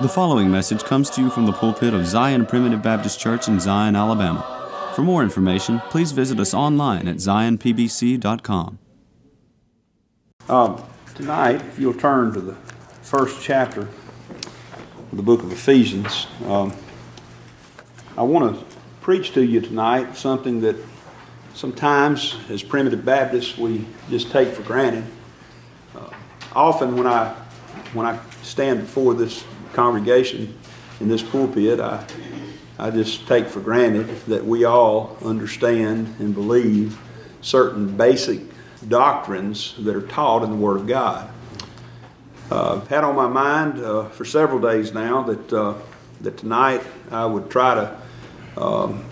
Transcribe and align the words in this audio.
The 0.00 0.08
following 0.08 0.50
message 0.50 0.82
comes 0.82 1.10
to 1.10 1.20
you 1.20 1.28
from 1.28 1.44
the 1.44 1.52
pulpit 1.52 1.92
of 1.92 2.06
Zion 2.06 2.46
Primitive 2.46 2.80
Baptist 2.80 3.20
Church 3.20 3.48
in 3.48 3.60
Zion, 3.60 3.94
Alabama. 3.94 4.92
For 4.94 5.02
more 5.02 5.22
information, 5.22 5.80
please 5.90 6.12
visit 6.12 6.40
us 6.40 6.54
online 6.54 7.06
at 7.06 7.16
zionpbc.com. 7.16 8.78
Um, 10.48 10.82
tonight, 11.14 11.56
if 11.56 11.78
you'll 11.78 11.92
turn 11.92 12.32
to 12.32 12.40
the 12.40 12.54
first 13.02 13.42
chapter 13.42 13.82
of 13.82 15.16
the 15.18 15.22
book 15.22 15.42
of 15.42 15.52
Ephesians, 15.52 16.26
um, 16.46 16.74
I 18.16 18.22
want 18.22 18.58
to 18.58 18.64
preach 19.02 19.34
to 19.34 19.44
you 19.44 19.60
tonight 19.60 20.16
something 20.16 20.62
that 20.62 20.76
sometimes, 21.52 22.36
as 22.48 22.62
primitive 22.62 23.04
Baptists, 23.04 23.58
we 23.58 23.84
just 24.08 24.30
take 24.30 24.48
for 24.54 24.62
granted. 24.62 25.04
Uh, 25.94 26.08
often, 26.54 26.96
when 26.96 27.06
I 27.06 27.34
when 27.92 28.06
I 28.06 28.18
stand 28.42 28.80
before 28.80 29.12
this 29.12 29.44
congregation 29.72 30.56
in 31.00 31.08
this 31.08 31.22
pulpit, 31.22 31.80
I, 31.80 32.04
I 32.78 32.90
just 32.90 33.26
take 33.26 33.46
for 33.46 33.60
granted 33.60 34.08
that 34.26 34.44
we 34.44 34.64
all 34.64 35.16
understand 35.24 36.14
and 36.18 36.34
believe 36.34 36.98
certain 37.40 37.96
basic 37.96 38.40
doctrines 38.88 39.74
that 39.78 39.94
are 39.94 40.06
taught 40.06 40.42
in 40.42 40.50
the 40.50 40.56
Word 40.56 40.80
of 40.80 40.86
God. 40.86 41.30
Uh, 42.50 42.80
had 42.86 43.04
on 43.04 43.14
my 43.14 43.28
mind 43.28 43.82
uh, 43.82 44.08
for 44.08 44.24
several 44.24 44.58
days 44.58 44.92
now 44.92 45.22
that, 45.22 45.52
uh, 45.52 45.74
that 46.20 46.36
tonight 46.36 46.82
I 47.10 47.24
would 47.24 47.50
try 47.50 47.74
to 47.74 47.96
um, 48.60 49.04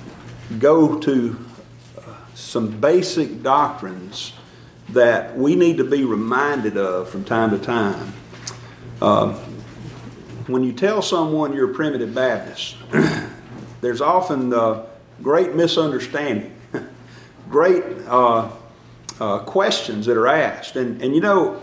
go 0.58 0.98
to 0.98 1.38
uh, 1.96 2.14
some 2.34 2.80
basic 2.80 3.42
doctrines 3.42 4.32
that 4.88 5.36
we 5.36 5.54
need 5.54 5.76
to 5.76 5.84
be 5.84 6.04
reminded 6.04 6.76
of 6.76 7.10
from 7.10 7.24
time 7.24 7.50
to 7.50 7.58
time. 7.58 8.12
Um, 9.00 9.38
when 10.48 10.64
you 10.64 10.72
tell 10.72 11.02
someone 11.02 11.52
you're 11.52 11.70
a 11.70 11.74
primitive 11.74 12.14
Baptist, 12.14 12.76
there's 13.80 14.00
often 14.00 14.52
uh, 14.52 14.86
great 15.22 15.54
misunderstanding, 15.54 16.54
great 17.50 17.84
uh, 18.06 18.50
uh, 19.20 19.38
questions 19.40 20.06
that 20.06 20.16
are 20.16 20.26
asked. 20.26 20.76
And, 20.76 21.02
and 21.02 21.14
you 21.14 21.20
know, 21.20 21.62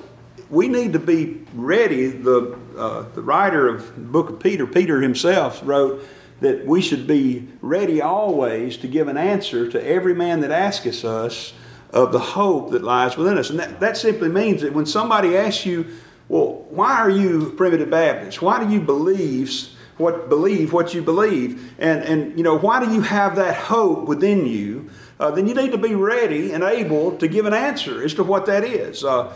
we 0.50 0.68
need 0.68 0.94
to 0.94 1.00
be 1.00 1.42
ready. 1.54 2.08
The, 2.08 2.58
uh, 2.78 3.06
the 3.16 3.22
writer 3.22 3.68
of 3.68 3.96
the 3.96 4.02
book 4.02 4.30
of 4.30 4.40
Peter, 4.40 4.68
Peter 4.68 5.02
himself, 5.02 5.62
wrote 5.64 6.08
that 6.42 6.66
we 6.66 6.82
should 6.82 7.08
be 7.08 7.48
ready 7.62 8.02
always 8.02 8.78
to 8.78 8.88
give 8.88 9.08
an 9.08 9.18
answer 9.18 9.70
to 9.72 9.84
every 9.84 10.14
man 10.14 10.42
that 10.42 10.52
asketh 10.52 11.04
us 11.04 11.54
of 11.90 12.12
the 12.12 12.20
hope 12.20 12.72
that 12.72 12.84
lies 12.84 13.18
within 13.18 13.38
us. 13.38 13.50
And 13.50 13.58
that, 13.58 13.80
that 13.80 13.98
simply 13.98 14.30
means 14.30 14.62
that 14.62 14.74
when 14.74 14.86
somebody 14.86 15.36
asks 15.38 15.66
you, 15.66 15.88
well, 16.28 16.66
why 16.70 17.00
are 17.00 17.10
you 17.10 17.54
primitive 17.58 17.90
Baptist? 17.90 18.42
Why 18.42 18.64
do 18.64 18.72
you 18.72 18.82
believe 18.82 19.70
what 19.98 20.28
believe 20.28 20.74
what 20.74 20.94
you 20.94 21.02
believe? 21.02 21.74
And 21.80 22.04
and 22.04 22.38
you 22.38 22.44
know 22.44 22.58
why 22.58 22.84
do 22.84 22.94
you 22.94 23.02
have 23.02 23.36
that 23.36 23.56
hope 23.56 24.08
within 24.08 24.46
you? 24.46 24.90
Uh, 25.20 25.32
then 25.32 25.48
you 25.48 25.54
need 25.54 25.72
to 25.72 25.78
be 25.78 25.96
ready 25.96 26.52
and 26.52 26.64
able 26.64 27.18
to 27.18 27.28
give 27.28 27.46
an 27.46 27.54
answer 27.54 28.04
as 28.04 28.14
to 28.16 28.24
what 28.24 28.46
that 28.48 28.64
is. 28.64 29.04
Uh, 29.04 29.34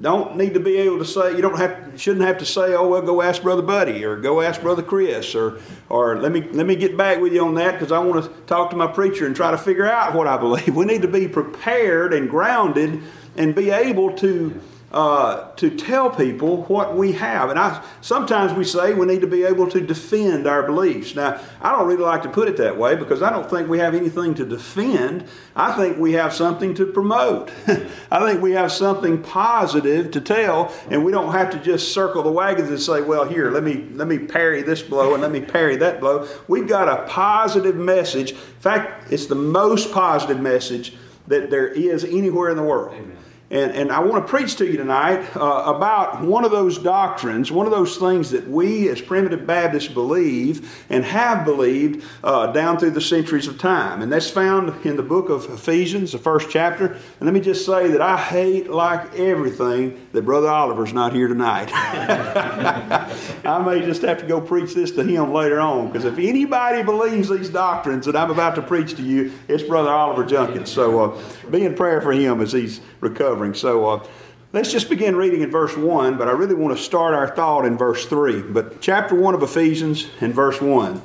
don't 0.00 0.36
need 0.36 0.54
to 0.54 0.60
be 0.60 0.76
able 0.78 0.98
to 0.98 1.04
say 1.04 1.34
you 1.34 1.42
don't 1.42 1.58
have 1.58 2.00
shouldn't 2.00 2.24
have 2.24 2.38
to 2.38 2.46
say 2.46 2.74
oh 2.74 2.88
well 2.88 3.02
go 3.02 3.20
ask 3.20 3.42
brother 3.42 3.62
buddy 3.62 4.04
or 4.04 4.16
go 4.16 4.40
ask 4.40 4.62
brother 4.62 4.82
chris 4.82 5.34
or 5.34 5.60
or 5.90 6.18
let 6.18 6.32
me 6.32 6.40
let 6.52 6.66
me 6.66 6.74
get 6.74 6.96
back 6.96 7.20
with 7.20 7.32
you 7.32 7.44
on 7.44 7.54
that 7.54 7.72
because 7.72 7.92
i 7.92 7.98
want 7.98 8.24
to 8.24 8.30
talk 8.42 8.70
to 8.70 8.76
my 8.76 8.86
preacher 8.86 9.26
and 9.26 9.36
try 9.36 9.50
to 9.50 9.58
figure 9.58 9.86
out 9.86 10.14
what 10.14 10.26
i 10.26 10.36
believe 10.36 10.74
we 10.76 10.86
need 10.86 11.02
to 11.02 11.08
be 11.08 11.28
prepared 11.28 12.14
and 12.14 12.30
grounded 12.30 13.02
and 13.36 13.54
be 13.54 13.70
able 13.70 14.16
to 14.16 14.58
uh, 14.92 15.50
to 15.52 15.70
tell 15.70 16.10
people 16.10 16.64
what 16.64 16.94
we 16.94 17.12
have. 17.12 17.48
And 17.48 17.58
I 17.58 17.82
sometimes 18.02 18.52
we 18.52 18.62
say 18.64 18.92
we 18.92 19.06
need 19.06 19.22
to 19.22 19.26
be 19.26 19.42
able 19.42 19.68
to 19.70 19.80
defend 19.80 20.46
our 20.46 20.62
beliefs. 20.62 21.14
Now, 21.14 21.40
I 21.62 21.72
don't 21.72 21.86
really 21.86 22.02
like 22.02 22.22
to 22.24 22.28
put 22.28 22.46
it 22.48 22.58
that 22.58 22.76
way 22.76 22.94
because 22.94 23.22
I 23.22 23.30
don't 23.30 23.48
think 23.48 23.68
we 23.68 23.78
have 23.78 23.94
anything 23.94 24.34
to 24.34 24.44
defend. 24.44 25.24
I 25.56 25.72
think 25.72 25.96
we 25.96 26.12
have 26.12 26.34
something 26.34 26.74
to 26.74 26.84
promote. 26.84 27.50
I 28.10 28.20
think 28.26 28.42
we 28.42 28.52
have 28.52 28.70
something 28.70 29.22
positive 29.22 30.10
to 30.10 30.20
tell, 30.20 30.72
and 30.90 31.04
we 31.04 31.10
don't 31.10 31.32
have 31.32 31.50
to 31.52 31.58
just 31.58 31.94
circle 31.94 32.22
the 32.22 32.32
wagons 32.32 32.68
and 32.68 32.80
say, 32.80 33.00
"Well, 33.00 33.24
here, 33.24 33.50
let 33.50 33.62
me 33.62 33.88
let 33.94 34.08
me 34.08 34.18
parry 34.18 34.60
this 34.60 34.82
blow 34.82 35.14
and 35.14 35.22
let 35.22 35.32
me 35.32 35.40
parry 35.40 35.76
that 35.76 36.00
blow." 36.00 36.28
We've 36.48 36.68
got 36.68 36.88
a 36.88 37.08
positive 37.08 37.76
message. 37.76 38.32
In 38.32 38.36
fact, 38.60 39.10
it's 39.10 39.26
the 39.26 39.34
most 39.34 39.90
positive 39.92 40.38
message 40.38 40.94
that 41.28 41.50
there 41.50 41.68
is 41.68 42.04
anywhere 42.04 42.50
in 42.50 42.58
the 42.58 42.62
world. 42.62 42.94
Amen. 42.94 43.21
And, 43.52 43.70
and 43.72 43.92
I 43.92 44.00
want 44.00 44.26
to 44.26 44.30
preach 44.30 44.56
to 44.56 44.66
you 44.66 44.78
tonight 44.78 45.36
uh, 45.36 45.64
about 45.66 46.22
one 46.22 46.46
of 46.46 46.50
those 46.50 46.78
doctrines, 46.78 47.52
one 47.52 47.66
of 47.66 47.72
those 47.72 47.98
things 47.98 48.30
that 48.30 48.48
we 48.48 48.88
as 48.88 49.02
primitive 49.02 49.46
Baptists 49.46 49.88
believe 49.88 50.82
and 50.88 51.04
have 51.04 51.44
believed 51.44 52.02
uh, 52.24 52.46
down 52.52 52.78
through 52.78 52.92
the 52.92 53.00
centuries 53.02 53.46
of 53.46 53.58
time. 53.58 54.00
And 54.00 54.10
that's 54.10 54.30
found 54.30 54.86
in 54.86 54.96
the 54.96 55.02
book 55.02 55.28
of 55.28 55.52
Ephesians, 55.52 56.12
the 56.12 56.18
first 56.18 56.48
chapter. 56.48 56.86
And 56.86 57.20
let 57.20 57.34
me 57.34 57.40
just 57.40 57.66
say 57.66 57.88
that 57.88 58.00
I 58.00 58.16
hate, 58.16 58.70
like 58.70 59.14
everything, 59.16 60.08
that 60.12 60.22
Brother 60.22 60.48
Oliver's 60.48 60.94
not 60.94 61.12
here 61.12 61.28
tonight. 61.28 61.68
I 61.74 63.62
may 63.62 63.84
just 63.84 64.00
have 64.00 64.18
to 64.20 64.26
go 64.26 64.40
preach 64.40 64.72
this 64.72 64.92
to 64.92 65.04
him 65.04 65.30
later 65.30 65.60
on, 65.60 65.88
because 65.88 66.06
if 66.06 66.16
anybody 66.18 66.82
believes 66.82 67.28
these 67.28 67.50
doctrines 67.50 68.06
that 68.06 68.16
I'm 68.16 68.30
about 68.30 68.54
to 68.54 68.62
preach 68.62 68.94
to 68.94 69.02
you, 69.02 69.30
it's 69.46 69.62
Brother 69.62 69.90
Oliver 69.90 70.24
Junkins. 70.24 70.70
So 70.70 71.12
uh, 71.12 71.22
be 71.50 71.66
in 71.66 71.74
prayer 71.74 72.00
for 72.00 72.12
him 72.12 72.40
as 72.40 72.52
he's 72.52 72.80
recovering. 73.02 73.41
So 73.50 73.88
uh, 73.88 74.06
let's 74.52 74.70
just 74.70 74.88
begin 74.88 75.16
reading 75.16 75.42
in 75.42 75.50
verse 75.50 75.76
1, 75.76 76.16
but 76.16 76.28
I 76.28 76.30
really 76.30 76.54
want 76.54 76.76
to 76.76 76.82
start 76.82 77.12
our 77.12 77.34
thought 77.34 77.66
in 77.66 77.76
verse 77.76 78.06
3. 78.06 78.42
But 78.42 78.80
chapter 78.80 79.16
1 79.16 79.34
of 79.34 79.42
Ephesians 79.42 80.06
and 80.20 80.32
verse 80.32 80.60
1. 80.60 81.02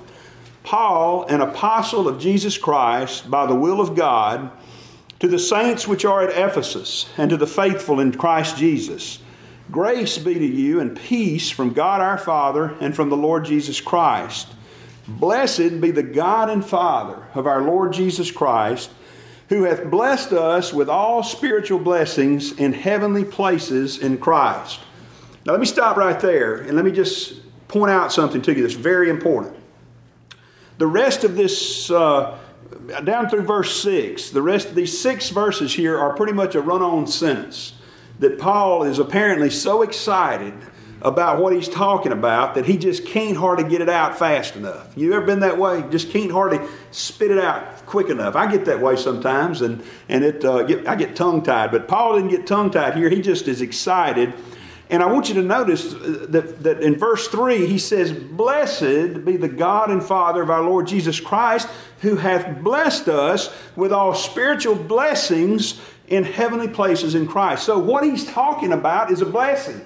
Paul, 0.61 1.25
an 1.25 1.41
apostle 1.41 2.07
of 2.07 2.19
Jesus 2.19 2.57
Christ, 2.57 3.29
by 3.31 3.47
the 3.47 3.55
will 3.55 3.81
of 3.81 3.95
God, 3.95 4.51
to 5.19 5.27
the 5.27 5.39
saints 5.39 5.87
which 5.87 6.05
are 6.05 6.21
at 6.21 6.37
Ephesus, 6.37 7.09
and 7.17 7.31
to 7.31 7.37
the 7.37 7.47
faithful 7.47 7.99
in 7.99 8.11
Christ 8.11 8.55
Jesus, 8.55 9.19
grace 9.71 10.19
be 10.19 10.35
to 10.35 10.45
you 10.45 10.79
and 10.79 10.95
peace 10.95 11.49
from 11.49 11.73
God 11.73 12.01
our 12.01 12.19
Father 12.19 12.75
and 12.79 12.95
from 12.95 13.09
the 13.09 13.17
Lord 13.17 13.45
Jesus 13.45 13.81
Christ. 13.81 14.47
Blessed 15.07 15.81
be 15.81 15.89
the 15.89 16.03
God 16.03 16.51
and 16.51 16.63
Father 16.63 17.25
of 17.33 17.47
our 17.47 17.61
Lord 17.61 17.93
Jesus 17.93 18.29
Christ 18.29 18.91
who 19.49 19.63
hath 19.63 19.89
blessed 19.89 20.33
us 20.33 20.73
with 20.73 20.89
all 20.89 21.23
spiritual 21.23 21.79
blessings 21.79 22.51
in 22.53 22.73
heavenly 22.73 23.23
places 23.23 23.97
in 23.97 24.17
Christ. 24.17 24.79
Now, 25.45 25.53
let 25.53 25.59
me 25.61 25.65
stop 25.65 25.95
right 25.95 26.19
there 26.19 26.55
and 26.55 26.75
let 26.75 26.83
me 26.83 26.91
just 26.91 27.41
point 27.67 27.91
out 27.91 28.11
something 28.11 28.41
to 28.41 28.53
you 28.53 28.61
that's 28.61 28.73
very 28.73 29.09
important. 29.09 29.55
The 30.77 30.87
rest 30.87 31.23
of 31.23 31.35
this, 31.35 31.89
uh, 31.89 32.37
down 33.03 33.29
through 33.29 33.43
verse 33.43 33.81
6, 33.81 34.31
the 34.31 34.41
rest 34.41 34.67
of 34.67 34.75
these 34.75 34.99
six 34.99 35.29
verses 35.29 35.73
here 35.73 35.97
are 35.97 36.13
pretty 36.13 36.33
much 36.33 36.55
a 36.55 36.61
run 36.61 36.81
on 36.81 37.07
sentence 37.07 37.73
that 38.19 38.37
Paul 38.37 38.83
is 38.83 38.99
apparently 38.99 39.49
so 39.49 39.81
excited 39.81 40.53
about 41.01 41.41
what 41.41 41.53
he's 41.53 41.69
talking 41.69 42.11
about 42.11 42.55
that 42.55 42.65
he 42.65 42.77
just 42.77 43.05
can't 43.05 43.37
hardly 43.37 43.67
get 43.67 43.81
it 43.81 43.89
out 43.89 44.17
fast 44.17 44.55
enough. 44.55 44.91
You 44.95 45.13
ever 45.13 45.25
been 45.25 45.41
that 45.41 45.57
way? 45.57 45.83
Just 45.91 46.09
can't 46.09 46.31
hardly 46.31 46.59
spit 46.91 47.29
it 47.29 47.37
out 47.37 47.85
quick 47.85 48.09
enough. 48.09 48.35
I 48.35 48.51
get 48.51 48.65
that 48.65 48.81
way 48.81 48.95
sometimes, 48.95 49.61
and 49.61 49.83
and 50.09 50.23
it 50.23 50.43
uh, 50.43 50.63
get, 50.63 50.87
I 50.87 50.95
get 50.95 51.15
tongue 51.15 51.43
tied. 51.43 51.71
But 51.71 51.87
Paul 51.87 52.15
didn't 52.15 52.31
get 52.31 52.47
tongue 52.47 52.71
tied 52.71 52.95
here. 52.95 53.09
He 53.09 53.21
just 53.21 53.47
is 53.47 53.61
excited. 53.61 54.33
And 54.89 55.03
I 55.03 55.07
want 55.07 55.27
you 55.27 55.35
to 55.35 55.41
notice 55.41 55.93
that, 55.93 56.63
that 56.63 56.81
in 56.81 56.97
verse 56.97 57.27
3, 57.27 57.67
he 57.67 57.77
says, 57.77 58.13
Blessed 58.13 59.25
be 59.25 59.35
the 59.35 59.49
God 59.49 59.91
and 59.91 60.01
Father 60.01 60.41
of 60.41 60.49
our 60.49 60.61
Lord 60.61 60.87
Jesus 60.87 61.19
Christ, 61.19 61.67
who 61.99 62.15
hath 62.15 62.63
blessed 62.63 63.09
us 63.09 63.53
with 63.75 63.91
all 63.91 64.15
spiritual 64.15 64.75
blessings 64.75 65.77
in 66.07 66.23
heavenly 66.23 66.69
places 66.69 67.15
in 67.15 67.27
Christ. 67.27 67.65
So, 67.65 67.77
what 67.77 68.05
he's 68.05 68.25
talking 68.25 68.71
about 68.71 69.11
is 69.11 69.21
a 69.21 69.25
blessing. 69.25 69.85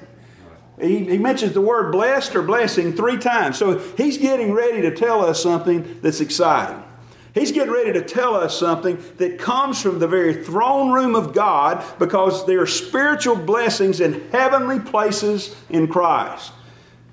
He, 0.81 1.05
he 1.05 1.17
mentions 1.19 1.53
the 1.53 1.61
word 1.61 1.91
blessed 1.91 2.35
or 2.35 2.41
blessing 2.41 2.93
three 2.93 3.17
times. 3.17 3.57
So 3.57 3.77
he's 3.97 4.17
getting 4.17 4.51
ready 4.51 4.81
to 4.81 4.95
tell 4.95 5.23
us 5.23 5.41
something 5.41 5.99
that's 6.01 6.21
exciting. 6.21 6.83
He's 7.33 7.51
getting 7.51 7.71
ready 7.71 7.93
to 7.93 8.01
tell 8.01 8.35
us 8.35 8.57
something 8.57 9.01
that 9.17 9.39
comes 9.39 9.81
from 9.81 9.99
the 9.99 10.07
very 10.07 10.43
throne 10.43 10.91
room 10.91 11.15
of 11.15 11.33
God 11.33 11.83
because 11.97 12.45
there 12.45 12.61
are 12.61 12.67
spiritual 12.67 13.37
blessings 13.37 14.01
in 14.01 14.29
heavenly 14.31 14.79
places 14.79 15.55
in 15.69 15.87
Christ. 15.87 16.51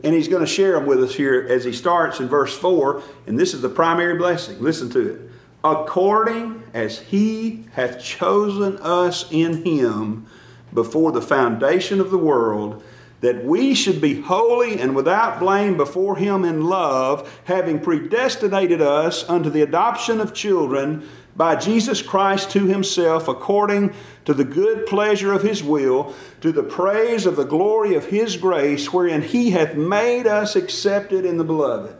And 0.03 0.15
he's 0.15 0.29
going 0.29 0.45
to 0.45 0.47
share 0.47 0.73
them 0.73 0.87
with 0.87 1.03
us 1.03 1.15
here 1.15 1.47
as 1.49 1.65
he 1.65 1.73
starts 1.73 2.21
in 2.21 2.29
verse 2.29 2.57
4. 2.57 3.03
And 3.27 3.39
this 3.39 3.55
is 3.55 3.63
the 3.63 3.69
primary 3.69 4.17
blessing. 4.17 4.61
Listen 4.61 4.91
to 4.91 5.15
it. 5.15 5.31
According 5.63 6.63
as 6.73 7.01
he 7.01 7.67
hath 7.73 8.01
chosen 8.01 8.79
us 8.79 9.31
in 9.31 9.65
him 9.65 10.27
before 10.73 11.13
the 11.13 11.23
foundation 11.23 12.01
of 12.01 12.11
the 12.11 12.19
world 12.19 12.83
that 13.21 13.45
we 13.45 13.75
should 13.75 14.01
be 14.01 14.21
holy 14.21 14.81
and 14.81 14.95
without 14.95 15.41
blame 15.41 15.77
before 15.77 16.17
Him 16.17 16.45
in 16.45 16.65
love, 16.65 17.41
having 17.45 17.81
predestinated 17.81 18.81
us 18.81 19.29
unto 19.29 19.51
the 19.51 19.63
adoption 19.63 20.21
of 20.21 20.35
children 20.35 21.09
by 21.39 21.55
Jesus 21.55 22.03
Christ 22.03 22.51
to 22.51 22.67
himself 22.67 23.29
according 23.29 23.95
to 24.25 24.35
the 24.35 24.45
good 24.45 24.87
pleasure 24.87 25.33
of 25.33 25.45
his 25.45 25.63
will, 25.63 26.13
to 26.41 26.51
the 26.51 26.65
praise 26.65 27.27
of 27.27 27.37
the 27.37 27.45
glory 27.45 27.95
of 27.95 28.07
his 28.07 28.37
grace, 28.37 28.93
wherein 28.93 29.23
he 29.23 29.53
hath 29.53 29.77
made 29.77 30.27
us 30.27 30.57
accepted 30.57 31.25
in 31.25 31.39
the 31.39 31.45
beloved. 31.45 31.95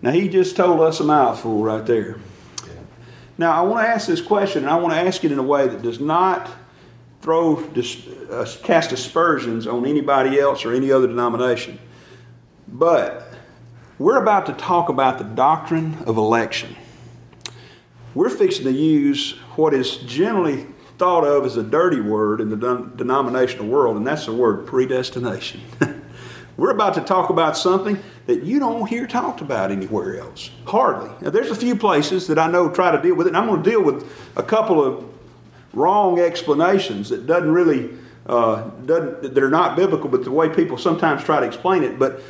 Now, 0.00 0.12
he 0.12 0.30
just 0.30 0.56
told 0.56 0.80
us 0.80 1.00
a 1.00 1.04
mouthful 1.04 1.62
right 1.62 1.84
there. 1.84 2.16
Now, 3.36 3.52
I 3.52 3.60
want 3.60 3.84
to 3.84 3.90
ask 3.90 4.08
this 4.08 4.22
question, 4.22 4.62
and 4.62 4.70
I 4.70 4.76
want 4.76 4.94
to 4.94 5.00
ask 5.00 5.22
it 5.22 5.32
in 5.32 5.38
a 5.38 5.42
way 5.42 5.68
that 5.68 5.82
does 5.82 6.00
not 6.00 6.50
throw 7.20 7.56
uh, 7.56 8.46
cast 8.62 8.92
aspersions 8.92 9.66
on 9.66 9.86
anybody 9.86 10.38
else 10.38 10.64
or 10.64 10.72
any 10.72 10.90
other 10.90 11.06
denomination. 11.06 11.78
But 12.66 13.30
we're 13.98 14.20
about 14.20 14.46
to 14.46 14.52
talk 14.54 14.88
about 14.88 15.18
the 15.18 15.24
doctrine 15.24 15.98
of 16.06 16.16
election. 16.16 16.76
We're 18.14 18.30
fixing 18.30 18.64
to 18.64 18.72
use 18.72 19.32
what 19.56 19.74
is 19.74 19.98
generally 19.98 20.66
thought 20.98 21.24
of 21.24 21.44
as 21.44 21.56
a 21.56 21.62
dirty 21.62 22.00
word 22.00 22.40
in 22.40 22.50
the 22.50 22.56
denominational 22.96 23.66
world, 23.66 23.96
and 23.96 24.06
that's 24.06 24.26
the 24.26 24.32
word 24.32 24.66
predestination. 24.66 25.60
we're 26.56 26.70
about 26.70 26.94
to 26.94 27.00
talk 27.00 27.30
about 27.30 27.56
something 27.56 28.02
that 28.26 28.42
you 28.42 28.58
don't 28.58 28.86
hear 28.86 29.06
talked 29.06 29.40
about 29.40 29.70
anywhere 29.70 30.18
else. 30.18 30.50
Hardly. 30.66 31.10
Now, 31.20 31.30
there's 31.30 31.50
a 31.50 31.54
few 31.54 31.76
places 31.76 32.26
that 32.26 32.38
I 32.38 32.50
know 32.50 32.70
try 32.70 32.90
to 32.90 33.00
deal 33.00 33.14
with 33.14 33.26
it, 33.26 33.30
and 33.30 33.36
I'm 33.36 33.46
going 33.46 33.62
to 33.62 33.70
deal 33.70 33.82
with 33.82 34.10
a 34.36 34.42
couple 34.42 34.84
of 34.84 35.09
wrong 35.72 36.18
explanations 36.18 37.10
that 37.10 37.26
doesn't 37.26 37.52
really 37.52 37.90
uh, 38.26 38.70
doesn't, 38.84 39.34
that 39.34 39.42
are 39.42 39.50
not 39.50 39.76
biblical, 39.76 40.08
but 40.08 40.24
the 40.24 40.30
way 40.30 40.48
people 40.48 40.78
sometimes 40.78 41.24
try 41.24 41.40
to 41.40 41.46
explain 41.46 41.82
it. 41.82 41.98
But 41.98 42.20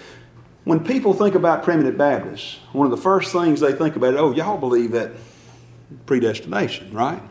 when 0.64 0.84
people 0.84 1.12
think 1.14 1.34
about 1.34 1.62
primitive 1.62 1.98
Baptists, 1.98 2.58
one 2.72 2.86
of 2.86 2.90
the 2.90 3.02
first 3.02 3.32
things 3.32 3.60
they 3.60 3.72
think 3.72 3.96
about, 3.96 4.14
oh, 4.14 4.32
y'all 4.32 4.58
believe 4.58 4.92
that 4.92 5.12
predestination, 6.06 6.92
right? 6.94 7.22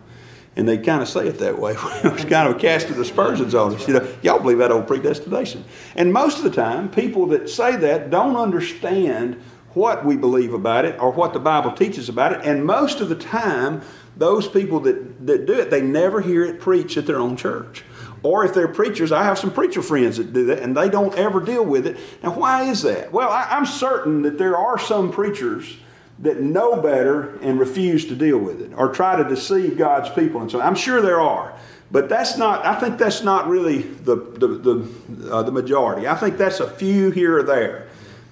And 0.56 0.68
they 0.68 0.78
kind 0.78 1.02
of 1.02 1.08
say 1.08 1.28
it 1.28 1.40
that 1.40 1.58
way. 1.58 1.76
it's 2.04 2.26
kind 2.26 2.50
of 2.50 2.58
a 2.58 2.60
cast 2.60 2.90
of 2.90 3.00
aspersions 3.00 3.56
on 3.56 3.76
us. 3.76 3.88
You 3.88 3.96
know, 3.96 4.16
y'all 4.22 4.40
believe 4.40 4.58
that 4.58 4.72
old 4.72 4.88
predestination. 4.88 5.64
And 5.96 6.12
most 6.12 6.40
of 6.40 6.44
the 6.44 6.52
time, 6.52 6.90
people 6.90 7.28
that 7.28 7.50
say 7.50 7.76
that 7.78 8.10
don't 8.10 8.36
understand 8.36 9.42
what 9.74 10.04
we 10.04 10.18
believe 10.18 10.54
about 10.54 10.86
it 10.86 11.00
or 11.00 11.12
what 11.12 11.34
the 11.34 11.40
Bible 11.40 11.72
teaches 11.72 12.10
about 12.10 12.34
it. 12.34 12.42
And 12.44 12.66
most 12.66 13.00
of 13.00 13.10
the 13.10 13.16
time, 13.16 13.82
those 14.20 14.48
people 14.48 14.82
that, 14.82 15.26
that 15.26 15.46
do 15.46 15.54
it, 15.54 15.72
they 15.72 15.82
never 15.82 16.22
hear 16.22 16.44
it 16.44 16.60
preached 16.60 16.98
at 16.98 17.08
their 17.08 17.20
own 17.20 17.36
church. 17.38 17.84
Or 18.22 18.44
if 18.44 18.54
they're 18.54 18.68
preachers, 18.68 19.14
I 19.14 19.24
have 19.24 19.40
some 19.40 19.52
preacher 19.52 19.82
friends 19.82 20.18
that 20.18 20.34
do 20.34 20.46
that 20.48 20.60
and 20.60 20.76
they 20.76 20.90
don't 20.90 21.16
ever 21.16 21.40
deal 21.40 21.66
with 21.66 21.88
it. 21.88 21.98
Now, 22.22 22.34
why 22.34 22.64
is 22.64 22.82
that? 22.82 23.14
Well, 23.14 23.30
I, 23.30 23.48
I'm 23.50 23.66
certain 23.66 24.24
that 24.24 24.38
there 24.38 24.58
are 24.58 24.78
some 24.78 25.10
preachers 25.12 25.78
that 26.20 26.42
know 26.42 26.82
better 26.82 27.38
and 27.38 27.58
refuse 27.58 28.06
to 28.08 28.16
deal 28.16 28.38
with 28.38 28.62
it 28.62 28.74
or 28.76 28.92
try 28.92 29.16
to 29.16 29.28
deceive 29.28 29.78
God's 29.78 30.10
people 30.10 30.42
and 30.42 30.52
so 30.52 30.60
I'm 30.60 30.76
sure 30.76 31.02
there 31.02 31.22
are. 31.22 31.58
But 31.92 32.10
that's 32.10 32.38
not, 32.38 32.66
I 32.66 32.76
think 32.76 32.98
that's 32.98 33.24
not 33.24 33.48
really 33.48 33.80
the, 33.80 34.16
the, 34.16 34.48
the, 34.48 35.34
uh, 35.34 35.44
the 35.44 35.52
majority. 35.52 36.08
I 36.08 36.16
think 36.16 36.38
that's 36.38 36.60
a 36.60 36.70
few 36.70 37.10
here 37.10 37.40
or 37.40 37.44
there. 37.44 37.88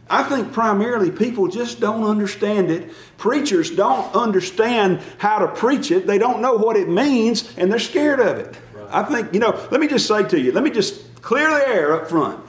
I 0.09 0.23
think 0.23 0.53
primarily 0.53 1.11
people 1.11 1.47
just 1.47 1.79
don't 1.79 2.03
understand 2.03 2.71
it. 2.71 2.91
Preachers 3.17 3.71
don't 3.71 4.13
understand 4.15 5.01
how 5.17 5.39
to 5.39 5.47
preach 5.47 5.91
it. 5.91 6.07
They 6.07 6.17
don't 6.17 6.41
know 6.41 6.55
what 6.55 6.77
it 6.77 6.87
means 6.87 7.53
and 7.57 7.71
they're 7.71 7.79
scared 7.79 8.19
of 8.19 8.37
it. 8.37 8.57
I 8.89 9.03
think, 9.03 9.33
you 9.33 9.39
know, 9.39 9.67
let 9.69 9.81
me 9.81 9.87
just 9.87 10.07
say 10.07 10.27
to 10.27 10.39
you, 10.39 10.51
let 10.51 10.63
me 10.63 10.69
just 10.69 11.21
clear 11.21 11.49
the 11.49 11.67
air 11.67 11.93
up 11.93 12.09
front. 12.09 12.43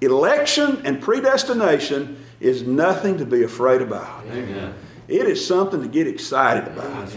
Election 0.00 0.82
and 0.84 1.00
predestination 1.00 2.24
is 2.40 2.62
nothing 2.62 3.18
to 3.18 3.24
be 3.24 3.42
afraid 3.42 3.82
about. 3.82 4.24
Amen. 4.26 4.74
It 5.08 5.26
is 5.26 5.44
something 5.44 5.82
to 5.82 5.88
get 5.88 6.06
excited 6.06 6.66
about. 6.66 7.08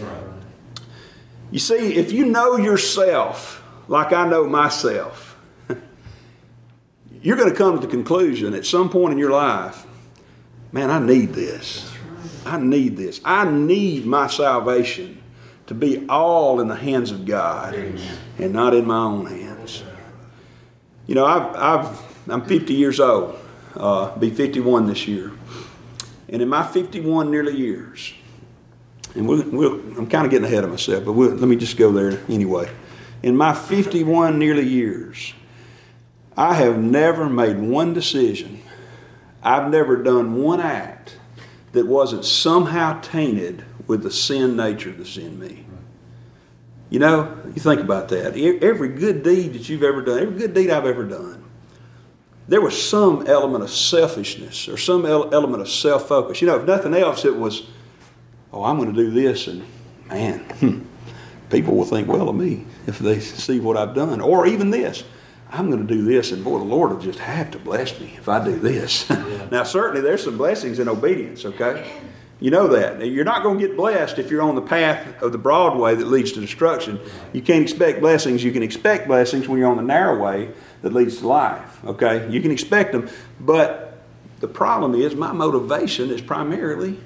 You 1.50 1.58
see, 1.58 1.94
if 1.94 2.12
you 2.12 2.26
know 2.26 2.56
yourself 2.56 3.62
like 3.88 4.12
I 4.12 4.28
know 4.28 4.46
myself, 4.46 5.27
you're 7.22 7.36
going 7.36 7.50
to 7.50 7.56
come 7.56 7.78
to 7.78 7.86
the 7.86 7.90
conclusion 7.90 8.54
at 8.54 8.66
some 8.66 8.90
point 8.90 9.12
in 9.12 9.18
your 9.18 9.30
life, 9.30 9.86
man, 10.72 10.90
I 10.90 10.98
need 10.98 11.32
this. 11.32 11.92
I 12.44 12.58
need 12.58 12.96
this. 12.96 13.20
I 13.24 13.50
need 13.50 14.06
my 14.06 14.26
salvation 14.26 15.22
to 15.66 15.74
be 15.74 16.06
all 16.08 16.60
in 16.60 16.68
the 16.68 16.76
hands 16.76 17.10
of 17.10 17.26
God 17.26 17.74
and 17.74 18.52
not 18.52 18.74
in 18.74 18.86
my 18.86 18.98
own 18.98 19.26
hands. 19.26 19.82
You 21.06 21.14
know, 21.14 21.26
I've, 21.26 21.56
I've, 21.56 22.30
I'm 22.30 22.44
50 22.44 22.74
years 22.74 23.00
old, 23.00 23.38
uh, 23.76 24.16
be 24.16 24.30
51 24.30 24.86
this 24.86 25.06
year. 25.06 25.32
And 26.28 26.42
in 26.42 26.48
my 26.48 26.66
51 26.66 27.30
nearly 27.30 27.56
years, 27.56 28.14
and 29.14 29.26
we'll, 29.26 29.42
we'll, 29.50 29.74
I'm 29.98 30.06
kind 30.06 30.24
of 30.24 30.30
getting 30.30 30.46
ahead 30.46 30.64
of 30.64 30.70
myself, 30.70 31.04
but 31.04 31.12
we'll, 31.12 31.30
let 31.30 31.48
me 31.48 31.56
just 31.56 31.76
go 31.76 31.90
there 31.92 32.20
anyway. 32.28 32.70
In 33.22 33.36
my 33.36 33.54
51 33.54 34.38
nearly 34.38 34.66
years, 34.66 35.34
I 36.38 36.54
have 36.54 36.78
never 36.78 37.28
made 37.28 37.58
one 37.58 37.92
decision. 37.92 38.62
I've 39.42 39.72
never 39.72 40.00
done 40.00 40.36
one 40.36 40.60
act 40.60 41.18
that 41.72 41.84
wasn't 41.84 42.24
somehow 42.24 43.00
tainted 43.00 43.64
with 43.88 44.04
the 44.04 44.12
sin 44.12 44.56
nature 44.56 44.92
that's 44.92 45.16
in 45.16 45.36
me. 45.40 45.66
You 46.90 47.00
know, 47.00 47.36
you 47.44 47.60
think 47.60 47.80
about 47.80 48.08
that. 48.10 48.36
Every 48.62 48.88
good 48.88 49.24
deed 49.24 49.54
that 49.54 49.68
you've 49.68 49.82
ever 49.82 50.00
done, 50.00 50.20
every 50.20 50.38
good 50.38 50.54
deed 50.54 50.70
I've 50.70 50.86
ever 50.86 51.02
done, 51.02 51.44
there 52.46 52.60
was 52.60 52.80
some 52.80 53.26
element 53.26 53.64
of 53.64 53.70
selfishness 53.70 54.68
or 54.68 54.76
some 54.76 55.04
element 55.06 55.60
of 55.60 55.68
self 55.68 56.06
focus. 56.06 56.40
You 56.40 56.46
know, 56.46 56.56
if 56.56 56.64
nothing 56.64 56.94
else, 56.94 57.24
it 57.24 57.36
was, 57.36 57.64
oh, 58.52 58.62
I'm 58.62 58.76
going 58.76 58.94
to 58.94 58.96
do 58.96 59.10
this, 59.10 59.48
and 59.48 59.64
man, 60.08 60.86
people 61.50 61.74
will 61.74 61.84
think 61.84 62.06
well 62.06 62.28
of 62.28 62.36
me 62.36 62.64
if 62.86 63.00
they 63.00 63.18
see 63.18 63.58
what 63.58 63.76
I've 63.76 63.94
done. 63.94 64.20
Or 64.20 64.46
even 64.46 64.70
this, 64.70 65.02
I'm 65.50 65.70
going 65.70 65.86
to 65.86 65.94
do 65.94 66.02
this, 66.02 66.32
and 66.32 66.44
boy, 66.44 66.58
the 66.58 66.64
Lord 66.64 66.90
will 66.90 67.00
just 67.00 67.18
have 67.20 67.50
to 67.52 67.58
bless 67.58 67.98
me 67.98 68.14
if 68.18 68.28
I 68.28 68.44
do 68.44 68.58
this. 68.58 69.08
Yeah. 69.28 69.48
now, 69.50 69.62
certainly, 69.62 70.00
there's 70.00 70.24
some 70.24 70.38
blessings 70.38 70.78
in 70.78 70.88
obedience, 70.88 71.44
okay? 71.44 71.90
You 72.40 72.50
know 72.50 72.68
that. 72.68 73.04
You're 73.06 73.24
not 73.24 73.42
going 73.42 73.58
to 73.58 73.66
get 73.66 73.76
blessed 73.76 74.18
if 74.18 74.30
you're 74.30 74.42
on 74.42 74.54
the 74.54 74.62
path 74.62 75.22
of 75.22 75.32
the 75.32 75.38
broad 75.38 75.76
way 75.76 75.94
that 75.94 76.06
leads 76.06 76.32
to 76.32 76.40
destruction. 76.40 77.00
You 77.32 77.42
can't 77.42 77.62
expect 77.62 78.00
blessings. 78.00 78.44
You 78.44 78.52
can 78.52 78.62
expect 78.62 79.06
blessings 79.06 79.48
when 79.48 79.58
you're 79.58 79.68
on 79.70 79.76
the 79.76 79.82
narrow 79.82 80.22
way 80.22 80.50
that 80.82 80.92
leads 80.92 81.18
to 81.18 81.26
life, 81.26 81.84
okay? 81.84 82.30
You 82.30 82.40
can 82.40 82.50
expect 82.50 82.92
them, 82.92 83.08
but 83.40 84.02
the 84.40 84.48
problem 84.48 84.94
is 84.94 85.14
my 85.14 85.32
motivation 85.32 86.10
is 86.10 86.20
primarily 86.20 86.98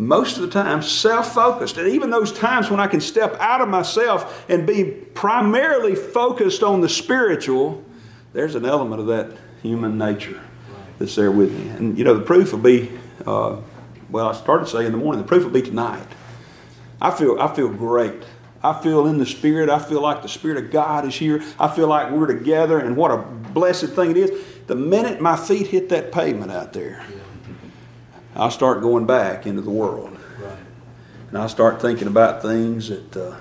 most 0.00 0.36
of 0.36 0.42
the 0.42 0.48
time 0.48 0.82
self 0.82 1.34
focused. 1.34 1.76
And 1.76 1.88
even 1.88 2.10
those 2.10 2.32
times 2.32 2.70
when 2.70 2.80
I 2.80 2.86
can 2.86 3.00
step 3.00 3.36
out 3.38 3.60
of 3.60 3.68
myself 3.68 4.44
and 4.48 4.66
be 4.66 4.84
primarily 4.84 5.94
focused 5.94 6.62
on 6.62 6.80
the 6.80 6.88
spiritual, 6.88 7.84
there's 8.32 8.54
an 8.54 8.64
element 8.64 9.00
of 9.00 9.08
that 9.08 9.36
human 9.62 9.98
nature 9.98 10.40
that's 10.98 11.14
there 11.16 11.30
with 11.30 11.52
me. 11.52 11.68
And 11.68 11.98
you 11.98 12.04
know, 12.04 12.14
the 12.14 12.24
proof 12.24 12.52
will 12.52 12.60
be, 12.60 12.90
uh, 13.26 13.60
well, 14.08 14.28
I 14.28 14.32
started 14.32 14.64
to 14.64 14.70
say 14.70 14.86
in 14.86 14.92
the 14.92 14.98
morning, 14.98 15.20
the 15.20 15.28
proof 15.28 15.44
will 15.44 15.50
be 15.50 15.62
tonight. 15.62 16.06
I 17.00 17.10
feel, 17.10 17.38
I 17.38 17.54
feel 17.54 17.68
great. 17.68 18.22
I 18.62 18.80
feel 18.82 19.06
in 19.06 19.18
the 19.18 19.26
Spirit. 19.26 19.68
I 19.68 19.78
feel 19.78 20.02
like 20.02 20.22
the 20.22 20.28
Spirit 20.28 20.62
of 20.64 20.70
God 20.70 21.06
is 21.06 21.14
here. 21.14 21.42
I 21.58 21.68
feel 21.68 21.88
like 21.88 22.10
we're 22.10 22.26
together, 22.26 22.78
and 22.78 22.94
what 22.94 23.10
a 23.10 23.18
blessed 23.18 23.88
thing 23.90 24.10
it 24.10 24.16
is. 24.18 24.44
The 24.66 24.74
minute 24.74 25.20
my 25.20 25.34
feet 25.34 25.68
hit 25.68 25.88
that 25.88 26.12
pavement 26.12 26.52
out 26.52 26.74
there, 26.74 27.02
yeah. 27.08 27.16
I'll 28.34 28.50
start 28.50 28.80
going 28.80 29.06
back 29.06 29.46
into 29.46 29.62
the 29.62 29.70
world. 29.70 30.16
Right. 30.40 30.58
And 31.28 31.38
I'll 31.38 31.48
start 31.48 31.80
thinking 31.80 32.08
about 32.08 32.42
things 32.42 32.88
that, 32.88 33.16
uh, 33.16 33.36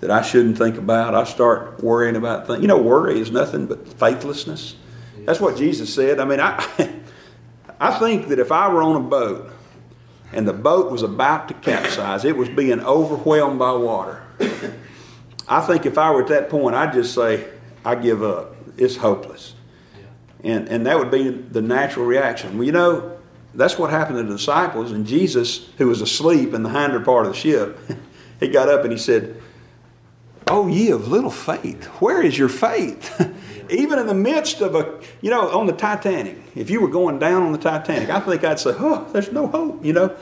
that 0.00 0.10
I 0.10 0.22
shouldn't 0.22 0.58
think 0.58 0.76
about. 0.76 1.14
I 1.14 1.24
start 1.24 1.82
worrying 1.82 2.16
about 2.16 2.46
things. 2.46 2.60
You 2.60 2.68
know, 2.68 2.78
worry 2.78 3.20
is 3.20 3.30
nothing 3.30 3.66
but 3.66 3.88
faithlessness. 3.88 4.76
That's 5.24 5.40
what 5.40 5.56
Jesus 5.56 5.92
said. 5.92 6.20
I 6.20 6.24
mean, 6.24 6.40
I, 6.40 6.56
I 7.80 7.98
think 7.98 8.28
that 8.28 8.38
if 8.38 8.52
I 8.52 8.72
were 8.72 8.82
on 8.82 8.96
a 8.96 9.00
boat 9.00 9.50
and 10.32 10.46
the 10.46 10.52
boat 10.52 10.90
was 10.90 11.02
about 11.02 11.48
to 11.48 11.54
capsize, 11.54 12.24
it 12.24 12.36
was 12.36 12.48
being 12.48 12.80
overwhelmed 12.80 13.58
by 13.58 13.72
water. 13.72 14.22
I 15.48 15.60
think 15.62 15.86
if 15.86 15.96
I 15.96 16.10
were 16.10 16.22
at 16.22 16.28
that 16.28 16.50
point, 16.50 16.76
I'd 16.76 16.92
just 16.92 17.14
say, 17.14 17.48
I 17.84 17.94
give 17.94 18.22
up. 18.22 18.54
It's 18.76 18.96
hopeless. 18.96 19.54
And, 20.44 20.68
and 20.68 20.86
that 20.86 20.98
would 20.98 21.10
be 21.10 21.30
the 21.30 21.62
natural 21.62 22.06
reaction. 22.06 22.58
Well, 22.58 22.66
you 22.66 22.72
know, 22.72 23.17
that's 23.54 23.78
what 23.78 23.90
happened 23.90 24.18
to 24.18 24.22
the 24.24 24.36
disciples. 24.36 24.92
And 24.92 25.06
Jesus, 25.06 25.68
who 25.78 25.88
was 25.88 26.00
asleep 26.00 26.54
in 26.54 26.62
the 26.62 26.68
hinder 26.68 27.00
part 27.00 27.26
of 27.26 27.32
the 27.32 27.38
ship, 27.38 27.78
he 28.40 28.48
got 28.48 28.68
up 28.68 28.82
and 28.82 28.92
he 28.92 28.98
said, 28.98 29.40
Oh, 30.50 30.66
ye 30.66 30.90
of 30.90 31.08
little 31.08 31.30
faith, 31.30 31.84
where 32.00 32.22
is 32.22 32.38
your 32.38 32.48
faith? 32.48 33.14
Even 33.70 33.98
in 33.98 34.06
the 34.06 34.14
midst 34.14 34.62
of 34.62 34.74
a, 34.74 34.98
you 35.20 35.28
know, 35.28 35.50
on 35.50 35.66
the 35.66 35.74
Titanic, 35.74 36.38
if 36.54 36.70
you 36.70 36.80
were 36.80 36.88
going 36.88 37.18
down 37.18 37.42
on 37.42 37.52
the 37.52 37.58
Titanic, 37.58 38.08
I 38.08 38.20
think 38.20 38.44
I'd 38.44 38.58
say, 38.58 38.74
Oh, 38.78 39.06
there's 39.12 39.30
no 39.30 39.46
hope, 39.46 39.84
you 39.84 39.92
know. 39.92 40.16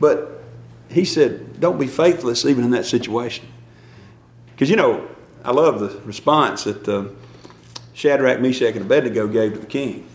But 0.00 0.42
he 0.88 1.04
said, 1.04 1.60
Don't 1.60 1.78
be 1.78 1.86
faithless 1.86 2.44
even 2.44 2.64
in 2.64 2.70
that 2.72 2.86
situation. 2.86 3.46
Because, 4.52 4.68
you 4.68 4.76
know, 4.76 5.08
I 5.44 5.52
love 5.52 5.80
the 5.80 6.00
response 6.00 6.64
that 6.64 6.88
uh, 6.88 7.04
Shadrach, 7.94 8.40
Meshach, 8.40 8.74
and 8.74 8.84
Abednego 8.84 9.28
gave 9.28 9.54
to 9.54 9.58
the 9.60 9.66
king. 9.66 10.06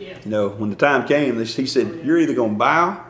You 0.00 0.30
know, 0.30 0.48
when 0.48 0.70
the 0.70 0.76
time 0.76 1.06
came, 1.06 1.38
he 1.38 1.66
said, 1.66 2.00
You're 2.04 2.18
either 2.18 2.34
going 2.34 2.52
to 2.52 2.58
bow 2.58 3.04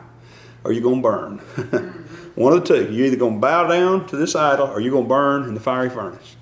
or 0.63 0.71
you're 0.71 0.83
going 0.83 0.97
to 0.97 1.01
burn. 1.01 1.39
Mm-hmm. 1.39 2.01
One 2.41 2.53
of 2.53 2.65
the 2.65 2.67
two. 2.67 2.93
You're 2.93 3.07
either 3.07 3.17
going 3.17 3.35
to 3.35 3.39
bow 3.39 3.67
down 3.67 4.07
to 4.07 4.15
this 4.15 4.35
idol 4.35 4.67
or 4.67 4.79
you're 4.79 4.91
going 4.91 5.05
to 5.05 5.09
burn 5.09 5.43
in 5.43 5.53
the 5.53 5.59
fiery 5.59 5.89
furnace. 5.89 6.35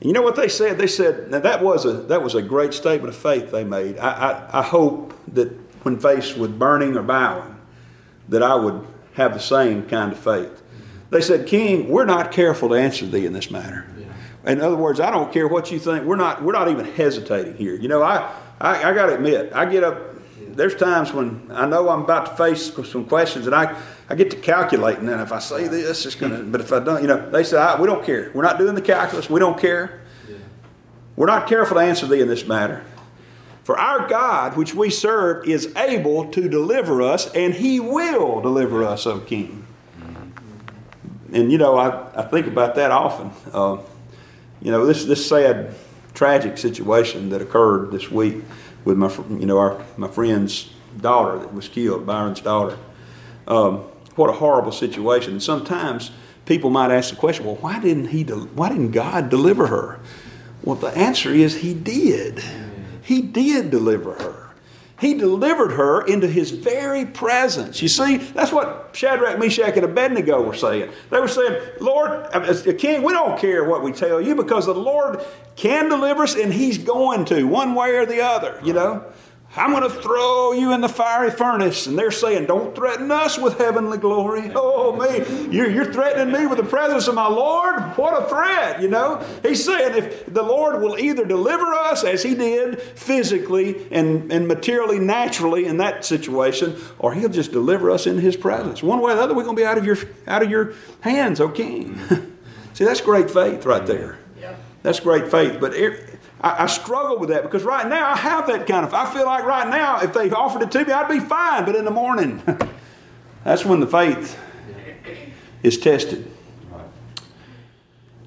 And 0.00 0.08
you 0.08 0.12
know 0.12 0.22
what 0.22 0.36
they 0.36 0.48
said? 0.48 0.78
They 0.78 0.86
said, 0.86 1.30
now 1.30 1.40
that 1.40 1.62
was 1.62 1.84
a, 1.84 1.92
that 1.92 2.22
was 2.22 2.34
a 2.34 2.42
great 2.42 2.74
statement 2.74 3.14
of 3.14 3.20
faith 3.20 3.50
they 3.50 3.64
made. 3.64 3.98
I, 3.98 4.10
I, 4.32 4.60
I 4.60 4.62
hope 4.62 5.14
that 5.34 5.48
when 5.82 5.98
faced 5.98 6.36
with 6.36 6.58
burning 6.58 6.96
or 6.96 7.02
bowing, 7.02 7.56
that 8.28 8.42
I 8.42 8.54
would 8.54 8.86
have 9.14 9.32
the 9.32 9.40
same 9.40 9.86
kind 9.86 10.12
of 10.12 10.18
faith. 10.18 10.62
They 11.10 11.20
said, 11.20 11.46
King, 11.46 11.88
we're 11.88 12.04
not 12.04 12.30
careful 12.30 12.68
to 12.68 12.74
answer 12.74 13.06
thee 13.06 13.24
in 13.24 13.32
this 13.32 13.50
matter. 13.50 13.86
Yeah. 13.98 14.52
In 14.52 14.60
other 14.60 14.76
words, 14.76 15.00
I 15.00 15.10
don't 15.10 15.32
care 15.32 15.48
what 15.48 15.72
you 15.72 15.78
think. 15.78 16.04
We're 16.04 16.16
not, 16.16 16.42
we're 16.42 16.52
not 16.52 16.68
even 16.68 16.84
hesitating 16.84 17.56
here. 17.56 17.74
You 17.74 17.88
know, 17.88 18.02
I, 18.02 18.30
I, 18.60 18.90
I 18.90 18.94
got 18.94 19.06
to 19.06 19.14
admit, 19.14 19.52
I 19.52 19.64
get 19.66 19.84
up, 19.84 20.16
there's 20.48 20.74
times 20.74 21.12
when 21.12 21.50
I 21.52 21.66
know 21.66 21.88
I'm 21.88 22.02
about 22.02 22.26
to 22.26 22.36
face 22.36 22.72
some 22.90 23.04
questions 23.06 23.46
and 23.46 23.54
I, 23.54 23.80
I 24.08 24.14
get 24.14 24.30
to 24.32 24.36
calculating. 24.36 25.08
And 25.08 25.20
if 25.20 25.32
I 25.32 25.38
say 25.38 25.68
this, 25.68 26.04
it's 26.06 26.14
going 26.14 26.32
to, 26.32 26.42
but 26.42 26.60
if 26.60 26.72
I 26.72 26.80
don't, 26.80 27.00
you 27.02 27.08
know, 27.08 27.30
they 27.30 27.44
say, 27.44 27.76
we 27.78 27.86
don't 27.86 28.04
care. 28.04 28.30
We're 28.34 28.42
not 28.42 28.58
doing 28.58 28.74
the 28.74 28.82
calculus. 28.82 29.30
We 29.30 29.40
don't 29.40 29.58
care. 29.58 30.00
Yeah. 30.28 30.36
We're 31.16 31.26
not 31.26 31.48
careful 31.48 31.76
to 31.76 31.82
answer 31.82 32.06
thee 32.06 32.20
in 32.20 32.28
this 32.28 32.46
matter. 32.46 32.84
For 33.68 33.78
our 33.78 34.08
God, 34.08 34.56
which 34.56 34.74
we 34.74 34.88
serve, 34.88 35.46
is 35.46 35.74
able 35.76 36.30
to 36.30 36.48
deliver 36.48 37.02
us, 37.02 37.30
and 37.34 37.52
He 37.52 37.80
will 37.80 38.40
deliver 38.40 38.82
us, 38.82 39.06
O 39.06 39.20
King. 39.20 39.66
And 41.34 41.52
you 41.52 41.58
know, 41.58 41.76
I, 41.76 42.20
I 42.20 42.22
think 42.22 42.46
about 42.46 42.76
that 42.76 42.90
often. 42.90 43.30
Uh, 43.52 43.76
you 44.62 44.70
know, 44.70 44.86
this 44.86 45.04
this 45.04 45.28
sad, 45.28 45.74
tragic 46.18 46.58
situation 46.58 47.28
that 47.28 47.40
occurred 47.40 47.92
this 47.92 48.10
week 48.10 48.42
with 48.84 48.96
my 48.96 49.08
you 49.38 49.46
know 49.46 49.56
our 49.56 49.80
my 49.96 50.08
friend's 50.08 50.72
daughter 51.00 51.38
that 51.38 51.54
was 51.54 51.68
killed, 51.68 52.04
Byron's 52.04 52.40
daughter. 52.40 52.76
Um, 53.46 53.84
what 54.16 54.28
a 54.28 54.32
horrible 54.32 54.72
situation. 54.72 55.34
And 55.34 55.42
sometimes 55.42 56.10
people 56.44 56.70
might 56.70 56.90
ask 56.90 57.10
the 57.10 57.16
question, 57.16 57.46
well, 57.46 57.54
why 57.56 57.78
didn't 57.78 58.08
he? 58.08 58.24
why 58.24 58.68
didn't 58.68 58.90
God 58.90 59.28
deliver 59.28 59.68
her? 59.68 60.00
Well, 60.64 60.74
the 60.74 60.88
answer 60.88 61.30
is 61.30 61.58
He 61.58 61.72
did. 61.72 62.42
He 63.00 63.22
did 63.22 63.70
deliver 63.70 64.14
her. 64.14 64.47
He 64.98 65.14
delivered 65.14 65.72
her 65.72 66.04
into 66.06 66.26
his 66.26 66.50
very 66.50 67.06
presence. 67.06 67.80
You 67.80 67.88
see, 67.88 68.16
that's 68.16 68.50
what 68.50 68.90
Shadrach, 68.92 69.38
Meshach, 69.38 69.76
and 69.76 69.84
Abednego 69.84 70.42
were 70.42 70.54
saying. 70.54 70.90
They 71.10 71.20
were 71.20 71.28
saying, 71.28 71.62
Lord, 71.80 72.10
as 72.32 72.66
a 72.66 72.74
king, 72.74 73.02
we 73.02 73.12
don't 73.12 73.38
care 73.38 73.62
what 73.62 73.84
we 73.84 73.92
tell 73.92 74.20
you 74.20 74.34
because 74.34 74.66
the 74.66 74.74
Lord 74.74 75.24
can 75.54 75.88
deliver 75.88 76.24
us 76.24 76.34
and 76.34 76.52
he's 76.52 76.78
going 76.78 77.24
to, 77.26 77.44
one 77.44 77.76
way 77.76 77.90
or 77.94 78.06
the 78.06 78.20
other, 78.20 78.60
you 78.64 78.72
know. 78.72 79.04
I'm 79.58 79.72
going 79.72 79.82
to 79.82 79.90
throw 79.90 80.52
you 80.52 80.72
in 80.72 80.80
the 80.80 80.88
fiery 80.88 81.30
furnace. 81.30 81.86
And 81.86 81.98
they're 81.98 82.10
saying, 82.10 82.46
Don't 82.46 82.74
threaten 82.74 83.10
us 83.10 83.38
with 83.38 83.58
heavenly 83.58 83.98
glory. 83.98 84.52
Oh, 84.60 84.96
me. 84.96 85.54
You're, 85.54 85.70
you're 85.70 85.92
threatening 85.92 86.32
me 86.32 86.46
with 86.46 86.58
the 86.58 86.64
presence 86.64 87.06
of 87.06 87.14
my 87.14 87.28
Lord? 87.28 87.80
What 87.96 88.22
a 88.22 88.28
threat, 88.28 88.82
you 88.82 88.88
know? 88.88 89.24
He's 89.42 89.64
saying 89.64 89.96
if 89.96 90.32
the 90.32 90.42
Lord 90.42 90.82
will 90.82 90.98
either 90.98 91.24
deliver 91.24 91.66
us 91.74 92.02
as 92.02 92.22
He 92.22 92.34
did 92.34 92.80
physically 92.80 93.86
and, 93.90 94.32
and 94.32 94.48
materially, 94.48 94.98
naturally 94.98 95.66
in 95.66 95.76
that 95.78 96.04
situation, 96.04 96.76
or 96.98 97.14
He'll 97.14 97.28
just 97.28 97.52
deliver 97.52 97.90
us 97.90 98.06
in 98.06 98.18
His 98.18 98.36
presence. 98.36 98.82
One 98.82 99.00
way 99.00 99.12
or 99.12 99.16
the 99.16 99.22
other, 99.22 99.34
we're 99.34 99.44
going 99.44 99.56
to 99.56 99.62
be 99.62 99.66
out 99.66 99.78
of 99.78 99.84
your, 99.84 99.96
out 100.26 100.42
of 100.42 100.50
your 100.50 100.74
hands, 101.00 101.40
O 101.40 101.48
King. 101.48 101.98
See, 102.74 102.84
that's 102.84 103.00
great 103.00 103.30
faith 103.30 103.64
right 103.64 103.86
there. 103.86 104.18
That's 104.82 105.00
great 105.00 105.30
faith. 105.30 105.58
But 105.60 105.74
I, 106.40 106.64
I, 106.64 106.66
struggle 106.66 107.18
with 107.18 107.30
that 107.30 107.42
because 107.42 107.64
right 107.64 107.86
now 107.86 108.10
I 108.10 108.16
have 108.16 108.46
that 108.46 108.66
kind 108.66 108.86
of. 108.86 108.94
I 108.94 109.12
feel 109.12 109.26
like 109.26 109.44
right 109.44 109.68
now, 109.68 110.00
if 110.00 110.12
they 110.12 110.30
offered 110.30 110.62
it 110.62 110.70
to 110.72 110.84
me, 110.84 110.92
I'd 110.92 111.08
be 111.08 111.20
fine. 111.20 111.64
But 111.64 111.74
in 111.74 111.84
the 111.84 111.90
morning, 111.90 112.42
that's 113.44 113.64
when 113.64 113.80
the 113.80 113.86
faith 113.86 114.38
is 115.62 115.78
tested. 115.78 116.30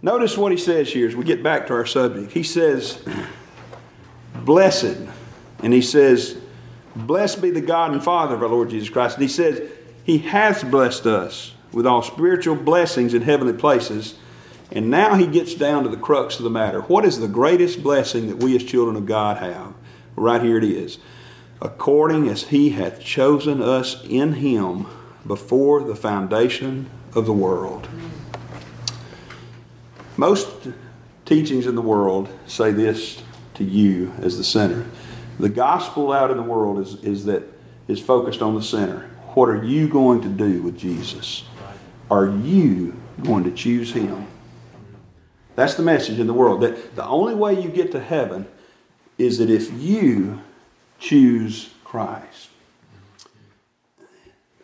Notice 0.01 0.38
what 0.38 0.51
he 0.51 0.58
says 0.58 0.91
here 0.91 1.08
as 1.08 1.15
we 1.15 1.24
get 1.24 1.44
back 1.44 1.68
to 1.68 1.74
our 1.74 1.86
subject. 1.86 2.32
He 2.32 2.44
says, 2.44 3.03
Blessed. 4.36 4.98
And 5.63 5.74
he 5.74 5.82
says, 5.82 6.38
Blessed 6.96 7.41
be 7.41 7.51
the 7.51 7.62
God 7.62 7.91
and 7.91 8.03
Father 8.03 8.36
of 8.36 8.44
our 8.44 8.50
Lord 8.50 8.72
Jesus 8.72 8.89
Christ. 8.89 9.18
And 9.18 9.22
he 9.22 9.30
says, 9.30 9.62
He 10.03 10.18
hath 10.18 10.70
blessed 10.70 11.06
us 11.06 11.53
with 11.72 11.86
all 11.86 12.01
spiritual 12.01 12.56
blessings 12.56 13.13
in 13.13 13.22
heavenly 13.22 13.53
places 13.53 14.15
and 14.72 14.90
now 14.90 15.16
he 15.16 15.28
gets 15.28 15.54
down 15.54 15.84
to 15.84 15.90
the 15.90 15.98
crux 15.98 16.38
of 16.38 16.44
the 16.44 16.50
matter. 16.50 16.82
What 16.82 17.04
is 17.04 17.20
the 17.20 17.28
greatest 17.28 17.84
blessing 17.84 18.28
that 18.28 18.38
we 18.38 18.56
as 18.56 18.63
children 18.63 18.96
of 18.96 19.06
God 19.06 19.38
have? 19.38 19.74
Right 20.16 20.42
here 20.42 20.58
it 20.58 20.63
is. 20.63 20.98
According 21.62 22.30
as 22.30 22.44
he 22.44 22.70
hath 22.70 23.00
chosen 23.00 23.62
us 23.62 24.04
in 24.06 24.34
him 24.34 24.88
before 25.28 25.84
the 25.84 25.96
foundation 25.96 26.90
of 27.13 27.25
the 27.25 27.34
world. 27.34 27.88
Most 30.18 30.70
teachings 31.25 31.68
in 31.68 31.75
the 31.75 31.82
world 31.82 32.30
say 32.46 32.72
this 32.72 33.22
to 33.56 33.63
you 33.63 34.13
as 34.22 34.38
the 34.38 34.44
sinner. 34.44 34.86
The 35.40 35.50
gospel 35.50 36.12
out 36.12 36.32
in 36.32 36.38
the 36.38 36.44
world 36.44 36.80
is, 36.80 36.96
is 37.04 37.25
that 37.25 37.44
is 37.88 38.00
focused 38.00 38.42
on 38.42 38.56
the 38.56 38.63
sinner. 38.63 39.10
What 39.34 39.50
are 39.50 39.63
you 39.63 39.88
going 39.88 40.22
to 40.22 40.30
do 40.30 40.62
with 40.62 40.78
Jesus? 40.78 41.44
Are 42.10 42.28
you 42.28 43.00
going 43.24 43.44
to 43.46 43.51
choose 43.51 43.92
him? 43.94 44.28
That's 45.62 45.75
the 45.75 45.84
message 45.84 46.18
in 46.18 46.25
the 46.25 46.34
world. 46.34 46.62
That 46.62 46.96
the 46.96 47.06
only 47.06 47.36
way 47.36 47.53
you 47.53 47.70
get 47.70 47.91
to 47.91 48.00
heaven 48.00 48.48
is 49.20 49.38
that 49.38 49.51
if 49.51 49.72
you 49.72 50.41
choose 50.98 51.70
Christ. 51.84 52.50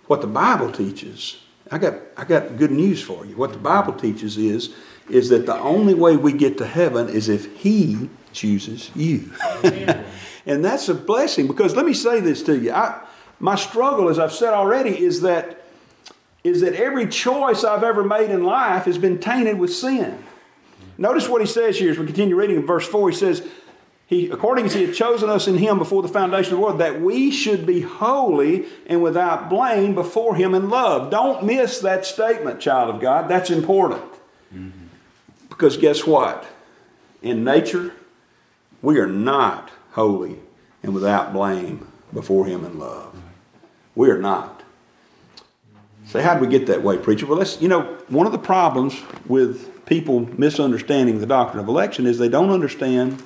What 0.07 0.21
the 0.21 0.27
Bible 0.27 0.71
teaches, 0.71 1.37
I 1.69 1.77
got, 1.77 1.99
I 2.17 2.25
got 2.25 2.57
good 2.57 2.71
news 2.71 2.99
for 2.99 3.27
you. 3.27 3.37
What 3.37 3.53
the 3.53 3.59
Bible 3.59 3.93
teaches 3.93 4.39
is, 4.39 4.73
is 5.07 5.29
that 5.29 5.45
the 5.45 5.59
only 5.59 5.93
way 5.93 6.17
we 6.17 6.33
get 6.33 6.57
to 6.57 6.65
heaven 6.65 7.09
is 7.09 7.29
if 7.29 7.55
He 7.57 8.09
chooses 8.33 8.89
you. 8.95 9.31
and 10.47 10.65
that's 10.65 10.89
a 10.89 10.95
blessing 10.95 11.45
because 11.45 11.75
let 11.75 11.85
me 11.85 11.93
say 11.93 12.21
this 12.21 12.41
to 12.41 12.57
you. 12.57 12.71
I, 12.71 13.03
my 13.39 13.53
struggle, 13.53 14.09
as 14.09 14.17
I've 14.17 14.33
said 14.33 14.55
already, 14.55 14.99
is 14.99 15.21
that, 15.21 15.61
is 16.43 16.61
that 16.61 16.73
every 16.73 17.05
choice 17.05 17.63
I've 17.63 17.83
ever 17.83 18.03
made 18.03 18.31
in 18.31 18.43
life 18.43 18.85
has 18.85 18.97
been 18.97 19.19
tainted 19.19 19.59
with 19.59 19.71
sin. 19.71 20.23
Notice 20.97 21.29
what 21.29 21.41
he 21.41 21.47
says 21.47 21.77
here 21.77 21.91
as 21.91 21.99
we 21.99 22.05
continue 22.05 22.35
reading 22.35 22.57
in 22.57 22.65
verse 22.65 22.87
4. 22.87 23.09
He 23.09 23.15
says, 23.15 23.47
he, 24.07 24.29
according 24.29 24.65
as 24.65 24.73
he 24.73 24.85
had 24.85 24.95
chosen 24.95 25.29
us 25.29 25.47
in 25.47 25.57
him 25.57 25.77
before 25.77 26.01
the 26.01 26.07
foundation 26.07 26.53
of 26.53 26.59
the 26.59 26.63
world, 26.63 26.79
that 26.79 27.01
we 27.01 27.29
should 27.29 27.65
be 27.65 27.81
holy 27.81 28.65
and 28.87 29.03
without 29.03 29.49
blame 29.49 29.95
before 29.95 30.35
him 30.35 30.53
in 30.53 30.69
love. 30.69 31.11
Don't 31.11 31.43
miss 31.43 31.79
that 31.81 32.05
statement, 32.05 32.61
child 32.61 32.95
of 32.95 33.01
God. 33.01 33.27
That's 33.27 33.49
important. 33.49 34.01
Mm-hmm. 34.53 34.69
Because 35.49 35.75
guess 35.75 36.05
what? 36.07 36.45
In 37.21 37.43
nature, 37.43 37.93
we 38.81 38.97
are 38.97 39.07
not 39.07 39.71
holy 39.91 40.37
and 40.83 40.93
without 40.93 41.33
blame 41.33 41.91
before 42.13 42.45
him 42.45 42.63
in 42.63 42.79
love. 42.79 43.13
We 43.93 44.09
are 44.09 44.19
not. 44.19 44.63
Say, 46.05 46.21
how 46.21 46.35
did 46.35 46.41
we 46.41 46.47
get 46.47 46.67
that 46.67 46.81
way, 46.81 46.97
preacher? 46.97 47.25
Well, 47.25 47.39
let's, 47.39 47.61
you 47.61 47.67
know, 47.67 47.97
one 48.07 48.25
of 48.25 48.31
the 48.31 48.39
problems 48.39 49.01
with 49.25 49.76
people 49.87 50.29
misunderstanding 50.37 51.19
the 51.19 51.25
doctrine 51.25 51.63
of 51.63 51.67
election 51.67 52.05
is 52.05 52.17
they 52.17 52.29
don't 52.29 52.51
understand 52.51 53.23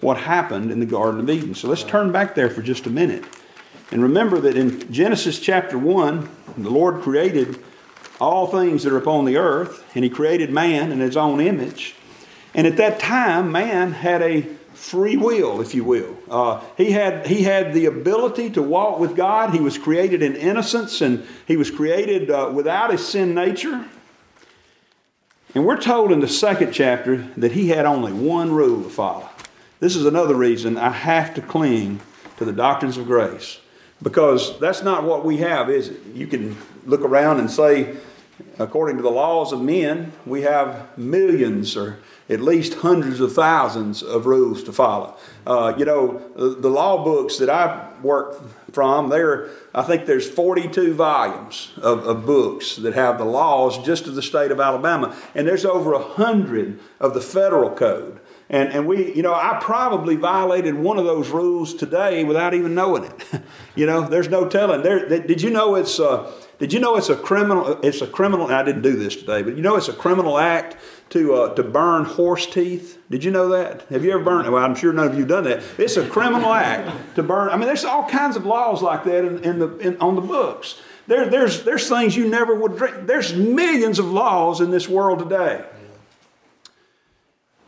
what 0.00 0.16
happened 0.16 0.70
in 0.70 0.80
the 0.80 0.86
Garden 0.86 1.20
of 1.20 1.30
Eden. 1.30 1.54
So 1.54 1.68
let's 1.68 1.84
turn 1.84 2.12
back 2.12 2.34
there 2.34 2.50
for 2.50 2.62
just 2.62 2.86
a 2.86 2.90
minute. 2.90 3.24
And 3.90 4.02
remember 4.02 4.40
that 4.40 4.56
in 4.56 4.90
Genesis 4.92 5.38
chapter 5.38 5.78
1, 5.78 6.28
the 6.58 6.70
Lord 6.70 7.02
created 7.02 7.62
all 8.20 8.46
things 8.46 8.82
that 8.82 8.92
are 8.92 8.98
upon 8.98 9.24
the 9.24 9.36
earth, 9.36 9.84
and 9.94 10.04
He 10.04 10.10
created 10.10 10.50
man 10.50 10.92
in 10.92 11.00
His 11.00 11.16
own 11.16 11.40
image. 11.40 11.94
And 12.54 12.66
at 12.66 12.76
that 12.76 12.98
time, 12.98 13.52
man 13.52 13.92
had 13.92 14.22
a 14.22 14.42
free 14.74 15.16
will, 15.16 15.60
if 15.60 15.74
you 15.74 15.84
will. 15.84 16.16
Uh, 16.30 16.62
he, 16.76 16.92
had, 16.92 17.26
he 17.26 17.42
had 17.42 17.72
the 17.72 17.86
ability 17.86 18.50
to 18.50 18.62
walk 18.62 18.98
with 18.98 19.16
God. 19.16 19.52
He 19.52 19.60
was 19.60 19.76
created 19.76 20.22
in 20.22 20.36
innocence, 20.36 21.00
and 21.00 21.26
he 21.46 21.56
was 21.56 21.70
created 21.70 22.30
uh, 22.30 22.50
without 22.54 22.92
a 22.92 22.98
sin 22.98 23.34
nature. 23.34 23.84
And 25.54 25.64
we're 25.64 25.80
told 25.80 26.12
in 26.12 26.20
the 26.20 26.28
second 26.28 26.72
chapter 26.72 27.16
that 27.36 27.52
he 27.52 27.68
had 27.68 27.86
only 27.86 28.12
one 28.12 28.52
rule 28.52 28.82
to 28.82 28.90
follow. 28.90 29.28
This 29.80 29.96
is 29.96 30.04
another 30.04 30.34
reason 30.34 30.76
I 30.76 30.90
have 30.90 31.34
to 31.34 31.42
cling 31.42 32.00
to 32.36 32.44
the 32.44 32.52
doctrines 32.52 32.96
of 32.96 33.06
grace 33.06 33.60
because 34.02 34.58
that's 34.60 34.82
not 34.82 35.04
what 35.04 35.24
we 35.24 35.38
have, 35.38 35.70
is 35.70 35.88
it? 35.88 36.00
You 36.14 36.26
can 36.26 36.56
look 36.84 37.00
around 37.00 37.40
and 37.40 37.50
say, 37.50 37.96
according 38.58 38.96
to 38.96 39.02
the 39.02 39.10
laws 39.10 39.52
of 39.52 39.60
men, 39.60 40.12
we 40.26 40.42
have 40.42 40.96
millions 40.98 41.76
or 41.76 41.98
at 42.28 42.40
least 42.40 42.74
hundreds 42.74 43.20
of 43.20 43.32
thousands 43.32 44.02
of 44.02 44.26
rules 44.26 44.62
to 44.64 44.72
follow. 44.72 45.16
Uh, 45.46 45.74
you 45.78 45.84
know, 45.84 46.22
the 46.36 46.70
law 46.70 47.02
books 47.02 47.38
that 47.38 47.48
I 47.48 47.90
work 48.02 48.40
from, 48.72 49.08
there, 49.08 49.48
I 49.74 49.82
think 49.82 50.06
there's 50.06 50.28
42 50.28 50.94
volumes 50.94 51.72
of, 51.78 52.06
of, 52.06 52.26
books 52.26 52.76
that 52.76 52.94
have 52.94 53.18
the 53.18 53.24
laws 53.24 53.84
just 53.84 54.06
of 54.06 54.14
the 54.14 54.22
state 54.22 54.50
of 54.50 54.60
Alabama, 54.60 55.16
and 55.34 55.46
there's 55.46 55.64
over 55.64 55.94
a 55.94 56.02
hundred 56.02 56.78
of 57.00 57.14
the 57.14 57.20
federal 57.20 57.70
code. 57.70 58.20
And, 58.50 58.70
and 58.70 58.86
we, 58.86 59.14
you 59.14 59.22
know, 59.22 59.34
I 59.34 59.58
probably 59.60 60.16
violated 60.16 60.74
one 60.74 60.98
of 60.98 61.04
those 61.04 61.28
rules 61.28 61.74
today 61.74 62.24
without 62.24 62.54
even 62.54 62.74
knowing 62.74 63.04
it. 63.04 63.42
you 63.74 63.84
know, 63.84 64.08
there's 64.08 64.28
no 64.28 64.48
telling. 64.48 64.82
There, 64.82 65.06
did 65.06 65.42
you 65.42 65.50
know 65.50 65.74
it's 65.74 66.00
uh, 66.00 66.32
Did 66.58 66.72
you 66.72 66.80
know 66.80 66.96
it's 66.96 67.10
a 67.10 67.16
criminal? 67.16 67.78
It's 67.82 68.00
a 68.00 68.06
criminal. 68.06 68.46
I 68.46 68.62
didn't 68.62 68.82
do 68.82 68.96
this 68.96 69.16
today, 69.16 69.42
but 69.42 69.54
you 69.56 69.62
know 69.62 69.76
it's 69.76 69.88
a 69.88 69.92
criminal 69.92 70.38
act 70.38 70.76
to 71.10 71.34
uh, 71.34 71.54
to 71.54 71.62
burn 71.62 72.04
horse 72.04 72.46
teeth. 72.46 72.98
Did 73.10 73.22
you 73.22 73.30
know 73.30 73.48
that? 73.50 73.82
Have 73.90 74.02
you 74.02 74.12
ever 74.12 74.24
burned? 74.24 74.50
Well, 74.50 74.64
I'm 74.64 74.74
sure 74.74 74.94
none 74.94 75.08
of 75.08 75.18
you 75.18 75.26
done 75.26 75.44
that. 75.44 75.62
It's 75.76 75.98
a 75.98 76.08
criminal 76.08 76.52
act 76.52 77.16
to 77.16 77.22
burn. 77.22 77.50
I 77.50 77.56
mean, 77.56 77.66
there's 77.66 77.84
all 77.84 78.08
kinds 78.08 78.34
of 78.36 78.46
laws 78.46 78.80
like 78.80 79.04
that 79.04 79.26
in, 79.26 79.44
in 79.44 79.58
the 79.58 79.76
in, 79.78 79.98
on 79.98 80.14
the 80.14 80.22
books. 80.22 80.80
There, 81.06 81.28
there's 81.28 81.64
there's 81.64 81.86
things 81.86 82.16
you 82.16 82.28
never 82.28 82.54
would 82.54 82.78
drink. 82.78 83.06
There's 83.06 83.34
millions 83.34 83.98
of 83.98 84.06
laws 84.06 84.62
in 84.62 84.70
this 84.70 84.88
world 84.88 85.18
today. 85.18 85.66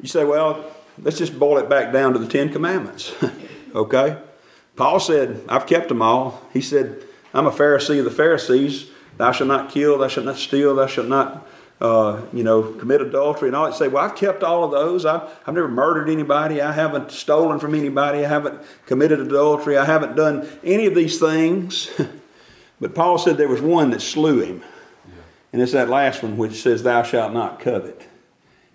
You 0.00 0.09
say, 0.09 0.25
well, 0.25 0.64
let's 1.02 1.19
just 1.19 1.38
boil 1.38 1.59
it 1.59 1.69
back 1.69 1.92
down 1.92 2.12
to 2.14 2.19
the 2.19 2.26
Ten 2.26 2.50
Commandments. 2.50 3.12
okay? 3.75 4.19
Paul 4.76 5.00
said, 5.00 5.45
I've 5.49 5.66
kept 5.66 5.88
them 5.88 6.00
all. 6.00 6.42
He 6.52 6.61
said, 6.61 7.02
I'm 7.35 7.47
a 7.47 7.50
Pharisee 7.50 7.99
of 7.99 8.04
the 8.04 8.11
Pharisees. 8.11 8.90
Thou 9.19 9.33
shalt 9.33 9.49
not 9.49 9.71
kill, 9.71 9.99
thou 9.99 10.09
shalt 10.09 10.26
not 10.26 10.37
steal, 10.37 10.75
thou 10.75 10.87
shalt 10.87 11.09
not, 11.09 11.47
uh, 11.80 12.23
you 12.33 12.42
know, 12.42 12.62
commit 12.62 13.02
adultery 13.02 13.49
and 13.49 13.57
all 13.57 13.66
that. 13.66 13.75
Say, 13.75 13.88
well, 13.88 14.02
I've 14.02 14.16
kept 14.16 14.42
all 14.42 14.64
of 14.64 14.71
those. 14.71 15.04
I've, 15.04 15.23
I've 15.47 15.54
never 15.54 15.69
murdered 15.69 16.09
anybody. 16.09 16.62
I 16.62 16.73
haven't 16.73 17.11
stolen 17.11 17.61
from 17.61 17.75
anybody. 17.75 18.25
I 18.25 18.28
haven't 18.28 18.61
committed 18.87 19.21
adultery. 19.21 19.76
I 19.76 19.85
haven't 19.85 20.16
done 20.16 20.49
any 20.64 20.87
of 20.87 20.95
these 20.95 21.21
things. 21.21 21.90
but 22.80 22.95
Paul 22.95 23.19
said 23.19 23.37
there 23.37 23.49
was 23.49 23.61
one 23.61 23.90
that 23.90 24.00
slew 24.00 24.40
him. 24.40 24.62
And 25.52 25.61
it's 25.61 25.73
that 25.73 25.90
last 25.90 26.23
one 26.23 26.38
which 26.38 26.62
says, 26.62 26.83
Thou 26.83 27.02
shalt 27.02 27.35
not 27.35 27.61
covet. 27.61 28.07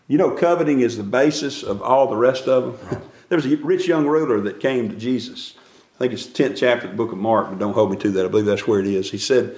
You 0.08 0.20
know, 0.20 0.32
coveting 0.32 0.82
is 0.82 0.98
the 0.98 1.04
basis 1.04 1.64
of 1.64 1.82
all 1.82 2.08
the 2.08 2.16
rest 2.16 2.48
of 2.48 2.90
them. 2.90 3.02
there 3.30 3.38
was 3.38 3.46
a 3.46 3.56
rich 3.58 3.88
young 3.88 4.06
ruler 4.06 4.40
that 4.42 4.60
came 4.60 4.90
to 4.90 4.96
Jesus. 4.96 5.56
I 5.96 5.98
think 6.00 6.14
it's 6.14 6.28
the 6.28 6.44
10th 6.44 6.58
chapter 6.58 6.86
of 6.86 6.92
the 6.92 6.98
book 6.98 7.12
of 7.12 7.18
Mark, 7.18 7.50
but 7.50 7.58
don't 7.58 7.74
hold 7.74 7.92
me 7.92 7.98
to 7.98 8.12
that. 8.12 8.26
I 8.26 8.28
believe 8.28 8.46
that's 8.46 8.68
where 8.68 8.80
it 8.80 8.88
is. 8.88 9.12
He 9.12 9.18
said, 9.18 9.56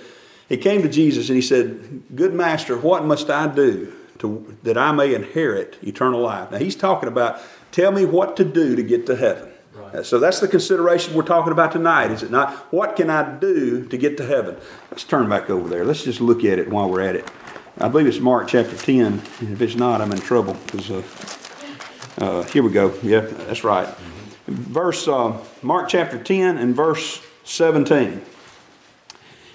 he 0.48 0.56
came 0.56 0.82
to 0.84 0.90
Jesus 0.90 1.30
and 1.30 1.36
he 1.36 1.42
said, 1.42 2.04
Good 2.16 2.34
master, 2.34 2.78
what 2.78 3.04
must 3.04 3.30
I 3.30 3.48
do 3.48 3.94
to, 4.20 4.56
that 4.64 4.78
I 4.78 4.92
may 4.94 5.14
inherit 5.14 5.78
eternal 5.84 6.22
life? 6.22 6.52
Now 6.52 6.60
he's 6.60 6.76
talking 6.76 7.10
about, 7.10 7.42
tell 7.72 7.92
me 7.92 8.06
what 8.06 8.38
to 8.38 8.46
do 8.46 8.76
to 8.76 8.84
get 8.84 9.06
to 9.08 9.16
heaven. 9.16 9.50
Right. 9.74 10.06
So 10.06 10.20
that's 10.20 10.40
the 10.40 10.48
consideration 10.48 11.14
we're 11.14 11.24
talking 11.24 11.52
about 11.52 11.72
tonight, 11.72 12.12
is 12.12 12.24
it 12.24 12.32
not? 12.32 12.54
What 12.72 12.96
can 12.96 13.10
I 13.10 13.38
do 13.38 13.86
to 13.86 13.98
get 13.98 14.18
to 14.18 14.26
heaven? 14.26 14.58
Let's 14.90 15.04
turn 15.04 15.28
back 15.30 15.50
over 15.50 15.68
there. 15.68 15.84
Let's 15.84 16.04
just 16.04 16.22
look 16.22 16.44
at 16.46 16.58
it 16.58 16.70
while 16.70 16.90
we're 16.90 17.02
at 17.02 17.16
it. 17.16 17.30
I 17.80 17.90
believe 17.90 18.08
it's 18.08 18.20
Mark 18.20 18.48
chapter 18.48 18.76
10. 18.76 19.22
If 19.40 19.62
it's 19.62 19.76
not, 19.76 20.02
I'm 20.02 20.12
in 20.12 20.20
trouble 20.20 20.56
because 20.66 20.90
uh, 20.90 21.04
uh, 22.18 22.44
here 22.46 22.64
we 22.64 22.72
go. 22.72 22.92
Yeah, 23.04 23.20
that's 23.20 23.64
right. 23.64 23.88
Verse 24.48 25.08
uh, 25.08 25.38
Mark 25.62 25.88
chapter 25.88 26.18
10 26.18 26.58
and 26.58 26.76
verse 26.76 27.22
17. 27.44 28.20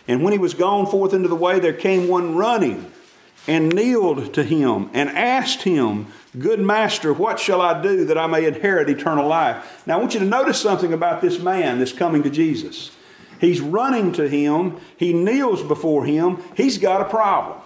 And 0.07 0.23
when 0.23 0.33
he 0.33 0.38
was 0.38 0.55
gone 0.55 0.87
forth 0.87 1.12
into 1.14 1.26
the 1.26 1.35
way, 1.35 1.59
there 1.59 1.73
came 1.73 2.07
one 2.07 2.37
running 2.37 2.93
and 3.49 3.75
kneeled 3.75 4.33
to 4.35 4.45
him 4.45 4.88
and 4.93 5.09
asked 5.11 5.62
him, 5.62 6.07
Good 6.38 6.61
master, 6.61 7.12
what 7.12 7.41
shall 7.41 7.61
I 7.61 7.83
do 7.83 8.05
that 8.05 8.17
I 8.17 8.29
may 8.29 8.47
inherit 8.47 8.88
eternal 8.88 9.26
life? 9.26 9.83
Now 9.85 9.97
I 9.97 10.00
want 10.00 10.14
you 10.14 10.21
to 10.21 10.26
notice 10.26 10.61
something 10.61 10.93
about 10.93 11.23
this 11.23 11.41
man 11.41 11.81
that's 11.81 11.93
coming 11.93 12.23
to 12.23 12.31
Jesus. 12.31 12.93
He's 13.41 13.61
running 13.61 14.12
to 14.12 14.29
him, 14.29 14.76
he 14.97 15.12
kneels 15.12 15.64
before 15.64 16.05
him, 16.05 16.41
he's 16.57 16.79
got 16.79 17.00
a 17.00 17.07
problem. 17.07 17.62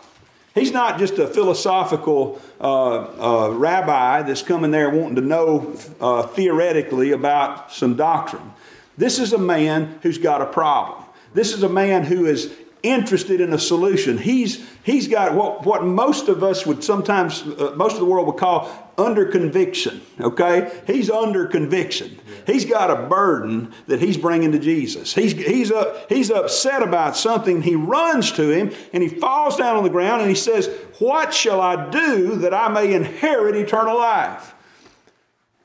He's 0.57 0.73
not 0.73 0.99
just 0.99 1.19
a 1.19 1.27
philosophical 1.27 2.41
uh, 2.59 2.65
uh, 2.65 3.51
rabbi 3.51 4.23
that's 4.23 4.41
coming 4.41 4.71
there 4.71 4.89
wanting 4.89 5.17
to 5.17 5.21
know 5.21 5.77
uh, 6.01 6.27
theoretically 6.29 7.13
about 7.13 7.71
some 7.71 7.95
doctrine. 7.95 8.55
This 8.97 9.19
is 9.19 9.35
a 9.35 9.39
man 9.39 9.99
who's 10.03 10.17
got 10.17 10.41
a 10.41 10.47
problem. 10.47 11.05
This 11.35 11.53
is 11.53 11.63
a 11.63 11.69
man 11.69 12.05
who 12.05 12.25
is 12.25 12.51
interested 12.91 13.41
in 13.41 13.53
a 13.53 13.59
solution. 13.59 14.19
He's, 14.19 14.67
he's 14.83 15.09
got 15.09 15.35
what, 15.35 15.65
what 15.65 15.85
most 15.85 16.29
of 16.29 16.43
us 16.43 16.67
would 16.67 16.83
sometimes, 16.83 17.43
uh, 17.43 17.75
most 17.77 17.95
of 17.95 18.01
the 18.01 18.07
world 18.07 18.27
would 18.27 18.37
call 18.37 18.71
under 18.99 19.27
conviction, 19.27 20.01
okay? 20.21 20.83
He's 20.87 21.11
under 21.11 21.47
conviction. 21.47 22.19
He's 22.47 22.65
got 22.65 22.91
a 22.91 23.07
burden 23.09 23.73
that 23.87 24.01
he's 24.01 24.17
bringing 24.17 24.53
to 24.53 24.59
Jesus. 24.59 25.15
He's, 25.15 25.33
he's, 25.33 25.71
uh, 25.71 26.03
he's 26.09 26.31
upset 26.31 26.83
about 26.83 27.17
something. 27.17 27.63
He 27.63 27.75
runs 27.75 28.33
to 28.33 28.51
him 28.51 28.73
and 28.93 29.03
he 29.03 29.09
falls 29.09 29.57
down 29.57 29.77
on 29.77 29.85
the 29.85 29.91
ground 29.91 30.23
and 30.23 30.31
he 30.31 30.37
says, 30.37 30.69
What 30.99 31.35
shall 31.35 31.61
I 31.61 31.91
do 31.91 32.37
that 32.37 32.55
I 32.55 32.69
may 32.69 32.95
inherit 32.95 33.57
eternal 33.57 33.99
life? 33.99 34.55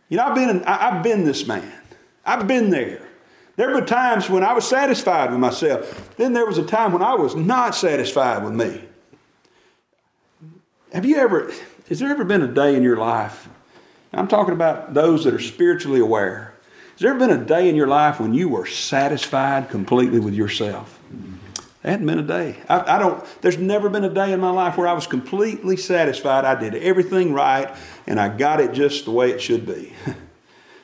You 0.09 0.17
know, 0.17 0.25
I've 0.25 0.35
been, 0.35 0.63
I've 0.65 1.03
been 1.03 1.23
this 1.23 1.47
man, 1.47 1.71
I've 2.25 2.47
been 2.47 2.69
there. 2.69 3.10
There 3.55 3.69
have 3.69 3.77
been 3.77 3.85
times 3.85 4.29
when 4.29 4.43
I 4.43 4.53
was 4.53 4.67
satisfied 4.67 5.31
with 5.31 5.39
myself. 5.39 6.15
Then 6.17 6.33
there 6.33 6.45
was 6.45 6.57
a 6.57 6.65
time 6.65 6.93
when 6.93 7.01
I 7.01 7.15
was 7.15 7.35
not 7.35 7.75
satisfied 7.75 8.43
with 8.43 8.53
me. 8.53 8.81
Have 10.93 11.05
you 11.05 11.17
ever, 11.17 11.51
has 11.89 11.99
there 11.99 12.09
ever 12.09 12.23
been 12.23 12.41
a 12.41 12.47
day 12.47 12.75
in 12.75 12.83
your 12.83 12.97
life? 12.97 13.47
I'm 14.13 14.27
talking 14.27 14.53
about 14.53 14.93
those 14.93 15.23
that 15.23 15.33
are 15.33 15.39
spiritually 15.39 15.99
aware. 15.99 16.53
Has 16.91 17.01
there 17.01 17.11
ever 17.11 17.19
been 17.19 17.41
a 17.41 17.45
day 17.45 17.69
in 17.69 17.75
your 17.75 17.87
life 17.87 18.19
when 18.19 18.33
you 18.33 18.49
were 18.49 18.65
satisfied 18.65 19.69
completely 19.69 20.19
with 20.19 20.33
yourself? 20.33 20.99
There 21.81 21.91
hadn't 21.91 22.05
been 22.05 22.19
a 22.19 22.23
day. 22.23 22.57
I, 22.69 22.95
I, 22.95 22.99
don't. 22.99 23.25
There's 23.41 23.57
never 23.57 23.89
been 23.89 24.03
a 24.03 24.13
day 24.13 24.33
in 24.33 24.39
my 24.39 24.51
life 24.51 24.77
where 24.77 24.87
I 24.87 24.93
was 24.93 25.07
completely 25.07 25.77
satisfied. 25.77 26.45
I 26.45 26.53
did 26.55 26.75
everything 26.75 27.33
right, 27.33 27.73
and 28.05 28.19
I 28.19 28.29
got 28.29 28.59
it 28.59 28.73
just 28.73 29.05
the 29.05 29.11
way 29.11 29.31
it 29.31 29.41
should 29.41 29.65
be. 29.65 29.93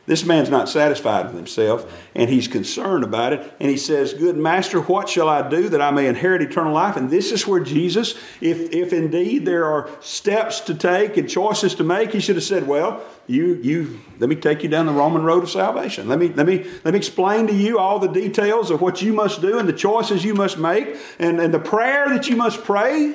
This 0.07 0.23
man's 0.23 0.49
not 0.49 0.69
satisfied 0.69 1.25
with 1.25 1.35
himself, 1.35 1.85
and 2.15 2.29
he's 2.29 2.47
concerned 2.47 3.03
about 3.03 3.33
it. 3.33 3.53
And 3.59 3.69
he 3.69 3.75
says, 3.75 4.13
Good 4.13 4.37
master, 4.37 4.79
what 4.79 5.09
shall 5.09 5.27
I 5.27 5.47
do 5.47 5.67
that 5.67 5.81
I 5.81 5.91
may 5.91 6.07
inherit 6.07 6.41
eternal 6.41 6.73
life? 6.73 6.95
And 6.95 7.09
this 7.09 7.33
is 7.33 7.45
where 7.45 7.59
Jesus, 7.59 8.15
if, 8.39 8.71
if 8.71 8.93
indeed 8.93 9.45
there 9.45 9.65
are 9.65 9.89
steps 9.99 10.61
to 10.61 10.73
take 10.73 11.17
and 11.17 11.29
choices 11.29 11.75
to 11.75 11.83
make, 11.83 12.13
he 12.13 12.21
should 12.21 12.37
have 12.37 12.45
said, 12.45 12.65
Well, 12.65 13.03
you, 13.27 13.55
you 13.55 13.99
let 14.17 14.29
me 14.29 14.37
take 14.37 14.63
you 14.63 14.69
down 14.69 14.85
the 14.85 14.93
Roman 14.93 15.23
road 15.23 15.43
of 15.43 15.49
salvation. 15.49 16.07
Let 16.07 16.19
me, 16.19 16.29
let 16.29 16.47
me, 16.47 16.65
let 16.85 16.93
me 16.93 16.97
explain 16.97 17.45
to 17.47 17.53
you 17.53 17.77
all 17.77 17.99
the 17.99 18.07
details 18.07 18.71
of 18.71 18.79
what 18.79 19.01
you 19.01 19.11
must 19.11 19.41
do 19.41 19.59
and 19.59 19.67
the 19.67 19.73
choices 19.73 20.23
you 20.23 20.33
must 20.33 20.57
make 20.57 20.95
and, 21.19 21.41
and 21.41 21.53
the 21.53 21.59
prayer 21.59 22.07
that 22.07 22.29
you 22.29 22.37
must 22.37 22.63
pray. 22.63 23.13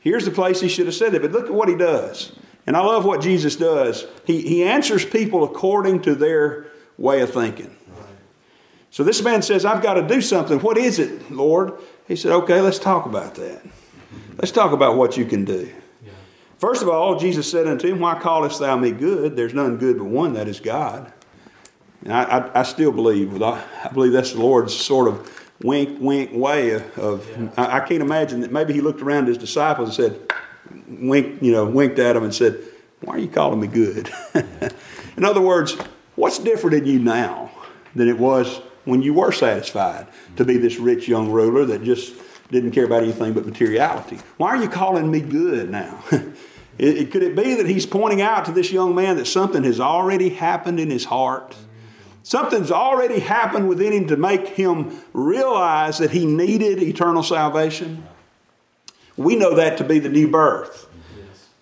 Here's 0.00 0.24
the 0.24 0.32
place 0.32 0.60
he 0.60 0.68
should 0.68 0.86
have 0.86 0.96
said 0.96 1.14
it, 1.14 1.22
But 1.22 1.30
look 1.30 1.46
at 1.46 1.54
what 1.54 1.68
he 1.68 1.76
does. 1.76 2.32
And 2.70 2.76
I 2.76 2.82
love 2.82 3.04
what 3.04 3.20
Jesus 3.20 3.56
does. 3.56 4.06
He, 4.24 4.42
he 4.42 4.62
answers 4.62 5.04
people 5.04 5.42
according 5.42 6.02
to 6.02 6.14
their 6.14 6.66
way 6.98 7.20
of 7.20 7.32
thinking. 7.32 7.76
So 8.90 9.02
this 9.02 9.24
man 9.24 9.42
says, 9.42 9.64
I've 9.64 9.82
got 9.82 9.94
to 9.94 10.06
do 10.06 10.20
something. 10.20 10.60
What 10.60 10.78
is 10.78 11.00
it, 11.00 11.32
Lord? 11.32 11.72
He 12.06 12.14
said, 12.14 12.30
Okay, 12.30 12.60
let's 12.60 12.78
talk 12.78 13.06
about 13.06 13.34
that. 13.34 13.60
Let's 14.36 14.52
talk 14.52 14.70
about 14.70 14.96
what 14.96 15.16
you 15.16 15.24
can 15.24 15.44
do. 15.44 15.68
First 16.58 16.82
of 16.82 16.88
all, 16.88 17.18
Jesus 17.18 17.50
said 17.50 17.66
unto 17.66 17.88
him, 17.88 17.98
Why 17.98 18.16
callest 18.20 18.60
thou 18.60 18.76
me 18.76 18.92
good? 18.92 19.34
There's 19.34 19.52
none 19.52 19.76
good 19.76 19.98
but 19.98 20.04
one, 20.04 20.34
that 20.34 20.46
is 20.46 20.60
God. 20.60 21.12
And 22.04 22.12
I, 22.12 22.22
I, 22.22 22.60
I 22.60 22.62
still 22.62 22.92
believe, 22.92 23.42
I, 23.42 23.64
I 23.82 23.88
believe 23.88 24.12
that's 24.12 24.34
the 24.34 24.42
Lord's 24.42 24.76
sort 24.76 25.08
of 25.08 25.44
wink, 25.60 26.00
wink 26.00 26.30
way 26.32 26.70
of, 26.70 26.98
of 27.00 27.28
yeah. 27.30 27.50
I, 27.56 27.78
I, 27.78 27.80
can't 27.80 28.00
imagine 28.00 28.42
that 28.42 28.52
maybe 28.52 28.74
he 28.74 28.80
looked 28.80 29.02
around 29.02 29.26
his 29.26 29.38
disciples 29.38 29.98
and 29.98 30.12
said, 30.12 30.32
winked, 30.90 31.42
you 31.42 31.52
know, 31.52 31.64
winked 31.64 31.98
at 31.98 32.16
him 32.16 32.24
and 32.24 32.34
said, 32.34 32.58
Why 33.00 33.14
are 33.14 33.18
you 33.18 33.28
calling 33.28 33.60
me 33.60 33.66
good? 33.66 34.10
in 35.16 35.24
other 35.24 35.40
words, 35.40 35.76
what's 36.16 36.38
different 36.38 36.76
in 36.76 36.86
you 36.86 36.98
now 36.98 37.50
than 37.94 38.08
it 38.08 38.18
was 38.18 38.60
when 38.84 39.02
you 39.02 39.14
were 39.14 39.32
satisfied 39.32 40.06
to 40.36 40.44
be 40.44 40.56
this 40.56 40.78
rich 40.78 41.08
young 41.08 41.30
ruler 41.30 41.64
that 41.66 41.84
just 41.84 42.14
didn't 42.50 42.72
care 42.72 42.84
about 42.84 43.02
anything 43.02 43.32
but 43.32 43.46
materiality? 43.46 44.18
Why 44.36 44.48
are 44.48 44.62
you 44.62 44.68
calling 44.68 45.10
me 45.10 45.20
good 45.20 45.70
now? 45.70 46.02
it, 46.10 46.34
it, 46.78 47.10
could 47.12 47.22
it 47.22 47.36
be 47.36 47.54
that 47.54 47.66
he's 47.66 47.86
pointing 47.86 48.20
out 48.20 48.44
to 48.46 48.52
this 48.52 48.72
young 48.72 48.94
man 48.94 49.16
that 49.16 49.26
something 49.26 49.64
has 49.64 49.80
already 49.80 50.30
happened 50.30 50.80
in 50.80 50.90
his 50.90 51.04
heart? 51.04 51.56
Something's 52.22 52.70
already 52.70 53.18
happened 53.18 53.68
within 53.68 53.92
him 53.92 54.06
to 54.08 54.16
make 54.16 54.48
him 54.48 55.00
realize 55.12 55.98
that 55.98 56.10
he 56.10 56.26
needed 56.26 56.82
eternal 56.82 57.22
salvation. 57.22 58.06
We 59.20 59.36
know 59.36 59.56
that 59.56 59.76
to 59.76 59.84
be 59.84 59.98
the 59.98 60.08
new 60.08 60.28
birth. 60.28 60.88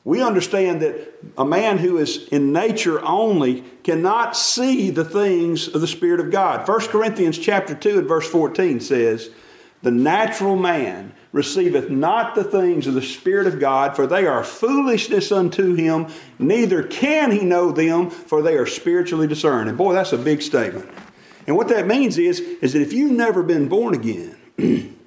We 0.04 0.22
understand 0.22 0.80
that 0.82 1.12
a 1.36 1.44
man 1.44 1.78
who 1.78 1.98
is 1.98 2.28
in 2.28 2.52
nature 2.52 3.04
only 3.04 3.62
cannot 3.82 4.36
see 4.36 4.90
the 4.90 5.04
things 5.04 5.66
of 5.66 5.80
the 5.80 5.88
Spirit 5.88 6.20
of 6.20 6.30
God. 6.30 6.68
1 6.68 6.80
Corinthians 6.82 7.36
chapter 7.36 7.74
2 7.74 7.98
and 7.98 8.06
verse 8.06 8.30
14 8.30 8.78
says, 8.78 9.30
The 9.82 9.90
natural 9.90 10.54
man 10.54 11.14
receiveth 11.32 11.90
not 11.90 12.36
the 12.36 12.44
things 12.44 12.86
of 12.86 12.94
the 12.94 13.02
Spirit 13.02 13.48
of 13.48 13.58
God, 13.58 13.96
for 13.96 14.06
they 14.06 14.24
are 14.24 14.44
foolishness 14.44 15.32
unto 15.32 15.74
him, 15.74 16.06
neither 16.38 16.84
can 16.84 17.32
he 17.32 17.44
know 17.44 17.72
them, 17.72 18.08
for 18.08 18.40
they 18.40 18.54
are 18.54 18.66
spiritually 18.66 19.26
discerned. 19.26 19.68
And 19.68 19.76
boy, 19.76 19.94
that's 19.94 20.12
a 20.12 20.18
big 20.18 20.42
statement. 20.42 20.88
And 21.48 21.56
what 21.56 21.66
that 21.68 21.88
means 21.88 22.18
is, 22.18 22.38
is 22.38 22.72
that 22.74 22.82
if 22.82 22.92
you've 22.92 23.10
never 23.10 23.42
been 23.42 23.68
born 23.68 23.94
again, 23.94 24.36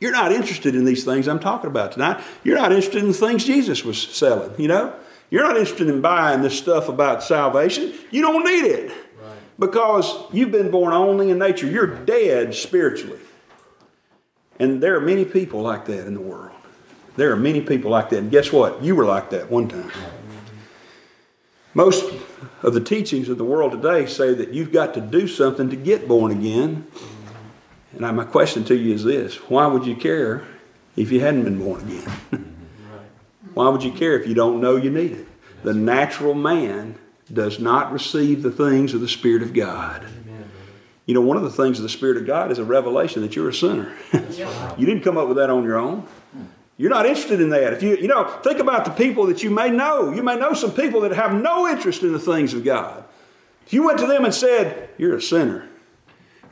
You're 0.00 0.12
not 0.12 0.32
interested 0.32 0.74
in 0.74 0.84
these 0.84 1.04
things 1.04 1.26
I'm 1.26 1.40
talking 1.40 1.68
about 1.68 1.92
tonight. 1.92 2.20
You're 2.44 2.56
not 2.56 2.70
interested 2.70 3.02
in 3.02 3.08
the 3.08 3.14
things 3.14 3.44
Jesus 3.44 3.84
was 3.84 4.00
selling, 4.00 4.52
you 4.60 4.68
know? 4.68 4.94
You're 5.30 5.42
not 5.42 5.56
interested 5.56 5.88
in 5.88 6.00
buying 6.00 6.42
this 6.42 6.56
stuff 6.56 6.88
about 6.88 7.22
salvation. 7.22 7.92
You 8.10 8.22
don't 8.22 8.44
need 8.44 8.64
it. 8.64 8.88
Right. 8.90 9.36
Because 9.58 10.14
you've 10.32 10.52
been 10.52 10.70
born 10.70 10.94
only 10.94 11.30
in 11.30 11.38
nature. 11.38 11.66
You're 11.66 11.86
dead 11.86 12.54
spiritually. 12.54 13.18
And 14.58 14.82
there 14.82 14.96
are 14.96 15.00
many 15.00 15.24
people 15.24 15.60
like 15.60 15.84
that 15.86 16.06
in 16.06 16.14
the 16.14 16.20
world. 16.20 16.52
There 17.16 17.32
are 17.32 17.36
many 17.36 17.60
people 17.60 17.90
like 17.90 18.10
that. 18.10 18.18
And 18.18 18.30
guess 18.30 18.52
what? 18.52 18.82
You 18.82 18.94
were 18.94 19.04
like 19.04 19.30
that 19.30 19.50
one 19.50 19.68
time. 19.68 19.90
Most 21.74 22.12
of 22.62 22.72
the 22.74 22.80
teachings 22.80 23.28
of 23.28 23.38
the 23.38 23.44
world 23.44 23.72
today 23.72 24.06
say 24.06 24.32
that 24.34 24.54
you've 24.54 24.72
got 24.72 24.94
to 24.94 25.00
do 25.00 25.28
something 25.28 25.68
to 25.70 25.76
get 25.76 26.08
born 26.08 26.32
again. 26.32 26.86
And 27.92 28.16
my 28.16 28.24
question 28.24 28.64
to 28.64 28.76
you 28.76 28.94
is 28.94 29.04
this 29.04 29.36
why 29.48 29.66
would 29.66 29.86
you 29.86 29.96
care 29.96 30.44
if 30.96 31.10
you 31.10 31.20
hadn't 31.20 31.44
been 31.44 31.58
born 31.58 31.82
again? 31.82 32.10
why 33.54 33.68
would 33.68 33.82
you 33.82 33.92
care 33.92 34.18
if 34.18 34.26
you 34.26 34.34
don't 34.34 34.60
know 34.60 34.76
you 34.76 34.90
need 34.90 35.12
it? 35.12 35.26
The 35.62 35.74
natural 35.74 36.34
man 36.34 36.96
does 37.32 37.58
not 37.58 37.92
receive 37.92 38.42
the 38.42 38.50
things 38.50 38.94
of 38.94 39.00
the 39.00 39.08
Spirit 39.08 39.42
of 39.42 39.52
God. 39.52 40.06
You 41.06 41.14
know, 41.14 41.22
one 41.22 41.38
of 41.38 41.42
the 41.42 41.50
things 41.50 41.78
of 41.78 41.82
the 41.82 41.88
Spirit 41.88 42.18
of 42.18 42.26
God 42.26 42.52
is 42.52 42.58
a 42.58 42.64
revelation 42.64 43.22
that 43.22 43.34
you're 43.34 43.48
a 43.48 43.54
sinner. 43.54 43.94
you 44.12 44.86
didn't 44.86 45.02
come 45.02 45.16
up 45.16 45.26
with 45.26 45.38
that 45.38 45.48
on 45.48 45.64
your 45.64 45.78
own. 45.78 46.06
You're 46.76 46.90
not 46.90 47.06
interested 47.06 47.40
in 47.40 47.48
that. 47.50 47.72
If 47.72 47.82
you, 47.82 47.96
you 47.96 48.08
know, 48.08 48.24
think 48.44 48.60
about 48.60 48.84
the 48.84 48.90
people 48.92 49.26
that 49.26 49.42
you 49.42 49.50
may 49.50 49.70
know. 49.70 50.12
You 50.12 50.22
may 50.22 50.36
know 50.36 50.52
some 50.52 50.72
people 50.72 51.00
that 51.00 51.12
have 51.12 51.34
no 51.34 51.66
interest 51.66 52.02
in 52.02 52.12
the 52.12 52.18
things 52.18 52.54
of 52.54 52.62
God. 52.62 53.04
If 53.66 53.72
you 53.72 53.84
went 53.84 53.98
to 53.98 54.06
them 54.06 54.24
and 54.24 54.34
said, 54.34 54.90
You're 54.96 55.16
a 55.16 55.22
sinner 55.22 55.67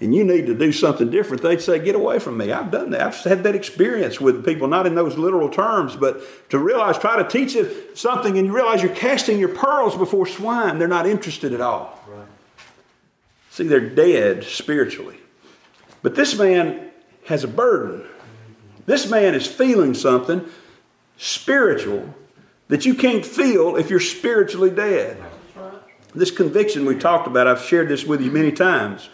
and 0.00 0.14
you 0.14 0.24
need 0.24 0.46
to 0.46 0.54
do 0.54 0.72
something 0.72 1.10
different, 1.10 1.42
they'd 1.42 1.60
say, 1.60 1.78
Get 1.78 1.94
away 1.94 2.18
from 2.18 2.36
me. 2.36 2.52
I've 2.52 2.70
done 2.70 2.90
that. 2.90 3.00
I've 3.00 3.16
had 3.16 3.44
that 3.44 3.54
experience 3.54 4.20
with 4.20 4.44
people, 4.44 4.68
not 4.68 4.86
in 4.86 4.94
those 4.94 5.16
literal 5.16 5.48
terms, 5.48 5.96
but 5.96 6.20
to 6.50 6.58
realize, 6.58 6.98
try 6.98 7.22
to 7.22 7.28
teach 7.28 7.54
you 7.54 7.70
something 7.94 8.36
and 8.36 8.46
you 8.46 8.52
realize 8.52 8.82
you're 8.82 8.94
casting 8.94 9.38
your 9.38 9.48
pearls 9.48 9.96
before 9.96 10.26
swine. 10.26 10.78
They're 10.78 10.88
not 10.88 11.06
interested 11.06 11.54
at 11.54 11.60
all. 11.60 11.98
Right. 12.06 12.26
See, 13.50 13.64
they're 13.64 13.88
dead 13.88 14.44
spiritually. 14.44 15.16
But 16.02 16.14
this 16.14 16.38
man 16.38 16.90
has 17.26 17.42
a 17.42 17.48
burden. 17.48 18.04
This 18.84 19.10
man 19.10 19.34
is 19.34 19.46
feeling 19.46 19.94
something 19.94 20.44
spiritual 21.16 22.14
that 22.68 22.84
you 22.84 22.94
can't 22.94 23.24
feel 23.24 23.76
if 23.76 23.90
you're 23.90 24.00
spiritually 24.00 24.70
dead. 24.70 25.16
This 26.14 26.30
conviction 26.30 26.86
we 26.86 26.96
talked 26.96 27.26
about, 27.26 27.46
I've 27.46 27.62
shared 27.62 27.88
this 27.88 28.04
with 28.04 28.20
you 28.20 28.30
many 28.30 28.52
times, 28.52 29.08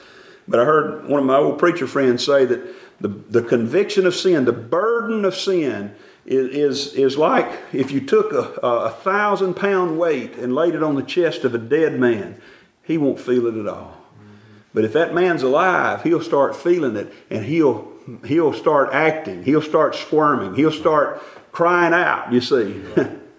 but 0.49 0.61
I 0.61 0.65
heard 0.65 1.09
one 1.09 1.21
of 1.21 1.27
my 1.27 1.37
old 1.37 1.59
preacher 1.59 1.87
friends 1.87 2.25
say 2.25 2.45
that 2.45 3.01
the, 3.01 3.09
the 3.09 3.43
conviction 3.43 4.07
of 4.07 4.15
sin, 4.15 4.45
the 4.45 4.53
burden 4.53 5.25
of 5.25 5.35
sin, 5.35 5.95
is, 6.25 6.87
is, 6.87 6.95
is 6.95 7.19
like 7.19 7.51
if 7.73 7.91
you 7.91 8.01
took 8.01 8.33
a, 8.33 8.61
a 8.63 8.91
thousand 8.91 9.55
pound 9.55 9.99
weight 9.99 10.35
and 10.37 10.55
laid 10.55 10.75
it 10.75 10.83
on 10.83 10.95
the 10.95 11.03
chest 11.03 11.45
of 11.45 11.55
a 11.55 11.59
dead 11.59 11.99
man, 11.99 12.41
he 12.83 12.97
won't 12.99 13.19
feel 13.19 13.47
it 13.47 13.57
at 13.57 13.67
all. 13.67 13.97
But 14.75 14.85
if 14.85 14.93
that 14.95 15.13
man's 15.15 15.43
alive, 15.43 16.03
he'll 16.03 16.23
start 16.23 16.57
feeling 16.57 16.97
it 16.97 17.13
and 17.29 17.45
he'll 17.45 17.93
he'll 18.27 18.53
start 18.53 18.91
acting, 18.93 19.45
he'll 19.45 19.63
start 19.63 19.95
squirming, 19.95 20.55
he'll 20.55 20.73
start 20.73 21.23
crying 21.53 21.93
out, 21.93 22.33
you 22.33 22.41
see. 22.41 22.83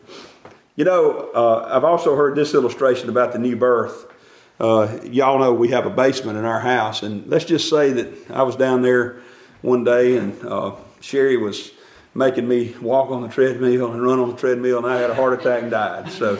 you 0.76 0.86
know, 0.86 1.32
uh, 1.34 1.70
I've 1.72 1.84
also 1.84 2.16
heard 2.16 2.36
this 2.36 2.54
illustration 2.54 3.10
about 3.10 3.34
the 3.34 3.40
new 3.40 3.56
birth. 3.56 4.13
Uh, 4.60 5.00
y'all 5.04 5.40
know 5.40 5.54
we 5.54 5.70
have 5.70 5.86
a 5.86 5.90
basement 5.90 6.38
in 6.38 6.46
our 6.46 6.60
house, 6.60 7.04
and 7.04 7.28
let's 7.28 7.46
just 7.46 7.70
say 7.70 7.92
that 7.92 8.32
I 8.32 8.44
was 8.44 8.56
down 8.56 8.82
there 8.82 9.20
one 9.62 9.84
day 9.84 10.18
and 10.18 10.46
uh, 10.46 10.76
Sherry 11.00 11.38
was 11.38 11.72
making 12.16 12.48
me 12.48 12.76
walk 12.82 13.10
on 13.10 13.22
the 13.22 13.28
treadmill 13.28 13.92
and 13.92 14.02
run 14.02 14.20
on 14.20 14.30
the 14.30 14.36
treadmill, 14.36 14.78
and 14.78 14.88
I 14.88 15.00
had 15.00 15.10
a 15.10 15.16
heart 15.16 15.40
attack 15.40 15.64
and 15.64 15.72
died. 15.72 16.12
So 16.12 16.36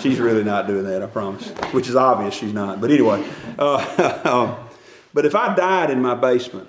she's 0.00 0.18
really 0.18 0.42
not 0.42 0.66
doing 0.66 0.84
that, 0.84 1.02
I 1.02 1.06
promise. 1.06 1.48
Which 1.72 1.88
is 1.88 1.96
obvious 1.96 2.34
she's 2.34 2.52
not. 2.52 2.80
But 2.80 2.90
anyway, 2.90 3.24
uh, 3.58 4.20
um, 4.24 4.68
but 5.14 5.24
if 5.24 5.34
I 5.34 5.54
died 5.54 5.90
in 5.90 6.02
my 6.02 6.14
basement, 6.14 6.68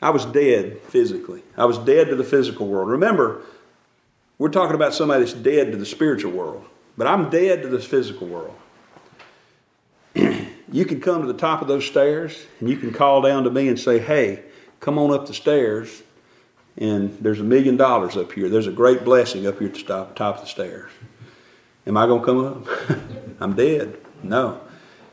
I 0.00 0.10
was 0.10 0.24
dead 0.26 0.80
physically. 0.82 1.42
I 1.56 1.64
was 1.64 1.78
dead 1.78 2.08
to 2.08 2.16
the 2.16 2.24
physical 2.24 2.68
world. 2.68 2.88
Remember, 2.90 3.42
we're 4.38 4.50
talking 4.50 4.74
about 4.74 4.94
somebody 4.94 5.24
that's 5.24 5.34
dead 5.34 5.72
to 5.72 5.78
the 5.78 5.86
spiritual 5.86 6.32
world, 6.32 6.64
but 6.96 7.06
I'm 7.06 7.30
dead 7.30 7.62
to 7.62 7.68
the 7.68 7.80
physical 7.80 8.28
world. 8.28 8.54
You 10.76 10.84
can 10.84 11.00
come 11.00 11.22
to 11.22 11.26
the 11.26 11.38
top 11.38 11.62
of 11.62 11.68
those 11.68 11.86
stairs 11.86 12.46
and 12.60 12.68
you 12.68 12.76
can 12.76 12.92
call 12.92 13.22
down 13.22 13.44
to 13.44 13.50
me 13.50 13.66
and 13.68 13.80
say, 13.80 13.98
hey, 13.98 14.42
come 14.78 14.98
on 14.98 15.10
up 15.10 15.26
the 15.26 15.32
stairs, 15.32 16.02
and 16.76 17.16
there's 17.18 17.40
a 17.40 17.44
million 17.44 17.78
dollars 17.78 18.14
up 18.14 18.30
here. 18.32 18.50
There's 18.50 18.66
a 18.66 18.72
great 18.72 19.02
blessing 19.02 19.46
up 19.46 19.58
here 19.58 19.68
at 19.68 19.74
the 19.74 19.82
top, 19.82 20.20
of 20.20 20.40
the 20.42 20.46
stairs. 20.46 20.90
Am 21.86 21.96
I 21.96 22.06
going 22.06 22.20
to 22.20 22.26
come 22.26 22.44
up? 22.44 23.00
I'm 23.40 23.54
dead. 23.54 23.96
No. 24.22 24.60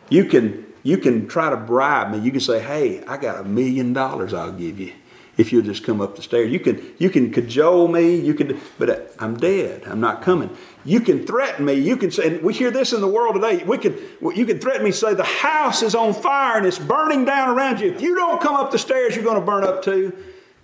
You 0.10 0.26
can 0.26 0.65
you 0.84 0.97
can 0.97 1.30
try 1.30 1.49
to 1.49 1.56
bribe 1.56 2.12
me. 2.12 2.19
You 2.19 2.32
can 2.32 2.41
say, 2.41 2.60
"Hey, 2.60 3.02
I 3.06 3.15
got 3.15 3.39
a 3.39 3.43
million 3.45 3.93
dollars. 3.93 4.34
I'll 4.34 4.52
give 4.52 4.78
you 4.78 4.91
if 5.38 5.52
you'll 5.52 5.63
just 5.63 5.84
come 5.84 6.02
up 6.02 6.15
the 6.15 6.22
stairs." 6.22 6.52
You 6.52 6.60
can 6.60 6.93
you 6.98 7.10
can 7.10 7.32
cajole 7.32 7.88
me. 7.88 8.15
You 8.15 8.34
can, 8.34 8.60
but 8.78 9.13
I'm 9.19 9.38
dead. 9.38 9.84
I'm 9.86 10.00
not 10.00 10.22
coming. 10.22 10.56
You 10.86 11.00
can 11.00 11.26
threaten 11.26 11.65
me. 11.65 11.74
You 11.74 11.98
can 11.98 12.12
say, 12.12 12.28
and 12.28 12.43
we 12.43 12.54
hear 12.54 12.72
this 12.72 12.93
in 12.93 13.02
the 13.02 13.08
world 13.08 13.36
today. 13.36 13.63
We 13.63 13.78
can 13.78 13.98
you 14.36 14.46
can 14.46 14.60
threaten 14.60 14.84
me. 14.84 14.91
Say 14.91 15.13
the 15.13 15.24
house 15.24 15.82
is 15.82 15.96
on 15.96 16.13
fire 16.13 16.58
and 16.58 16.65
it's 16.65 16.80
burning 16.80 17.26
down 17.26 17.50
around 17.56 17.80
you. 17.80 17.91
If 17.91 18.02
you 18.02 18.15
don't 18.15 18.41
come 18.41 18.56
up 18.56 18.72
the 18.72 18.80
stairs, 18.80 19.15
you're 19.15 19.24
going 19.24 19.39
to 19.39 19.46
burn 19.46 19.63
up 19.63 19.84
too. 19.84 20.15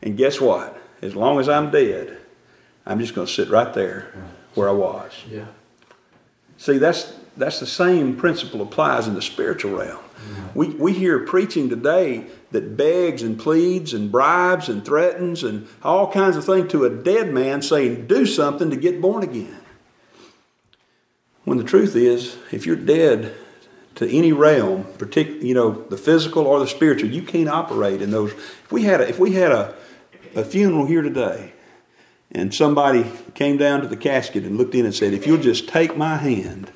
And 0.01 0.17
guess 0.17 0.39
what? 0.39 0.77
As 1.01 1.15
long 1.15 1.39
as 1.39 1.47
I'm 1.47 1.71
dead, 1.71 2.17
I'm 2.85 2.99
just 2.99 3.15
going 3.15 3.27
to 3.27 3.33
sit 3.33 3.49
right 3.49 3.73
there 3.73 4.13
where 4.55 4.67
I 4.67 4.73
was. 4.73 5.11
Yeah. 5.29 5.45
See, 6.57 6.77
that's 6.77 7.13
that's 7.37 7.59
the 7.59 7.67
same 7.67 8.17
principle 8.17 8.61
applies 8.61 9.07
in 9.07 9.13
the 9.13 9.21
spiritual 9.21 9.77
realm. 9.77 10.03
Mm-hmm. 10.19 10.59
We, 10.59 10.67
we 10.69 10.93
hear 10.93 11.19
preaching 11.19 11.69
today 11.69 12.27
that 12.51 12.75
begs 12.75 13.23
and 13.23 13.39
pleads 13.39 13.93
and 13.93 14.11
bribes 14.11 14.69
and 14.69 14.85
threatens 14.85 15.43
and 15.43 15.67
all 15.83 16.11
kinds 16.11 16.35
of 16.35 16.45
things 16.45 16.71
to 16.71 16.85
a 16.85 16.89
dead 16.89 17.33
man 17.33 17.61
saying, 17.61 18.07
do 18.07 18.25
something 18.25 18.69
to 18.69 18.75
get 18.75 19.01
born 19.01 19.23
again. 19.23 19.57
When 21.45 21.57
the 21.57 21.63
truth 21.63 21.95
is, 21.95 22.37
if 22.51 22.65
you're 22.65 22.75
dead 22.75 23.33
to 23.95 24.07
any 24.09 24.31
realm, 24.31 24.85
particularly 24.97 25.47
you 25.47 25.53
know 25.53 25.71
the 25.89 25.97
physical 25.97 26.47
or 26.47 26.59
the 26.59 26.67
spiritual, 26.67 27.09
you 27.09 27.21
can't 27.21 27.49
operate 27.49 28.01
in 28.01 28.11
those. 28.11 28.31
If 28.31 28.71
we 28.71 28.83
had 28.83 29.01
a, 29.01 29.09
if 29.09 29.19
we 29.19 29.33
had 29.33 29.51
a, 29.51 29.75
a 30.35 30.43
funeral 30.43 30.85
here 30.85 31.01
today, 31.01 31.53
and 32.31 32.53
somebody 32.53 33.11
came 33.33 33.57
down 33.57 33.81
to 33.81 33.87
the 33.87 33.97
casket 33.97 34.43
and 34.43 34.57
looked 34.57 34.75
in 34.75 34.85
and 34.85 34.95
said, 34.95 35.13
"If 35.13 35.27
you'll 35.27 35.41
just 35.41 35.67
take 35.67 35.97
my 35.97 36.15
hand, 36.15 36.71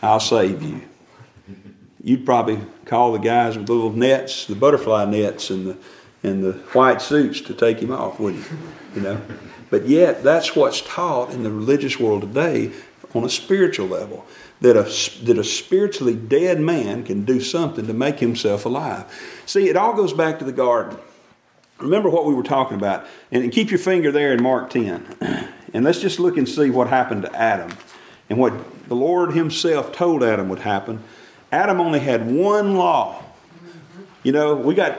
I'll 0.00 0.20
save 0.20 0.62
you," 0.62 0.82
you'd 2.02 2.24
probably 2.24 2.60
call 2.84 3.12
the 3.12 3.18
guys 3.18 3.56
with 3.56 3.66
the 3.66 3.72
little 3.72 3.92
nets, 3.92 4.46
the 4.46 4.54
butterfly 4.54 5.04
nets, 5.04 5.50
and 5.50 5.66
the 5.66 5.76
and 6.22 6.44
the 6.44 6.52
white 6.72 7.00
suits 7.00 7.40
to 7.40 7.54
take 7.54 7.80
him 7.80 7.90
off, 7.90 8.20
wouldn't 8.20 8.44
you? 8.50 8.58
You 8.96 9.00
know. 9.00 9.20
But 9.70 9.86
yet, 9.86 10.22
that's 10.22 10.54
what's 10.54 10.82
taught 10.82 11.32
in 11.32 11.42
the 11.42 11.50
religious 11.50 11.98
world 11.98 12.22
today 12.22 12.72
on 13.14 13.24
a 13.24 13.30
spiritual 13.30 13.86
level. 13.86 14.26
That 14.60 14.76
a, 14.76 15.24
that 15.24 15.38
a 15.38 15.44
spiritually 15.44 16.14
dead 16.14 16.60
man 16.60 17.04
can 17.04 17.24
do 17.24 17.40
something 17.40 17.86
to 17.86 17.94
make 17.94 18.18
himself 18.18 18.66
alive. 18.66 19.06
See, 19.46 19.70
it 19.70 19.76
all 19.76 19.94
goes 19.94 20.12
back 20.12 20.38
to 20.40 20.44
the 20.44 20.52
garden. 20.52 20.98
Remember 21.78 22.10
what 22.10 22.26
we 22.26 22.34
were 22.34 22.42
talking 22.42 22.76
about. 22.76 23.06
And 23.32 23.50
keep 23.50 23.70
your 23.70 23.78
finger 23.78 24.12
there 24.12 24.34
in 24.34 24.42
Mark 24.42 24.68
10. 24.70 25.16
And 25.72 25.84
let's 25.84 26.00
just 26.00 26.18
look 26.18 26.36
and 26.36 26.48
see 26.48 26.68
what 26.68 26.88
happened 26.88 27.22
to 27.22 27.32
Adam 27.32 27.70
and 28.28 28.40
what 28.40 28.88
the 28.88 28.96
Lord 28.96 29.34
Himself 29.34 29.92
told 29.92 30.24
Adam 30.24 30.48
would 30.48 30.58
happen 30.58 31.00
Adam 31.52 31.80
only 31.80 31.98
had 31.98 32.30
one 32.30 32.76
law. 32.76 33.22
You 34.22 34.32
know, 34.32 34.54
we 34.54 34.74
got 34.74 34.98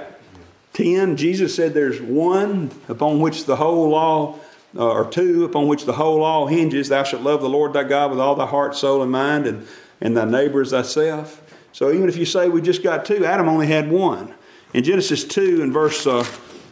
10. 0.74 1.18
Jesus 1.18 1.56
said 1.56 1.74
there's 1.74 2.02
one 2.02 2.72
upon 2.88 3.20
which 3.20 3.46
the 3.46 3.56
whole 3.56 3.90
law, 3.90 4.40
uh, 4.76 4.88
or 4.88 5.10
two 5.10 5.46
upon 5.46 5.68
which 5.68 5.86
the 5.86 5.94
whole 5.94 6.20
law 6.20 6.48
hinges. 6.48 6.90
Thou 6.90 7.04
shalt 7.04 7.22
love 7.22 7.42
the 7.42 7.50
Lord 7.50 7.74
thy 7.74 7.84
God 7.84 8.12
with 8.12 8.20
all 8.20 8.36
thy 8.36 8.48
heart, 8.48 8.76
soul, 8.76 9.02
and 9.02 9.12
mind, 9.12 9.46
and, 9.48 9.68
and 10.00 10.16
thy 10.16 10.26
neighbor 10.26 10.62
as 10.62 10.72
thyself. 10.72 11.42
So 11.72 11.92
even 11.92 12.10
if 12.10 12.18
you 12.18 12.26
say 12.26 12.50
we 12.50 12.62
just 12.62 12.84
got 12.84 13.06
two, 13.06 13.26
Adam 13.26 13.48
only 13.48 13.68
had 13.68 13.90
one. 13.90 14.34
In 14.74 14.84
Genesis 14.84 15.24
2 15.24 15.62
and 15.62 15.72
verse 15.72 16.08
uh, 16.08 16.26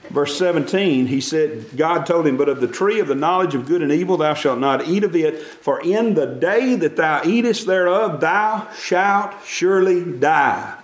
verse 0.09 0.37
17, 0.37 1.07
he 1.07 1.21
said, 1.21 1.75
God 1.75 2.05
told 2.05 2.27
him, 2.27 2.37
But 2.37 2.49
of 2.49 2.61
the 2.61 2.67
tree 2.67 2.99
of 2.99 3.07
the 3.07 3.15
knowledge 3.15 3.55
of 3.55 3.67
good 3.67 3.81
and 3.81 3.91
evil 3.91 4.17
thou 4.17 4.33
shalt 4.33 4.59
not 4.59 4.87
eat 4.87 5.03
of 5.03 5.15
it, 5.15 5.41
for 5.41 5.81
in 5.81 6.13
the 6.13 6.25
day 6.25 6.75
that 6.75 6.95
thou 6.95 7.23
eatest 7.23 7.65
thereof 7.65 8.19
thou 8.19 8.67
shalt 8.73 9.33
surely 9.45 10.03
die. 10.03 10.75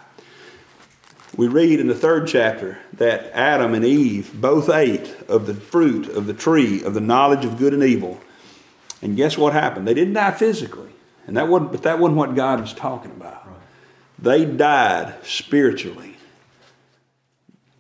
We 1.38 1.48
read 1.48 1.80
in 1.80 1.88
the 1.88 1.96
third 1.96 2.28
chapter 2.28 2.78
that 2.94 3.32
Adam 3.34 3.74
and 3.74 3.84
Eve 3.84 4.32
both 4.34 4.70
ate 4.70 5.14
of 5.28 5.48
the 5.48 5.54
fruit 5.54 6.08
of 6.08 6.28
the 6.28 6.34
tree 6.34 6.82
of 6.84 6.94
the 6.94 7.02
knowledge 7.02 7.44
of 7.44 7.58
good 7.58 7.74
and 7.74 7.84
evil. 7.84 8.22
And 9.02 9.18
guess 9.18 9.38
what 9.38 9.52
happened? 9.52 9.88
They 9.88 9.94
didn't 9.94 10.14
die 10.14 10.32
physically. 10.32 10.90
And 11.28 11.36
that 11.38 11.48
wasn't, 11.48 11.72
but 11.72 11.84
that 11.84 12.00
wasn't 12.00 12.18
what 12.18 12.36
God 12.36 12.62
was 12.62 12.74
talking 12.74 13.12
about. 13.12 13.48
They 14.18 14.46
died 14.46 15.16
spiritually. 15.24 16.15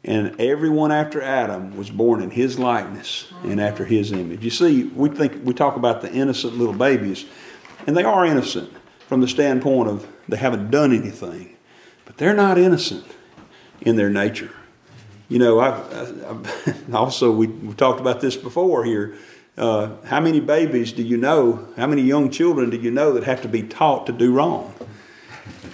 And 0.07 0.39
everyone 0.39 0.91
after 0.91 1.19
Adam 1.19 1.75
was 1.75 1.89
born 1.89 2.21
in 2.21 2.29
his 2.29 2.59
likeness 2.59 3.27
and 3.43 3.59
after 3.59 3.85
his 3.85 4.11
image. 4.11 4.43
You 4.43 4.51
see, 4.51 4.83
we 4.83 5.09
think 5.09 5.43
we 5.43 5.51
talk 5.51 5.75
about 5.75 6.01
the 6.01 6.13
innocent 6.13 6.55
little 6.57 6.75
babies, 6.75 7.25
and 7.87 7.97
they 7.97 8.03
are 8.03 8.23
innocent 8.23 8.71
from 9.07 9.21
the 9.21 9.27
standpoint 9.27 9.89
of 9.89 10.07
they 10.29 10.37
haven't 10.37 10.69
done 10.69 10.93
anything. 10.93 11.55
But 12.05 12.17
they're 12.17 12.35
not 12.35 12.59
innocent 12.59 13.03
in 13.81 13.95
their 13.95 14.11
nature. 14.11 14.51
you 15.27 15.39
know, 15.39 15.59
I, 15.59 15.71
I, 15.71 16.75
also 16.93 17.31
we, 17.31 17.47
we 17.47 17.73
talked 17.73 17.99
about 17.99 18.21
this 18.21 18.35
before 18.35 18.83
here. 18.83 19.15
Uh, 19.57 19.95
how 20.05 20.19
many 20.19 20.39
babies 20.39 20.91
do 20.91 21.01
you 21.01 21.17
know? 21.17 21.67
How 21.77 21.87
many 21.87 22.03
young 22.03 22.29
children 22.29 22.69
do 22.69 22.77
you 22.77 22.91
know 22.91 23.13
that 23.13 23.23
have 23.23 23.41
to 23.41 23.47
be 23.47 23.63
taught 23.63 24.05
to 24.05 24.11
do 24.11 24.31
wrong? 24.31 24.74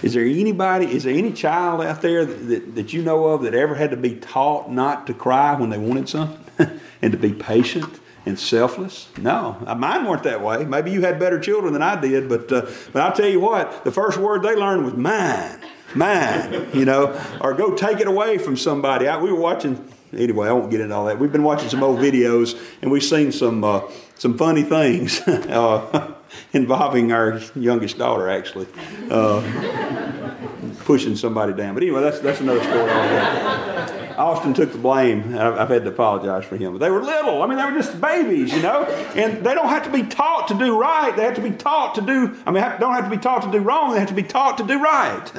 Is 0.02 0.14
there 0.14 0.24
anybody? 0.24 0.86
Is 0.86 1.04
there 1.04 1.14
any 1.14 1.32
child 1.32 1.80
out 1.82 2.02
there 2.02 2.24
that, 2.24 2.48
that, 2.48 2.74
that 2.74 2.92
you 2.92 3.02
know 3.02 3.26
of 3.26 3.42
that 3.42 3.54
ever 3.54 3.74
had 3.74 3.90
to 3.90 3.96
be 3.96 4.16
taught 4.16 4.70
not 4.70 5.06
to 5.06 5.14
cry 5.14 5.54
when 5.54 5.70
they 5.70 5.78
wanted 5.78 6.08
something, 6.08 6.80
and 7.02 7.12
to 7.12 7.18
be 7.18 7.32
patient 7.32 8.00
and 8.26 8.38
selfless? 8.38 9.08
No, 9.18 9.56
uh, 9.66 9.74
mine 9.74 10.04
weren't 10.04 10.24
that 10.24 10.42
way. 10.42 10.64
Maybe 10.64 10.90
you 10.90 11.02
had 11.02 11.18
better 11.18 11.38
children 11.38 11.72
than 11.72 11.82
I 11.82 12.00
did, 12.00 12.28
but 12.28 12.50
uh, 12.52 12.66
but 12.92 13.02
I'll 13.02 13.12
tell 13.12 13.28
you 13.28 13.40
what, 13.40 13.84
the 13.84 13.92
first 13.92 14.18
word 14.18 14.42
they 14.42 14.56
learned 14.56 14.84
was 14.84 14.94
mine 14.94 15.60
mine, 15.94 16.68
you 16.74 16.84
know, 16.84 17.18
or 17.40 17.54
go 17.54 17.74
take 17.74 18.00
it 18.00 18.06
away 18.06 18.38
from 18.38 18.56
somebody. 18.56 19.08
I, 19.08 19.20
we 19.20 19.32
were 19.32 19.40
watching, 19.40 19.92
anyway, 20.12 20.48
I 20.48 20.52
won't 20.52 20.70
get 20.70 20.80
into 20.80 20.94
all 20.94 21.06
that. 21.06 21.18
We've 21.18 21.32
been 21.32 21.42
watching 21.42 21.68
some 21.68 21.82
old 21.82 21.98
videos 21.98 22.60
and 22.80 22.90
we've 22.90 23.04
seen 23.04 23.32
some, 23.32 23.64
uh, 23.64 23.82
some 24.16 24.36
funny 24.36 24.62
things 24.62 25.20
uh, 25.26 26.14
involving 26.52 27.12
our 27.12 27.40
youngest 27.54 27.98
daughter, 27.98 28.28
actually, 28.28 28.66
uh, 29.10 30.34
pushing 30.80 31.16
somebody 31.16 31.52
down. 31.52 31.74
But 31.74 31.82
anyway, 31.82 32.02
that's, 32.02 32.20
that's 32.20 32.40
another 32.40 32.62
story 32.62 34.02
Austin 34.18 34.54
took 34.54 34.72
the 34.72 34.78
blame. 34.78 35.36
I've, 35.36 35.58
I've, 35.58 35.68
had 35.68 35.84
to 35.84 35.90
apologize 35.90 36.44
for 36.44 36.56
him. 36.56 36.72
But 36.72 36.78
they 36.78 36.90
were 36.90 37.02
little. 37.02 37.42
I 37.42 37.46
mean, 37.46 37.58
they 37.58 37.64
were 37.64 37.72
just 37.72 38.00
babies, 38.00 38.52
you 38.52 38.62
know. 38.62 38.84
And 38.84 39.44
they 39.44 39.54
don't 39.54 39.68
have 39.68 39.84
to 39.84 39.90
be 39.90 40.02
taught 40.02 40.48
to 40.48 40.54
do 40.54 40.78
right. 40.78 41.14
They 41.16 41.24
have 41.24 41.34
to 41.36 41.40
be 41.40 41.50
taught 41.50 41.94
to 41.96 42.02
do. 42.02 42.36
I 42.46 42.50
mean, 42.50 42.62
don't 42.78 42.94
have 42.94 43.04
to 43.04 43.10
be 43.10 43.16
taught 43.16 43.42
to 43.42 43.50
do 43.50 43.58
wrong. 43.58 43.92
They 43.92 44.00
have 44.00 44.08
to 44.08 44.14
be 44.14 44.22
taught 44.22 44.58
to 44.58 44.64
do 44.64 44.82
right. 44.82 45.32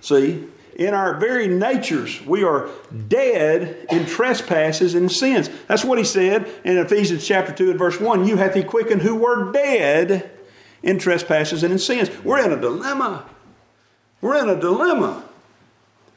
See, 0.00 0.46
in 0.80 0.94
our 0.94 1.12
very 1.18 1.46
natures, 1.46 2.24
we 2.24 2.42
are 2.42 2.70
dead 3.06 3.86
in 3.90 4.06
trespasses 4.06 4.94
and 4.94 5.12
sins. 5.12 5.50
That's 5.68 5.84
what 5.84 5.98
he 5.98 6.04
said 6.04 6.50
in 6.64 6.78
Ephesians 6.78 7.26
chapter 7.26 7.52
2 7.52 7.70
and 7.72 7.78
verse 7.78 8.00
1. 8.00 8.26
You 8.26 8.38
hath 8.38 8.54
he 8.54 8.64
quickened 8.64 9.02
who 9.02 9.14
were 9.14 9.52
dead 9.52 10.30
in 10.82 10.98
trespasses 10.98 11.62
and 11.62 11.70
in 11.70 11.78
sins. 11.78 12.08
We're 12.24 12.42
in 12.42 12.50
a 12.50 12.58
dilemma. 12.58 13.28
We're 14.22 14.42
in 14.42 14.48
a 14.48 14.58
dilemma 14.58 15.22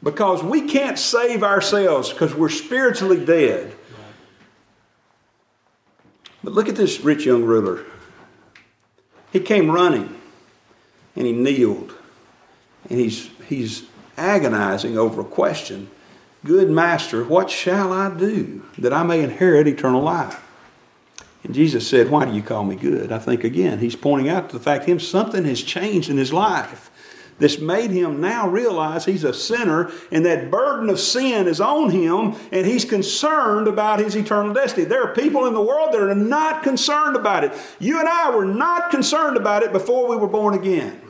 because 0.02 0.42
we 0.42 0.62
can't 0.62 0.98
save 0.98 1.44
ourselves 1.44 2.14
because 2.14 2.34
we're 2.34 2.48
spiritually 2.48 3.24
dead. 3.24 3.76
But 6.42 6.54
look 6.54 6.70
at 6.70 6.78
this 6.78 7.02
rich 7.02 7.26
young 7.26 7.44
ruler. 7.44 7.84
He 9.34 9.42
came 9.42 9.70
running 9.70 10.18
and 11.18 11.26
he 11.26 11.34
kneeled 11.34 11.94
and 12.90 12.98
he's 12.98 13.30
he's 13.48 13.84
agonizing 14.18 14.98
over 14.98 15.22
a 15.22 15.26
question 15.26 15.90
Good 16.46 16.70
master, 16.70 17.24
what 17.24 17.50
shall 17.50 17.94
I 17.94 18.14
do 18.14 18.66
that 18.78 18.92
I 18.92 19.04
may 19.04 19.24
inherit 19.24 19.66
eternal 19.66 20.02
life? 20.02 20.44
And 21.44 21.54
Jesus 21.54 21.88
said, 21.88 22.10
Why 22.10 22.26
do 22.26 22.34
you 22.34 22.42
call 22.42 22.66
me 22.66 22.76
good? 22.76 23.12
I 23.12 23.20
think 23.20 23.44
again, 23.44 23.80
he's 23.80 23.96
pointing 23.96 24.30
out 24.30 24.50
to 24.50 24.58
the 24.58 24.64
fact 24.64 24.86
him 24.86 25.00
something 25.00 25.46
has 25.46 25.62
changed 25.62 26.10
in 26.10 26.18
his 26.18 26.34
life 26.34 26.90
that's 27.40 27.60
made 27.60 27.92
him 27.92 28.22
now 28.22 28.48
realize 28.48 29.06
he's 29.06 29.24
a 29.24 29.34
sinner 29.34 29.92
and 30.12 30.26
that 30.26 30.52
burden 30.52 30.90
of 30.90 31.00
sin 31.00 31.48
is 31.48 31.60
on 31.60 31.90
him 31.90 32.36
and 32.52 32.66
he's 32.66 32.86
concerned 32.86 33.68
about 33.68 34.00
his 34.00 34.16
eternal 34.16 34.54
destiny. 34.54 34.86
There 34.86 35.04
are 35.04 35.14
people 35.14 35.46
in 35.46 35.54
the 35.54 35.62
world 35.62 35.94
that 35.94 36.02
are 36.02 36.16
not 36.16 36.64
concerned 36.64 37.16
about 37.16 37.44
it. 37.44 37.54
You 37.80 38.00
and 38.00 38.08
I 38.08 38.36
were 38.36 38.46
not 38.46 38.92
concerned 38.92 39.38
about 39.38 39.64
it 39.64 39.72
before 39.72 40.08
we 40.08 40.16
were 40.16 40.28
born 40.28 40.54
again. 40.54 41.02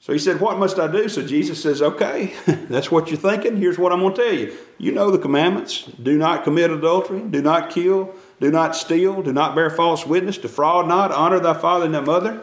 So 0.00 0.14
he 0.14 0.18
said, 0.18 0.40
What 0.40 0.58
must 0.58 0.78
I 0.78 0.90
do? 0.90 1.08
So 1.08 1.24
Jesus 1.24 1.62
says, 1.62 1.82
Okay, 1.82 2.32
that's 2.46 2.90
what 2.90 3.10
you're 3.10 3.18
thinking. 3.18 3.56
Here's 3.56 3.78
what 3.78 3.92
I'm 3.92 4.00
going 4.00 4.14
to 4.14 4.22
tell 4.22 4.34
you. 4.34 4.56
You 4.78 4.92
know 4.92 5.10
the 5.10 5.18
commandments 5.18 5.82
do 6.02 6.16
not 6.16 6.42
commit 6.42 6.70
adultery, 6.70 7.20
do 7.20 7.42
not 7.42 7.70
kill, 7.70 8.14
do 8.40 8.50
not 8.50 8.74
steal, 8.74 9.22
do 9.22 9.32
not 9.32 9.54
bear 9.54 9.68
false 9.68 10.06
witness, 10.06 10.38
defraud 10.38 10.88
not, 10.88 11.12
honor 11.12 11.38
thy 11.38 11.54
father 11.54 11.84
and 11.84 11.94
thy 11.94 12.00
mother. 12.00 12.40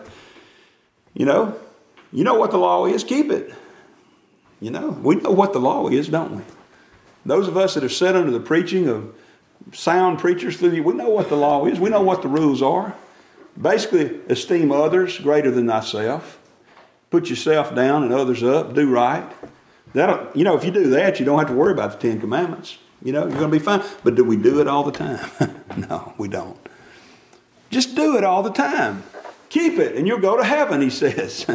You 1.15 1.25
know, 1.25 1.59
you 2.13 2.23
know 2.23 2.35
what 2.35 2.51
the 2.51 2.59
law 2.59 2.85
is, 2.85 3.03
keep 3.03 3.31
it. 3.31 3.51
You 4.59 4.71
know, 4.71 4.89
we 4.89 5.15
know 5.15 5.31
what 5.31 5.53
the 5.53 5.59
law 5.59 5.87
is, 5.87 6.07
don't 6.09 6.37
we? 6.37 6.43
Those 7.25 7.47
of 7.47 7.57
us 7.57 7.73
that 7.73 7.83
have 7.83 7.91
sat 7.91 8.15
under 8.15 8.31
the 8.31 8.39
preaching 8.39 8.87
of 8.87 9.13
sound 9.73 10.19
preachers 10.19 10.57
through 10.57 10.69
the, 10.69 10.81
we 10.81 10.93
know 10.93 11.09
what 11.09 11.29
the 11.29 11.35
law 11.35 11.65
is, 11.65 11.79
we 11.79 11.89
know 11.89 12.01
what 12.01 12.21
the 12.21 12.27
rules 12.27 12.61
are. 12.61 12.95
Basically, 13.59 14.21
esteem 14.29 14.71
others 14.71 15.17
greater 15.19 15.49
than 15.49 15.67
thyself 15.67 16.39
put 17.09 17.29
yourself 17.29 17.73
down 17.73 18.03
and 18.03 18.13
others 18.13 18.43
up, 18.43 18.73
do 18.73 18.89
right. 18.89 19.29
That'll, 19.93 20.27
you 20.35 20.43
know, 20.43 20.55
if 20.55 20.63
you 20.63 20.71
do 20.71 20.89
that, 20.91 21.19
you 21.19 21.25
don't 21.25 21.39
have 21.39 21.47
to 21.47 21.53
worry 21.53 21.71
about 21.71 21.99
the 21.99 22.09
Ten 22.09 22.19
Commandments. 22.19 22.77
You 23.03 23.13
know, 23.13 23.21
you're 23.21 23.37
going 23.37 23.51
to 23.51 23.57
be 23.57 23.59
fine. 23.59 23.83
But 24.03 24.15
do 24.15 24.23
we 24.23 24.35
do 24.35 24.59
it 24.59 24.67
all 24.67 24.83
the 24.83 24.91
time? 24.91 25.29
no, 25.89 26.13
we 26.17 26.27
don't. 26.27 26.57
Just 27.69 27.95
do 27.95 28.17
it 28.17 28.23
all 28.23 28.43
the 28.43 28.51
time. 28.51 29.03
Keep 29.49 29.79
it, 29.79 29.95
and 29.95 30.07
you'll 30.07 30.19
go 30.19 30.37
to 30.37 30.43
heaven, 30.43 30.81
he 30.81 30.89
says. 30.91 31.45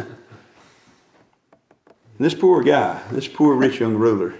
this 2.19 2.33
poor 2.33 2.63
guy, 2.63 3.01
this 3.11 3.27
poor 3.27 3.55
rich 3.55 3.79
young 3.79 3.95
ruler, 3.95 4.35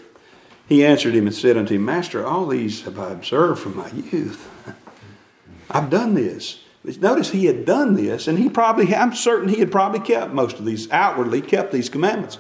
he 0.68 0.86
answered 0.86 1.14
him 1.14 1.28
and 1.28 1.36
said 1.36 1.58
unto 1.58 1.76
him, 1.76 1.86
Master, 1.86 2.26
all 2.26 2.48
these 2.48 2.84
have 2.84 2.98
I 2.98 3.12
observed 3.12 3.62
from 3.62 3.78
my 3.78 3.90
youth. 3.92 4.50
I've 5.70 5.90
done 5.90 6.14
this. 6.14 6.63
Notice 6.84 7.30
he 7.30 7.46
had 7.46 7.66
done 7.66 7.96
this, 7.96 8.28
and 8.28 8.38
he 8.38 8.50
probably, 8.50 8.94
I'm 8.94 9.14
certain 9.14 9.48
he 9.48 9.60
had 9.60 9.72
probably 9.72 10.02
kept 10.02 10.34
most 10.34 10.60
of 10.60 10.66
these, 10.66 10.92
outwardly 10.92 11.42
kept 11.42 11.72
these 11.72 11.88
commandments. 11.88 12.38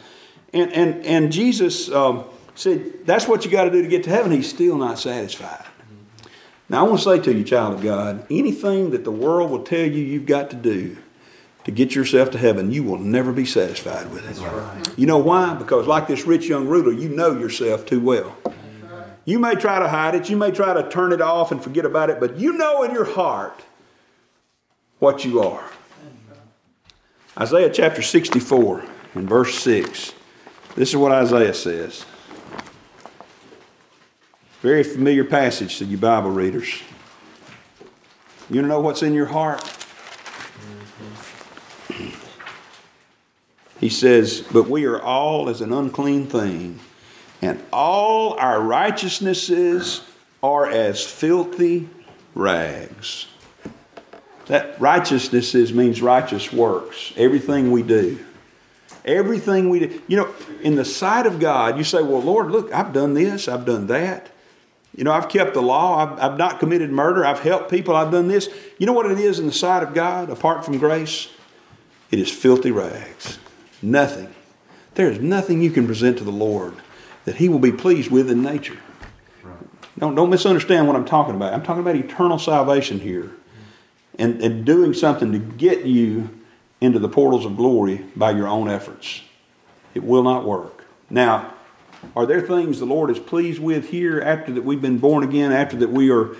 And, 0.51 0.71
and, 0.73 1.05
and 1.05 1.31
Jesus 1.31 1.89
um, 1.89 2.25
said, 2.53 3.05
That's 3.05 3.27
what 3.27 3.45
you 3.45 3.51
got 3.51 3.65
to 3.65 3.71
do 3.71 3.81
to 3.81 3.87
get 3.87 4.03
to 4.03 4.09
heaven. 4.09 4.31
He's 4.31 4.49
still 4.49 4.77
not 4.77 4.99
satisfied. 4.99 5.65
Now, 6.67 6.85
I 6.85 6.89
want 6.89 6.99
to 6.99 7.03
say 7.03 7.19
to 7.19 7.33
you, 7.33 7.43
child 7.43 7.75
of 7.75 7.81
God, 7.81 8.25
anything 8.29 8.91
that 8.91 9.03
the 9.03 9.11
world 9.11 9.49
will 9.51 9.63
tell 9.63 9.85
you 9.85 10.03
you've 10.03 10.25
got 10.25 10.49
to 10.49 10.55
do 10.55 10.97
to 11.63 11.71
get 11.71 11.95
yourself 11.95 12.31
to 12.31 12.37
heaven, 12.37 12.71
you 12.71 12.83
will 12.83 12.97
never 12.97 13.31
be 13.31 13.45
satisfied 13.45 14.11
with 14.11 14.29
it. 14.29 14.41
Right. 14.41 14.97
You 14.97 15.05
know 15.05 15.19
why? 15.19 15.53
Because, 15.53 15.87
like 15.87 16.07
this 16.07 16.25
rich 16.25 16.47
young 16.47 16.67
ruler, 16.67 16.91
you 16.91 17.07
know 17.09 17.37
yourself 17.37 17.85
too 17.85 18.01
well. 18.01 18.35
You 19.25 19.39
may 19.39 19.55
try 19.55 19.79
to 19.79 19.87
hide 19.87 20.15
it, 20.15 20.29
you 20.29 20.35
may 20.35 20.51
try 20.51 20.73
to 20.73 20.89
turn 20.89 21.13
it 21.13 21.21
off 21.21 21.53
and 21.53 21.63
forget 21.63 21.85
about 21.85 22.09
it, 22.09 22.19
but 22.19 22.37
you 22.37 22.53
know 22.53 22.83
in 22.83 22.91
your 22.91 23.05
heart 23.05 23.63
what 25.03 25.25
you 25.25 25.41
are. 25.41 25.69
Isaiah 27.37 27.69
chapter 27.69 28.01
64 28.01 28.85
and 29.15 29.27
verse 29.27 29.59
6. 29.59 30.13
This 30.77 30.89
is 30.91 30.95
what 30.95 31.11
Isaiah 31.11 31.53
says. 31.53 32.05
Very 34.61 34.81
familiar 34.81 35.25
passage 35.25 35.77
to 35.79 35.85
you 35.85 35.97
Bible 35.97 36.29
readers. 36.29 36.81
You 38.49 38.61
know 38.61 38.79
what's 38.79 39.03
in 39.03 39.13
your 39.13 39.25
heart? 39.25 39.61
He 43.81 43.89
says, 43.89 44.45
But 44.53 44.69
we 44.69 44.85
are 44.85 45.01
all 45.01 45.49
as 45.49 45.59
an 45.59 45.73
unclean 45.73 46.27
thing, 46.27 46.79
and 47.41 47.61
all 47.73 48.39
our 48.39 48.61
righteousnesses 48.61 50.03
are 50.41 50.69
as 50.69 51.05
filthy 51.05 51.89
rags. 52.33 53.27
That 54.47 54.79
righteousness 54.79 55.55
is, 55.55 55.73
means 55.73 56.01
righteous 56.01 56.51
works. 56.51 57.13
Everything 57.15 57.71
we 57.71 57.81
do. 57.81 58.23
Everything 59.05 59.69
we 59.69 59.79
do. 59.79 60.01
You 60.07 60.17
know, 60.17 60.35
in 60.61 60.75
the 60.75 60.85
sight 60.85 61.25
of 61.25 61.39
God, 61.39 61.77
you 61.77 61.83
say, 61.83 62.01
Well, 62.01 62.21
Lord, 62.21 62.51
look, 62.51 62.73
I've 62.73 62.93
done 62.93 63.13
this, 63.13 63.47
I've 63.47 63.65
done 63.65 63.87
that. 63.87 64.29
You 64.95 65.03
know, 65.03 65.11
I've 65.11 65.27
kept 65.27 65.53
the 65.53 65.61
law, 65.61 65.97
I've, 65.97 66.19
I've 66.19 66.37
not 66.37 66.59
committed 66.59 66.91
murder, 66.91 67.25
I've 67.25 67.39
helped 67.39 67.71
people, 67.71 67.95
I've 67.95 68.11
done 68.11 68.27
this. 68.27 68.49
You 68.77 68.85
know 68.85 68.93
what 68.93 69.09
it 69.09 69.17
is 69.17 69.39
in 69.39 69.47
the 69.47 69.53
sight 69.53 69.81
of 69.81 69.93
God, 69.93 70.29
apart 70.29 70.63
from 70.63 70.77
grace? 70.77 71.29
It 72.11 72.19
is 72.19 72.29
filthy 72.29 72.69
rags. 72.71 73.39
Nothing. 73.81 74.33
There 74.93 75.09
is 75.09 75.19
nothing 75.19 75.61
you 75.61 75.71
can 75.71 75.87
present 75.87 76.19
to 76.19 76.23
the 76.23 76.31
Lord 76.31 76.75
that 77.25 77.37
He 77.37 77.49
will 77.49 77.59
be 77.59 77.71
pleased 77.71 78.11
with 78.11 78.29
in 78.29 78.43
nature. 78.43 78.77
Don't, 79.97 80.15
don't 80.15 80.29
misunderstand 80.29 80.87
what 80.87 80.95
I'm 80.95 81.05
talking 81.05 81.35
about. 81.35 81.53
I'm 81.53 81.63
talking 81.63 81.81
about 81.81 81.95
eternal 81.95 82.37
salvation 82.37 82.99
here 82.99 83.31
and, 84.19 84.41
and 84.41 84.65
doing 84.65 84.93
something 84.93 85.31
to 85.31 85.39
get 85.39 85.85
you 85.85 86.29
into 86.81 86.99
the 86.99 87.09
portals 87.09 87.45
of 87.45 87.55
glory 87.55 88.05
by 88.15 88.31
your 88.31 88.47
own 88.47 88.69
efforts. 88.69 89.21
It 89.93 90.03
will 90.03 90.23
not 90.23 90.45
work. 90.45 90.85
Now, 91.09 91.53
are 92.15 92.25
there 92.25 92.41
things 92.41 92.79
the 92.79 92.85
Lord 92.85 93.09
is 93.09 93.19
pleased 93.19 93.61
with 93.61 93.89
here 93.89 94.19
after 94.21 94.51
that 94.53 94.63
we've 94.63 94.81
been 94.81 94.99
born 94.99 95.23
again, 95.23 95.51
after 95.51 95.77
that 95.77 95.89
we 95.89 96.11
are 96.11 96.35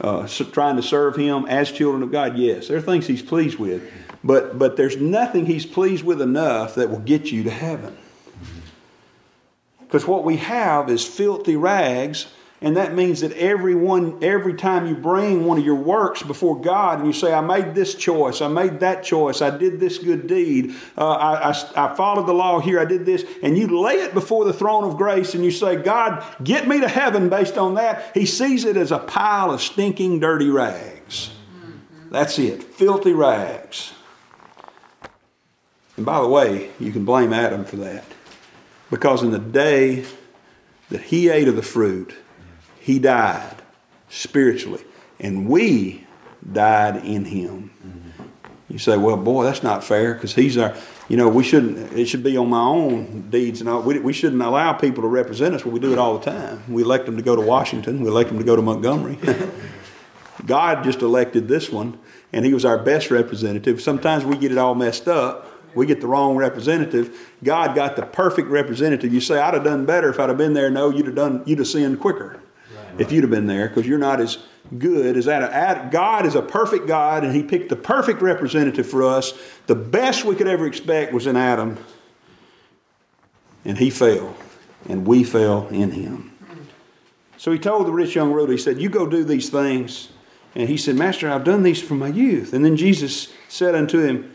uh, 0.00 0.26
trying 0.26 0.76
to 0.76 0.82
serve 0.82 1.16
Him 1.16 1.44
as 1.46 1.70
children 1.70 2.02
of 2.02 2.10
God? 2.10 2.38
Yes, 2.38 2.68
there 2.68 2.76
are 2.76 2.82
things 2.82 3.06
He's 3.06 3.22
pleased 3.22 3.58
with. 3.58 3.82
But, 4.24 4.58
but 4.58 4.76
there's 4.76 4.96
nothing 4.96 5.46
He's 5.46 5.66
pleased 5.66 6.04
with 6.04 6.22
enough 6.22 6.74
that 6.76 6.90
will 6.90 7.00
get 7.00 7.30
you 7.30 7.42
to 7.42 7.50
heaven. 7.50 7.96
Because 9.80 10.06
what 10.06 10.24
we 10.24 10.38
have 10.38 10.88
is 10.88 11.04
filthy 11.04 11.56
rags 11.56 12.26
And 12.62 12.76
that 12.76 12.94
means 12.94 13.22
that 13.22 13.32
everyone, 13.32 14.22
every 14.22 14.54
time 14.54 14.86
you 14.86 14.94
bring 14.94 15.44
one 15.44 15.58
of 15.58 15.64
your 15.64 15.74
works 15.74 16.22
before 16.22 16.60
God 16.60 16.98
and 16.98 17.06
you 17.08 17.12
say, 17.12 17.34
I 17.34 17.40
made 17.40 17.74
this 17.74 17.96
choice, 17.96 18.40
I 18.40 18.46
made 18.46 18.78
that 18.80 19.02
choice, 19.02 19.42
I 19.42 19.56
did 19.56 19.80
this 19.80 19.98
good 19.98 20.28
deed, 20.28 20.76
uh, 20.96 21.10
I, 21.10 21.50
I, 21.50 21.90
I 21.90 21.94
followed 21.96 22.26
the 22.26 22.32
law 22.32 22.60
here, 22.60 22.78
I 22.78 22.84
did 22.84 23.04
this, 23.04 23.24
and 23.42 23.58
you 23.58 23.66
lay 23.80 23.94
it 23.94 24.14
before 24.14 24.44
the 24.44 24.52
throne 24.52 24.84
of 24.84 24.96
grace 24.96 25.34
and 25.34 25.44
you 25.44 25.50
say, 25.50 25.74
God, 25.74 26.24
get 26.44 26.68
me 26.68 26.80
to 26.80 26.88
heaven 26.88 27.28
based 27.28 27.58
on 27.58 27.74
that, 27.74 28.12
He 28.14 28.26
sees 28.26 28.64
it 28.64 28.76
as 28.76 28.92
a 28.92 28.98
pile 29.00 29.50
of 29.50 29.60
stinking, 29.60 30.20
dirty 30.20 30.48
rags. 30.48 31.32
That's 32.12 32.38
it, 32.38 32.62
filthy 32.62 33.12
rags. 33.12 33.92
And 35.96 36.06
by 36.06 36.20
the 36.20 36.28
way, 36.28 36.70
you 36.78 36.92
can 36.92 37.04
blame 37.04 37.32
Adam 37.32 37.64
for 37.64 37.76
that. 37.76 38.04
Because 38.88 39.22
in 39.22 39.30
the 39.30 39.38
day 39.38 40.04
that 40.90 41.00
he 41.00 41.28
ate 41.28 41.48
of 41.48 41.56
the 41.56 41.62
fruit, 41.62 42.14
he 42.82 42.98
died 42.98 43.62
spiritually. 44.08 44.82
And 45.20 45.48
we 45.48 46.04
died 46.52 47.04
in 47.04 47.24
him. 47.24 47.70
You 48.68 48.78
say, 48.78 48.96
well, 48.96 49.16
boy, 49.16 49.44
that's 49.44 49.62
not 49.62 49.84
fair 49.84 50.14
because 50.14 50.34
he's 50.34 50.56
our, 50.56 50.74
you 51.08 51.16
know, 51.16 51.28
we 51.28 51.44
shouldn't, 51.44 51.92
it 51.92 52.06
should 52.06 52.24
be 52.24 52.36
on 52.36 52.48
my 52.48 52.62
own 52.62 53.28
deeds 53.30 53.60
and 53.60 53.68
all. 53.68 53.82
We, 53.82 53.98
we 54.00 54.12
shouldn't 54.12 54.42
allow 54.42 54.72
people 54.72 55.02
to 55.02 55.08
represent 55.08 55.54
us, 55.54 55.62
but 55.62 55.72
we 55.72 55.78
do 55.78 55.92
it 55.92 55.98
all 55.98 56.18
the 56.18 56.30
time. 56.30 56.64
We 56.72 56.82
elect 56.82 57.06
them 57.06 57.16
to 57.16 57.22
go 57.22 57.36
to 57.36 57.42
Washington, 57.42 58.00
we 58.00 58.08
elect 58.08 58.30
them 58.30 58.38
to 58.38 58.44
go 58.44 58.56
to 58.56 58.62
Montgomery. 58.62 59.18
God 60.46 60.82
just 60.82 61.02
elected 61.02 61.46
this 61.46 61.70
one, 61.70 61.98
and 62.32 62.44
he 62.44 62.54
was 62.54 62.64
our 62.64 62.78
best 62.78 63.10
representative. 63.10 63.80
Sometimes 63.80 64.24
we 64.24 64.36
get 64.38 64.50
it 64.50 64.58
all 64.58 64.74
messed 64.74 65.06
up 65.06 65.52
we 65.74 65.86
get 65.86 66.00
the 66.00 66.06
wrong 66.06 66.36
representative. 66.36 67.30
God 67.42 67.74
got 67.74 67.96
the 67.96 68.02
perfect 68.02 68.48
representative. 68.48 69.12
You 69.12 69.20
say, 69.20 69.38
I'd 69.38 69.54
have 69.54 69.64
done 69.64 69.86
better 69.86 70.10
if 70.10 70.20
I'd 70.20 70.28
have 70.28 70.38
been 70.38 70.52
there. 70.52 70.70
No, 70.70 70.90
you'd 70.90 71.06
have 71.06 71.14
done, 71.14 71.42
you'd 71.46 71.58
have 71.58 71.68
sinned 71.68 72.00
quicker. 72.00 72.41
If 72.98 73.12
you'd 73.12 73.24
have 73.24 73.30
been 73.30 73.46
there 73.46 73.68
because 73.68 73.86
you're 73.86 73.98
not 73.98 74.20
as 74.20 74.38
good 74.78 75.16
as 75.16 75.26
that. 75.26 75.90
God 75.90 76.26
is 76.26 76.34
a 76.34 76.42
perfect 76.42 76.86
God, 76.86 77.24
and 77.24 77.34
He 77.34 77.42
picked 77.42 77.68
the 77.68 77.76
perfect 77.76 78.22
representative 78.22 78.86
for 78.86 79.02
us. 79.02 79.32
The 79.66 79.74
best 79.74 80.24
we 80.24 80.34
could 80.34 80.48
ever 80.48 80.66
expect 80.66 81.12
was 81.12 81.26
in 81.26 81.36
Adam, 81.36 81.78
and 83.64 83.78
he 83.78 83.90
fell, 83.90 84.36
and 84.88 85.06
we 85.06 85.24
fell 85.24 85.68
in 85.68 85.92
him. 85.92 86.32
So 87.36 87.52
he 87.52 87.58
told 87.58 87.86
the 87.86 87.92
rich 87.92 88.14
young 88.14 88.32
ruler, 88.32 88.52
he 88.52 88.58
said, 88.58 88.80
You 88.80 88.88
go 88.88 89.06
do 89.06 89.24
these 89.24 89.50
things. 89.50 90.08
And 90.54 90.68
he 90.68 90.76
said, 90.76 90.96
Master, 90.96 91.30
I've 91.30 91.44
done 91.44 91.62
these 91.62 91.80
from 91.80 91.98
my 91.98 92.08
youth. 92.08 92.52
And 92.52 92.64
then 92.64 92.76
Jesus 92.76 93.32
said 93.48 93.74
unto 93.74 94.00
him, 94.00 94.32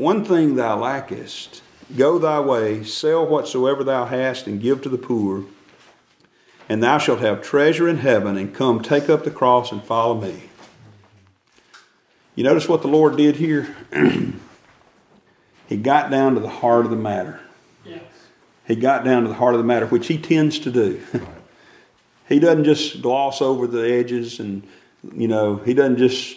one 0.00 0.24
thing 0.24 0.54
thou 0.54 0.78
lackest, 0.78 1.62
go 1.94 2.18
thy 2.18 2.40
way, 2.40 2.84
sell 2.84 3.26
whatsoever 3.26 3.84
thou 3.84 4.06
hast, 4.06 4.46
and 4.46 4.58
give 4.58 4.80
to 4.82 4.88
the 4.88 4.96
poor, 4.96 5.44
and 6.70 6.80
thou 6.80 6.98
shalt 6.98 7.18
have 7.18 7.42
treasure 7.42 7.88
in 7.88 7.96
heaven, 7.96 8.36
and 8.36 8.54
come 8.54 8.80
take 8.80 9.10
up 9.10 9.24
the 9.24 9.30
cross 9.30 9.72
and 9.72 9.82
follow 9.82 10.14
me. 10.14 10.44
You 12.36 12.44
notice 12.44 12.68
what 12.68 12.82
the 12.82 12.88
Lord 12.88 13.16
did 13.16 13.36
here? 13.36 13.74
he 15.66 15.76
got 15.76 16.12
down 16.12 16.34
to 16.34 16.40
the 16.40 16.48
heart 16.48 16.84
of 16.84 16.92
the 16.92 16.96
matter. 16.96 17.40
Yes. 17.84 18.04
He 18.68 18.76
got 18.76 19.04
down 19.04 19.24
to 19.24 19.28
the 19.28 19.34
heart 19.34 19.54
of 19.54 19.58
the 19.58 19.66
matter, 19.66 19.86
which 19.86 20.06
he 20.06 20.16
tends 20.16 20.60
to 20.60 20.70
do. 20.70 21.02
he 22.28 22.38
doesn't 22.38 22.62
just 22.62 23.02
gloss 23.02 23.42
over 23.42 23.66
the 23.66 23.92
edges 23.92 24.38
and, 24.38 24.62
you 25.12 25.26
know, 25.26 25.56
he 25.56 25.74
doesn't 25.74 25.98
just 25.98 26.36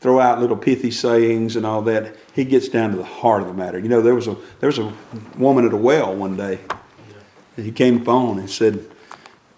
throw 0.00 0.18
out 0.18 0.40
little 0.40 0.56
pithy 0.56 0.90
sayings 0.90 1.54
and 1.54 1.64
all 1.64 1.82
that. 1.82 2.16
He 2.34 2.44
gets 2.44 2.68
down 2.68 2.90
to 2.90 2.96
the 2.96 3.04
heart 3.04 3.42
of 3.42 3.46
the 3.46 3.54
matter. 3.54 3.78
You 3.78 3.88
know, 3.88 4.02
there 4.02 4.16
was 4.16 4.26
a 4.26 4.36
there 4.58 4.66
was 4.66 4.80
a 4.80 4.92
woman 5.38 5.64
at 5.64 5.72
a 5.72 5.76
well 5.76 6.16
one 6.16 6.36
day. 6.36 6.58
He 7.54 7.70
came 7.70 8.04
phone 8.04 8.40
and 8.40 8.50
said, 8.50 8.91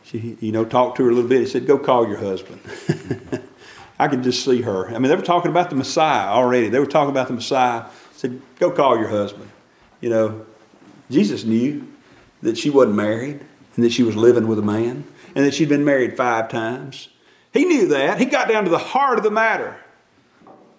she, 0.04 0.36
you 0.40 0.52
know, 0.52 0.64
talked 0.64 0.98
to 0.98 1.04
her 1.04 1.10
a 1.10 1.12
little 1.12 1.28
bit. 1.28 1.40
He 1.40 1.46
said, 1.46 1.66
"Go 1.66 1.78
call 1.78 2.06
your 2.06 2.18
husband." 2.18 2.60
I 3.98 4.08
could 4.08 4.22
just 4.22 4.44
see 4.44 4.62
her. 4.62 4.88
I 4.88 4.92
mean, 4.92 5.08
they 5.08 5.16
were 5.16 5.22
talking 5.22 5.50
about 5.50 5.70
the 5.70 5.76
Messiah 5.76 6.28
already. 6.28 6.68
They 6.68 6.80
were 6.80 6.86
talking 6.86 7.10
about 7.10 7.28
the 7.28 7.34
Messiah. 7.34 7.86
Said, 8.12 8.40
"Go 8.58 8.70
call 8.70 8.98
your 8.98 9.08
husband." 9.08 9.50
You 10.00 10.10
know, 10.10 10.46
Jesus 11.10 11.44
knew 11.44 11.86
that 12.42 12.58
she 12.58 12.70
wasn't 12.70 12.96
married 12.96 13.40
and 13.76 13.84
that 13.84 13.92
she 13.92 14.02
was 14.02 14.16
living 14.16 14.46
with 14.46 14.58
a 14.58 14.62
man 14.62 15.04
and 15.34 15.44
that 15.44 15.54
she'd 15.54 15.68
been 15.68 15.84
married 15.84 16.16
five 16.16 16.48
times. 16.48 17.08
He 17.52 17.64
knew 17.64 17.88
that. 17.88 18.18
He 18.18 18.26
got 18.26 18.48
down 18.48 18.64
to 18.64 18.70
the 18.70 18.78
heart 18.78 19.18
of 19.18 19.24
the 19.24 19.30
matter. 19.30 19.76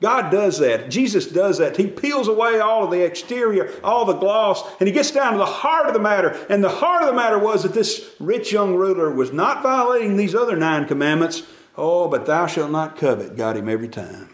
God 0.01 0.29
does 0.29 0.59
that. 0.59 0.89
Jesus 0.89 1.25
does 1.25 1.57
that. 1.59 1.77
He 1.77 1.87
peels 1.87 2.27
away 2.27 2.59
all 2.59 2.83
of 2.83 2.91
the 2.91 3.03
exterior, 3.03 3.71
all 3.83 4.05
the 4.05 4.13
gloss, 4.13 4.63
and 4.79 4.87
he 4.87 4.93
gets 4.93 5.11
down 5.11 5.33
to 5.33 5.37
the 5.37 5.45
heart 5.45 5.87
of 5.87 5.93
the 5.93 5.99
matter. 5.99 6.45
And 6.49 6.63
the 6.63 6.69
heart 6.69 7.01
of 7.01 7.07
the 7.07 7.15
matter 7.15 7.39
was 7.39 7.63
that 7.63 7.73
this 7.73 8.11
rich 8.19 8.51
young 8.51 8.75
ruler 8.75 9.09
was 9.09 9.31
not 9.31 9.63
violating 9.63 10.17
these 10.17 10.35
other 10.35 10.57
nine 10.57 10.85
commandments. 10.85 11.43
Oh, 11.77 12.07
but 12.09 12.25
thou 12.25 12.45
shalt 12.45 12.71
not 12.71 12.97
covet 12.97 13.35
got 13.35 13.57
him 13.57 13.69
every 13.69 13.87
time. 13.87 14.29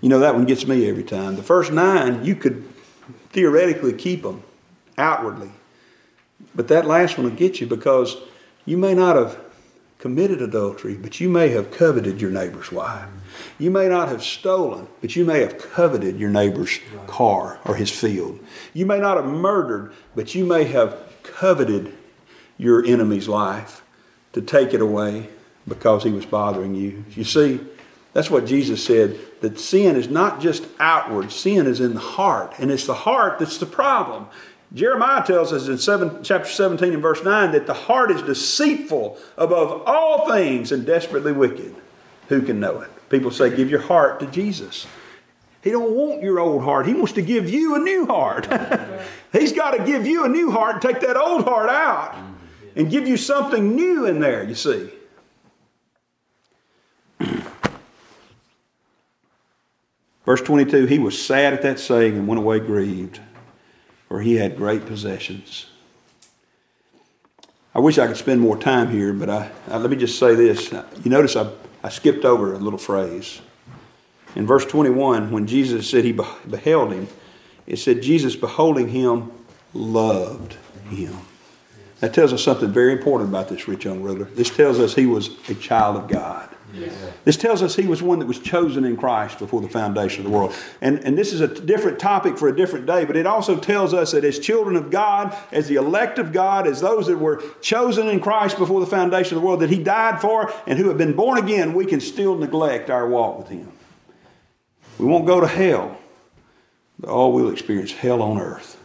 You 0.00 0.08
know, 0.08 0.20
that 0.20 0.34
one 0.34 0.44
gets 0.44 0.66
me 0.66 0.88
every 0.88 1.02
time. 1.02 1.36
The 1.36 1.42
first 1.42 1.72
nine, 1.72 2.24
you 2.24 2.34
could 2.34 2.68
theoretically 3.30 3.92
keep 3.92 4.22
them 4.22 4.42
outwardly. 4.96 5.50
But 6.54 6.68
that 6.68 6.86
last 6.86 7.18
one 7.18 7.28
will 7.28 7.36
get 7.36 7.60
you 7.60 7.66
because 7.66 8.16
you 8.64 8.76
may 8.76 8.94
not 8.94 9.16
have 9.16 9.38
committed 9.98 10.40
adultery, 10.40 10.94
but 10.94 11.20
you 11.20 11.28
may 11.28 11.48
have 11.48 11.72
coveted 11.72 12.20
your 12.20 12.30
neighbor's 12.30 12.70
wife. 12.70 13.08
You 13.58 13.70
may 13.70 13.88
not 13.88 14.08
have 14.08 14.22
stolen, 14.22 14.86
but 15.00 15.16
you 15.16 15.24
may 15.24 15.40
have 15.40 15.58
coveted 15.58 16.18
your 16.18 16.30
neighbor's 16.30 16.78
car 17.06 17.58
or 17.64 17.74
his 17.74 17.90
field. 17.90 18.38
You 18.72 18.86
may 18.86 19.00
not 19.00 19.16
have 19.16 19.26
murdered, 19.26 19.92
but 20.14 20.34
you 20.34 20.44
may 20.44 20.64
have 20.64 20.96
coveted 21.24 21.92
your 22.56 22.84
enemy's 22.84 23.28
life 23.28 23.82
to 24.32 24.40
take 24.40 24.72
it 24.72 24.80
away 24.80 25.28
because 25.66 26.04
he 26.04 26.10
was 26.10 26.26
bothering 26.26 26.74
you. 26.74 27.04
You 27.10 27.24
see, 27.24 27.60
that's 28.12 28.30
what 28.30 28.46
Jesus 28.46 28.84
said 28.84 29.18
that 29.40 29.58
sin 29.58 29.96
is 29.96 30.08
not 30.08 30.40
just 30.40 30.66
outward, 30.78 31.30
sin 31.30 31.66
is 31.66 31.80
in 31.80 31.94
the 31.94 32.00
heart. 32.00 32.54
And 32.58 32.70
it's 32.70 32.86
the 32.86 32.94
heart 32.94 33.38
that's 33.38 33.58
the 33.58 33.66
problem. 33.66 34.26
Jeremiah 34.74 35.24
tells 35.24 35.52
us 35.52 35.68
in 35.68 35.78
seven, 35.78 36.22
chapter 36.22 36.48
17 36.48 36.92
and 36.92 37.02
verse 37.02 37.24
9 37.24 37.52
that 37.52 37.66
the 37.66 37.74
heart 37.74 38.10
is 38.10 38.20
deceitful 38.22 39.16
above 39.38 39.82
all 39.86 40.28
things 40.28 40.72
and 40.72 40.84
desperately 40.84 41.32
wicked. 41.32 41.74
Who 42.28 42.42
can 42.42 42.60
know 42.60 42.80
it? 42.80 42.90
People 43.08 43.30
say, 43.30 43.54
give 43.54 43.70
your 43.70 43.80
heart 43.80 44.20
to 44.20 44.26
Jesus. 44.26 44.86
He 45.62 45.70
don't 45.70 45.92
want 45.92 46.22
your 46.22 46.38
old 46.38 46.62
heart. 46.62 46.86
He 46.86 46.94
wants 46.94 47.12
to 47.12 47.22
give 47.22 47.48
you 47.48 47.74
a 47.74 47.78
new 47.78 48.06
heart. 48.06 48.46
He's 49.32 49.52
got 49.52 49.72
to 49.72 49.84
give 49.84 50.06
you 50.06 50.24
a 50.24 50.28
new 50.28 50.50
heart 50.50 50.74
and 50.74 50.82
take 50.82 51.00
that 51.00 51.16
old 51.16 51.44
heart 51.44 51.70
out 51.70 52.16
and 52.76 52.90
give 52.90 53.08
you 53.08 53.16
something 53.16 53.74
new 53.74 54.06
in 54.06 54.20
there, 54.20 54.44
you 54.44 54.54
see. 54.54 54.90
Verse 60.24 60.42
22 60.42 60.86
He 60.86 60.98
was 60.98 61.20
sad 61.20 61.54
at 61.54 61.62
that 61.62 61.80
saying 61.80 62.16
and 62.16 62.28
went 62.28 62.38
away 62.38 62.60
grieved, 62.60 63.20
for 64.08 64.20
he 64.20 64.36
had 64.36 64.56
great 64.56 64.86
possessions. 64.86 65.66
I 67.74 67.80
wish 67.80 67.98
I 67.98 68.06
could 68.06 68.16
spend 68.16 68.40
more 68.40 68.56
time 68.56 68.90
here, 68.90 69.12
but 69.12 69.30
I, 69.30 69.50
I, 69.68 69.76
let 69.76 69.90
me 69.90 69.96
just 69.96 70.18
say 70.18 70.34
this. 70.34 70.72
You 70.72 71.10
notice 71.10 71.36
I 71.36 71.50
I 71.82 71.90
skipped 71.90 72.24
over 72.24 72.54
a 72.54 72.58
little 72.58 72.78
phrase. 72.78 73.40
In 74.34 74.46
verse 74.46 74.64
21, 74.66 75.30
when 75.30 75.46
Jesus 75.46 75.88
said 75.88 76.04
he 76.04 76.12
beheld 76.12 76.92
him, 76.92 77.08
it 77.66 77.78
said, 77.78 78.02
Jesus 78.02 78.34
beholding 78.36 78.88
him 78.88 79.30
loved 79.74 80.56
him. 80.90 81.16
That 82.00 82.14
tells 82.14 82.32
us 82.32 82.42
something 82.42 82.70
very 82.70 82.92
important 82.92 83.30
about 83.30 83.48
this 83.48 83.68
rich 83.68 83.84
young 83.84 84.02
ruler. 84.02 84.24
This 84.24 84.50
tells 84.50 84.78
us 84.78 84.94
he 84.94 85.06
was 85.06 85.30
a 85.48 85.54
child 85.54 85.96
of 85.96 86.08
God. 86.08 86.48
This 87.24 87.36
tells 87.36 87.62
us 87.62 87.76
he 87.76 87.86
was 87.86 88.02
one 88.02 88.18
that 88.18 88.26
was 88.26 88.38
chosen 88.38 88.84
in 88.84 88.96
Christ 88.96 89.38
before 89.38 89.60
the 89.60 89.68
foundation 89.68 90.24
of 90.24 90.30
the 90.30 90.36
world. 90.36 90.54
And, 90.80 90.98
and 91.00 91.16
this 91.16 91.32
is 91.32 91.40
a 91.40 91.48
different 91.48 91.98
topic 91.98 92.36
for 92.36 92.48
a 92.48 92.56
different 92.56 92.86
day, 92.86 93.04
but 93.04 93.16
it 93.16 93.26
also 93.26 93.56
tells 93.58 93.94
us 93.94 94.12
that 94.12 94.24
as 94.24 94.38
children 94.38 94.76
of 94.76 94.90
God, 94.90 95.36
as 95.50 95.68
the 95.68 95.76
elect 95.76 96.18
of 96.18 96.32
God, 96.32 96.66
as 96.66 96.80
those 96.80 97.06
that 97.06 97.18
were 97.18 97.42
chosen 97.62 98.08
in 98.08 98.20
Christ 98.20 98.58
before 98.58 98.80
the 98.80 98.86
foundation 98.86 99.36
of 99.36 99.42
the 99.42 99.46
world, 99.46 99.60
that 99.60 99.70
he 99.70 99.82
died 99.82 100.20
for 100.20 100.52
and 100.66 100.78
who 100.78 100.88
have 100.88 100.98
been 100.98 101.14
born 101.14 101.38
again, 101.38 101.72
we 101.72 101.86
can 101.86 102.00
still 102.00 102.36
neglect 102.36 102.90
our 102.90 103.08
walk 103.08 103.38
with 103.38 103.48
him. 103.48 103.72
We 104.98 105.06
won't 105.06 105.26
go 105.26 105.40
to 105.40 105.46
hell, 105.46 105.96
but 106.98 107.08
all 107.08 107.32
we'll 107.32 107.50
experience 107.50 107.92
hell 107.92 108.20
on 108.20 108.38
earth. 108.38 108.76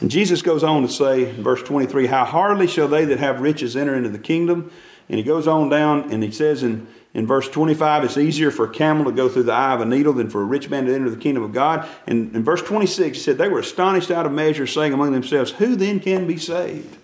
And 0.00 0.10
Jesus 0.10 0.40
goes 0.40 0.64
on 0.64 0.82
to 0.82 0.88
say 0.88 1.30
in 1.30 1.42
verse 1.42 1.62
23 1.62 2.06
How 2.06 2.24
hardly 2.24 2.66
shall 2.66 2.88
they 2.88 3.04
that 3.04 3.18
have 3.18 3.40
riches 3.40 3.76
enter 3.76 3.94
into 3.94 4.08
the 4.08 4.18
kingdom? 4.18 4.72
And 5.10 5.18
he 5.18 5.24
goes 5.24 5.48
on 5.48 5.68
down 5.68 6.12
and 6.12 6.22
he 6.22 6.30
says 6.30 6.62
in, 6.62 6.86
in 7.14 7.26
verse 7.26 7.48
25, 7.48 8.04
it's 8.04 8.16
easier 8.16 8.52
for 8.52 8.66
a 8.66 8.70
camel 8.70 9.06
to 9.06 9.10
go 9.10 9.28
through 9.28 9.42
the 9.42 9.52
eye 9.52 9.74
of 9.74 9.80
a 9.80 9.84
needle 9.84 10.12
than 10.12 10.30
for 10.30 10.40
a 10.40 10.44
rich 10.44 10.70
man 10.70 10.86
to 10.86 10.94
enter 10.94 11.10
the 11.10 11.16
kingdom 11.16 11.42
of 11.42 11.52
God. 11.52 11.86
And 12.06 12.34
in 12.36 12.44
verse 12.44 12.62
26, 12.62 13.18
he 13.18 13.22
said, 13.22 13.36
They 13.36 13.48
were 13.48 13.58
astonished 13.58 14.12
out 14.12 14.24
of 14.24 14.30
measure, 14.30 14.68
saying 14.68 14.92
among 14.92 15.10
themselves, 15.10 15.50
Who 15.50 15.74
then 15.74 15.98
can 15.98 16.28
be 16.28 16.36
saved? 16.36 16.96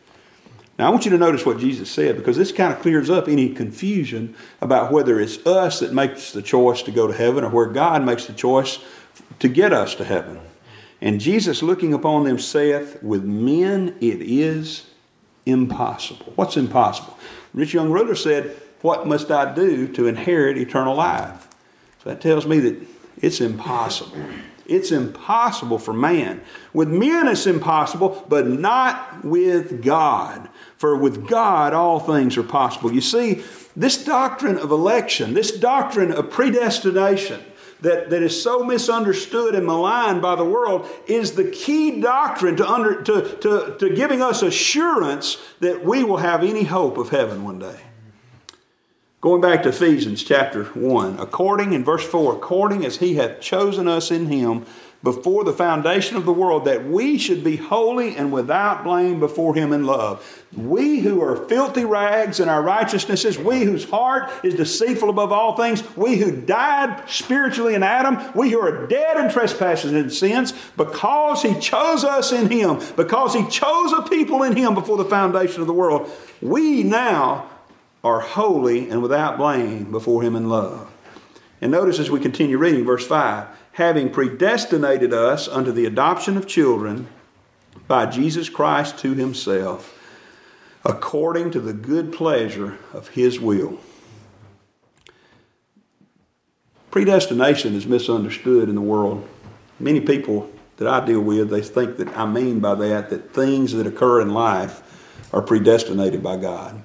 Now, 0.79 0.87
I 0.87 0.91
want 0.91 1.05
you 1.05 1.11
to 1.11 1.19
notice 1.19 1.45
what 1.45 1.59
Jesus 1.59 1.91
said 1.91 2.17
because 2.17 2.37
this 2.37 2.53
kind 2.53 2.73
of 2.73 2.81
clears 2.81 3.11
up 3.11 3.27
any 3.27 3.49
confusion 3.49 4.37
about 4.61 4.93
whether 4.93 5.19
it's 5.19 5.45
us 5.45 5.81
that 5.81 5.93
makes 5.93 6.31
the 6.31 6.43
choice 6.43 6.83
to 6.83 6.93
go 6.93 7.09
to 7.09 7.13
heaven 7.13 7.43
or 7.43 7.51
where 7.51 7.67
God 7.67 8.05
makes 8.05 8.27
the 8.27 8.35
choice 8.35 8.79
to 9.41 9.49
get 9.49 9.73
us 9.73 9.97
to 9.97 10.05
heaven. 10.05 10.39
And 11.01 11.21
Jesus, 11.21 11.61
looking 11.61 11.93
upon 11.93 12.23
them, 12.23 12.39
saith, 12.39 13.03
With 13.03 13.25
men 13.25 13.97
it 14.01 14.23
is 14.23 14.89
impossible. 15.45 16.33
What's 16.37 16.57
impossible? 16.57 17.19
Rich 17.57 17.75
young 17.75 17.91
ruler 17.91 18.15
said, 18.15 18.55
What 18.83 19.09
must 19.09 19.31
I 19.33 19.53
do 19.53 19.89
to 19.95 20.07
inherit 20.07 20.59
eternal 20.59 20.95
life? 20.95 21.49
So 22.05 22.11
that 22.11 22.21
tells 22.21 22.47
me 22.47 22.61
that 22.61 22.87
it's 23.21 23.41
impossible. 23.41 24.17
It's 24.67 24.93
impossible 24.93 25.79
for 25.79 25.93
man. 25.93 26.43
With 26.73 26.89
men, 26.89 27.29
it's 27.29 27.47
impossible, 27.47 28.27
but 28.29 28.47
not 28.47 29.25
with 29.25 29.83
God. 29.83 30.49
For 30.77 30.97
with 30.97 31.27
God, 31.27 31.73
all 31.73 31.99
things 31.99 32.37
are 32.37 32.43
possible. 32.43 32.93
You 32.93 33.01
see, 33.01 33.43
this 33.75 34.05
doctrine 34.05 34.59
of 34.59 34.71
election, 34.71 35.35
this 35.35 35.57
doctrine 35.57 36.13
of 36.13 36.31
predestination, 36.31 37.43
that, 37.81 38.11
that 38.11 38.23
is 38.23 38.41
so 38.43 38.65
misunderstood 38.65 39.55
and 39.55 39.67
maligned 39.67 40.23
by 40.23 40.35
the 40.35 40.45
world 40.45 40.89
is 41.07 41.33
the 41.33 41.51
key 41.51 42.01
doctrine 42.01 42.57
to, 42.57 42.69
under, 42.69 43.03
to, 43.03 43.37
to, 43.41 43.77
to 43.79 43.95
giving 43.95 44.23
us 44.23 44.43
assurance 44.43 45.39
that 45.61 45.85
we 45.85 46.03
will 46.03 46.19
have 46.19 46.43
any 46.43 46.65
hope 46.65 46.97
of 46.99 47.11
heaven 47.11 47.45
one 47.45 47.59
day. 47.59 47.81
Going 49.21 49.41
back 49.41 49.63
to 49.65 49.71
Ephesians 49.71 50.23
chapter 50.23 50.65
1, 50.65 51.19
according 51.19 51.73
in 51.73 51.85
verse 51.85 52.07
4, 52.07 52.35
according 52.35 52.85
as 52.85 52.99
he 52.99 53.15
hath 53.15 53.41
chosen 53.41 53.89
us 53.89 54.11
in 54.11 54.27
him 54.27 54.67
before 55.03 55.45
the 55.45 55.53
foundation 55.53 56.17
of 56.17 56.25
the 56.25 56.33
world, 56.33 56.65
that 56.65 56.87
we 56.87 57.19
should 57.19 57.45
be 57.45 57.57
holy 57.57 58.17
and 58.17 58.33
without 58.33 58.83
blame 58.83 59.21
before 59.21 59.55
Him 59.55 59.73
in 59.73 59.85
love. 59.85 60.45
We 60.57 61.01
who 61.01 61.23
are 61.23 61.49
filthy 61.49 61.85
rags 61.85 62.41
in 62.41 62.49
our 62.49 62.63
righteousnesses, 62.63 63.39
we 63.39 63.61
whose 63.61 63.89
heart 63.89 64.31
is 64.45 64.55
deceitful 64.55 65.11
above 65.11 65.33
all 65.33 65.57
things, 65.57 65.83
we 65.97 66.17
who 66.17 66.41
died 66.41 67.09
spiritually 67.09 67.75
in 67.75 67.83
Adam, 67.83 68.19
we 68.35 68.51
who 68.51 68.61
are 68.61 68.87
dead 68.87 69.17
in 69.19 69.31
trespasses 69.31 69.93
and 69.93 70.13
sins, 70.13 70.53
because 70.77 71.43
He 71.43 71.59
chose 71.61 72.03
us 72.03 72.33
in 72.33 72.51
Him, 72.51 72.81
because 72.97 73.35
He 73.35 73.47
chose 73.49 73.93
a 73.93 74.03
people 74.03 74.43
in 74.43 74.57
Him 74.57 74.75
before 74.75 74.97
the 74.97 75.05
foundation 75.05 75.61
of 75.61 75.67
the 75.67 75.73
world, 75.73 76.11
we 76.41 76.83
now 76.83 77.49
are 78.03 78.21
holy 78.21 78.89
and 78.89 79.03
without 79.03 79.37
blame 79.37 79.91
before 79.91 80.23
Him 80.23 80.37
in 80.37 80.49
love. 80.49 80.93
And 81.61 81.73
notice 81.73 81.99
as 81.99 82.11
we 82.11 82.21
continue 82.21 82.59
reading, 82.59 82.85
verse 82.85 83.07
5 83.07 83.49
having 83.77 84.09
predestinated 84.09 85.13
us 85.13 85.47
unto 85.49 85.71
the 85.71 85.85
adoption 85.85 86.39
of 86.39 86.47
children 86.47 87.07
by 87.87 88.07
Jesus 88.07 88.49
Christ 88.49 88.99
to 89.01 89.13
himself, 89.13 90.01
according 90.83 91.51
to 91.51 91.61
the 91.61 91.75
good 91.75 92.11
pleasure 92.11 92.79
of 92.95 93.09
his 93.09 93.39
will. 93.39 93.79
Predestination 96.91 97.75
is 97.75 97.87
misunderstood 97.87 98.71
in 98.71 98.77
the 98.77 98.81
world. 98.81 99.29
Many 99.79 100.01
people 100.01 100.51
that 100.79 100.89
I 100.89 101.05
deal 101.05 101.21
with, 101.21 101.51
they 101.51 101.61
think 101.61 101.99
that 101.99 102.09
I 102.17 102.25
mean 102.25 102.61
by 102.61 102.77
that 102.77 103.11
that 103.11 103.35
things 103.35 103.75
that 103.75 103.87
occur 103.87 104.23
in 104.23 104.33
life 104.33 105.29
are 105.35 105.43
predestinated 105.43 106.23
by 106.23 106.39
God. 106.39 106.83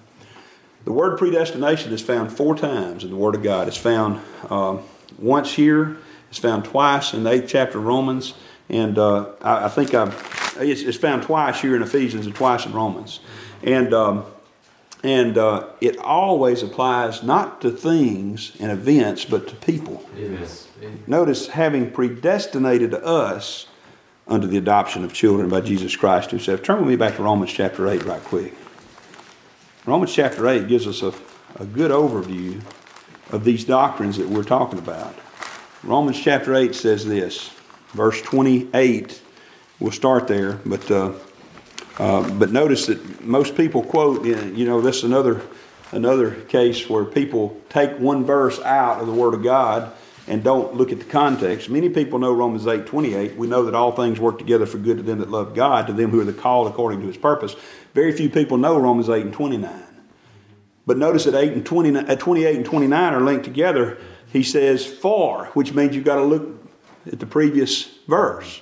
The 0.84 0.92
word 0.92 1.18
predestination 1.18 1.94
is 1.94 2.02
found 2.02 2.34
four 2.34 2.54
times 2.54 3.06
in 3.06 3.12
the 3.12 3.16
Word 3.16 3.36
of 3.36 3.44
God. 3.44 3.70
It's 3.70 3.78
found 3.78 4.20
uh, 4.50 4.80
once 5.18 5.54
here 5.54 5.98
it's 6.32 6.40
found 6.40 6.64
twice 6.64 7.14
in 7.14 7.24
the 7.26 7.32
eighth 7.32 7.50
chapter 7.50 7.78
of 7.78 7.84
Romans, 7.84 8.36
and 8.70 8.98
uh, 8.98 9.34
I, 9.42 9.66
I, 9.66 9.68
think 9.68 9.94
it's, 9.94 10.82
it's, 10.82 10.98
found 10.98 11.24
twice 11.24 11.60
here 11.60 11.76
in 11.76 11.82
Ephesians 11.82 12.26
and 12.26 12.34
twice 12.34 12.66
in 12.66 12.72
Romans. 12.72 13.20
And, 13.64 13.94
um, 13.94 14.24
and 15.04 15.38
uh, 15.38 15.68
it 15.82 15.98
always 15.98 16.64
applies 16.64 17.22
not 17.22 17.60
to 17.62 17.70
things 17.70 18.56
and 18.62 18.72
events, 18.72 19.26
but 19.26 19.50
to 19.50 19.56
people. 19.58 20.08
Yes. 20.16 20.70
Notice, 21.06 21.48
having 21.48 21.92
predestinated 21.92 22.94
us 22.94 23.68
under 24.26 24.48
the 24.48 24.58
adoption 24.58 25.04
of 25.04 25.12
children 25.12 25.50
by 25.50 25.60
Jesus 25.60 25.98
Christ 25.98 26.32
himself. 26.32 26.64
Turn 26.64 26.80
with 26.80 26.88
me 26.88 26.96
back 26.96 27.18
to 27.18 27.24
Romans 27.24 27.52
chapter 27.52 27.90
8 27.90 28.06
right 28.06 28.24
quick. 28.24 28.54
Romans 29.86 30.14
chapter 30.14 30.48
8 30.48 30.70
gives 30.70 30.88
us 30.88 31.02
a, 31.02 31.14
a 31.62 31.66
good 31.66 31.92
overview 31.92 32.62
of 33.32 33.44
these 33.44 33.66
doctrines 33.66 34.18
that 34.18 34.30
we're 34.30 34.44
talking 34.44 34.80
about. 34.80 35.14
Romans 35.84 36.20
chapter 36.20 36.54
8 36.54 36.76
says 36.76 37.08
this, 37.08 37.50
verse 37.94 38.22
28. 38.22 39.20
We'll 39.80 39.92
start 39.92 40.28
there, 40.28 40.60
but 40.64 40.92
uh, 40.92 41.14
uh, 41.98 42.30
but 42.34 42.52
notice 42.52 42.86
that 42.86 43.24
most 43.24 43.56
people 43.56 43.82
quote. 43.82 44.24
You 44.24 44.66
know, 44.66 44.80
this 44.80 44.98
is 44.98 45.06
another 45.06 45.42
another 45.92 46.36
case 46.42 46.88
where 46.88 47.04
people 47.04 47.60
take 47.70 47.98
one 47.98 48.26
verse 48.26 48.60
out 48.60 49.02
of 49.02 49.08
the 49.08 49.14
Word 49.14 49.34
of 49.34 49.42
God 49.42 49.92
and 50.28 50.44
don't 50.44 50.76
look 50.76 50.92
at 50.92 51.00
the 51.00 51.06
context. 51.06 51.68
Many 51.68 51.90
people 51.90 52.20
know 52.20 52.32
Romans 52.32 52.68
8 52.68 52.86
28. 52.86 53.36
We 53.36 53.48
know 53.48 53.66
that 53.66 53.74
all 53.74 53.92
things 53.92 54.20
work 54.20 54.38
together 54.38 54.68
for 54.68 54.78
good 54.78 54.98
to 54.98 55.04
them 55.04 55.18
that 55.18 55.32
love 55.32 55.56
God, 55.56 55.88
to 55.88 55.94
them 55.94 56.12
who 56.12 56.22
are 56.22 56.26
the 56.26 56.32
called 56.32 56.68
according 56.68 57.02
to 57.02 57.08
his 57.08 57.18
purpose. 57.18 57.56
Very 57.96 58.12
few 58.12 58.30
people 58.30 58.58
know 58.58 58.80
Romans 58.80 59.10
8 59.10 59.26
and 59.26 59.34
29. 59.34 59.84
But 60.86 60.98
notice 60.98 61.24
that 61.24 61.34
8 61.34 61.54
and 61.54 61.66
20, 61.66 61.98
at 61.98 62.20
28 62.20 62.56
and 62.56 62.66
29 62.66 63.14
are 63.14 63.22
linked 63.22 63.46
together 63.46 63.98
he 64.32 64.44
says 64.44 64.86
for, 64.86 65.46
which 65.54 65.74
means 65.74 65.96
you've 65.96 66.06
got 66.06 66.16
to 66.16 66.24
look 66.24 66.48
at 67.06 67.20
the 67.20 67.26
previous 67.26 67.86
verse. 68.08 68.62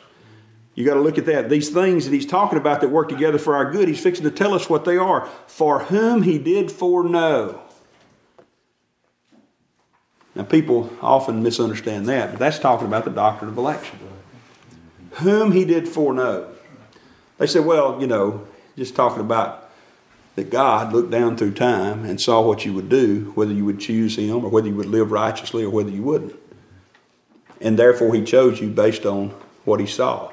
You 0.75 0.85
got 0.85 0.93
to 0.93 1.01
look 1.01 1.17
at 1.17 1.25
that. 1.25 1.49
These 1.49 1.69
things 1.69 2.05
that 2.05 2.13
he's 2.13 2.25
talking 2.25 2.57
about 2.57 2.81
that 2.81 2.89
work 2.89 3.09
together 3.09 3.37
for 3.37 3.55
our 3.55 3.69
good, 3.69 3.87
he's 3.87 4.01
fixing 4.01 4.23
to 4.23 4.31
tell 4.31 4.53
us 4.53 4.69
what 4.69 4.85
they 4.85 4.97
are. 4.97 5.27
For 5.47 5.79
whom 5.79 6.23
he 6.23 6.37
did 6.37 6.71
foreknow. 6.71 7.61
Now, 10.35 10.43
people 10.43 10.89
often 11.01 11.43
misunderstand 11.43 12.07
that, 12.07 12.31
but 12.31 12.39
that's 12.39 12.59
talking 12.59 12.87
about 12.87 13.03
the 13.03 13.11
doctrine 13.11 13.49
of 13.49 13.57
election. 13.57 13.99
Whom 15.15 15.51
he 15.51 15.65
did 15.65 15.89
foreknow. 15.89 16.55
They 17.39 17.47
say, 17.47 17.59
well, 17.59 17.99
you 17.99 18.07
know, 18.07 18.47
just 18.77 18.95
talking 18.95 19.19
about 19.19 19.58
that 20.35 20.49
God 20.49 20.93
looked 20.93 21.11
down 21.11 21.37
through 21.37 21.53
time 21.53 22.05
and 22.05 22.19
saw 22.19 22.41
what 22.41 22.65
you 22.65 22.73
would 22.73 22.89
do, 22.89 23.31
whether 23.35 23.53
you 23.53 23.65
would 23.65 23.79
choose 23.79 24.17
Him 24.17 24.45
or 24.45 24.49
whether 24.49 24.67
you 24.67 24.75
would 24.75 24.85
live 24.85 25.11
righteously 25.11 25.63
or 25.63 25.69
whether 25.69 25.89
you 25.89 26.03
wouldn't. 26.03 26.35
And 27.61 27.77
therefore, 27.77 28.13
He 28.13 28.23
chose 28.23 28.61
you 28.61 28.69
based 28.69 29.05
on 29.05 29.29
what 29.65 29.79
He 29.79 29.85
saw. 29.85 30.31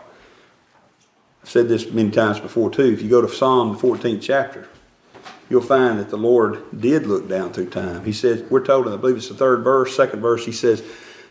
I've 1.43 1.51
said 1.51 1.69
this 1.69 1.91
many 1.91 2.11
times 2.11 2.41
before, 2.41 2.71
too. 2.71 2.93
If 2.93 3.03
you 3.03 3.09
go 3.09 3.21
to 3.21 3.29
Psalm, 3.29 3.73
the 3.73 3.79
14th 3.79 4.23
chapter, 4.23 4.69
you'll 5.49 5.61
find 5.61 5.99
that 5.99 6.11
the 6.11 6.19
Lord 6.19 6.63
did 6.79 7.07
look 7.07 7.29
down 7.29 7.53
through 7.53 7.71
time. 7.71 8.05
He 8.05 8.13
says, 8.13 8.43
we're 8.51 8.65
told, 8.65 8.87
and 8.87 8.95
I 8.95 8.99
believe 8.99 9.17
it's 9.17 9.29
the 9.29 9.35
third 9.35 9.65
verse, 9.65 9.97
second 9.97 10.21
verse, 10.21 10.45
He 10.45 10.53
says, 10.53 10.83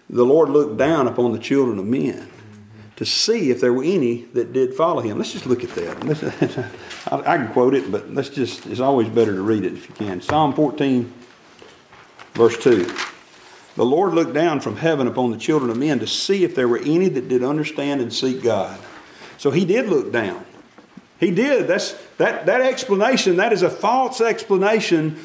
the 0.09 0.25
Lord 0.25 0.49
looked 0.49 0.77
down 0.77 1.07
upon 1.07 1.31
the 1.31 1.39
children 1.39 1.79
of 1.79 1.85
men 1.85 2.29
to 2.95 3.05
see 3.05 3.51
if 3.51 3.59
there 3.59 3.73
were 3.73 3.83
any 3.83 4.23
that 4.33 4.53
did 4.53 4.73
follow 4.73 5.01
him. 5.01 5.17
Let's 5.17 5.33
just 5.33 5.45
look 5.45 5.63
at 5.63 5.71
that. 5.71 6.71
I 7.11 7.37
can 7.37 7.51
quote 7.51 7.73
it, 7.73 7.91
but 7.91 8.13
let's 8.13 8.29
just, 8.29 8.65
it's 8.67 8.79
always 8.79 9.09
better 9.09 9.33
to 9.33 9.41
read 9.41 9.65
it 9.65 9.73
if 9.73 9.89
you 9.89 9.95
can. 9.95 10.21
Psalm 10.21 10.53
14, 10.53 11.11
verse 12.33 12.57
2. 12.57 12.89
The 13.75 13.85
Lord 13.85 14.13
looked 14.13 14.33
down 14.33 14.61
from 14.61 14.77
heaven 14.77 15.07
upon 15.07 15.31
the 15.31 15.37
children 15.37 15.69
of 15.69 15.77
men 15.77 15.99
to 15.99 16.07
see 16.07 16.45
if 16.45 16.55
there 16.55 16.67
were 16.67 16.79
any 16.79 17.09
that 17.09 17.27
did 17.27 17.43
understand 17.43 17.99
and 17.99 18.13
seek 18.13 18.41
God. 18.41 18.79
So 19.37 19.51
he 19.51 19.65
did 19.65 19.87
look 19.87 20.13
down. 20.13 20.45
He 21.19 21.31
did. 21.31 21.67
That's 21.67 21.93
that 22.17 22.45
that 22.45 22.61
explanation, 22.61 23.37
that 23.37 23.53
is 23.53 23.61
a 23.61 23.69
false 23.69 24.21
explanation 24.21 25.17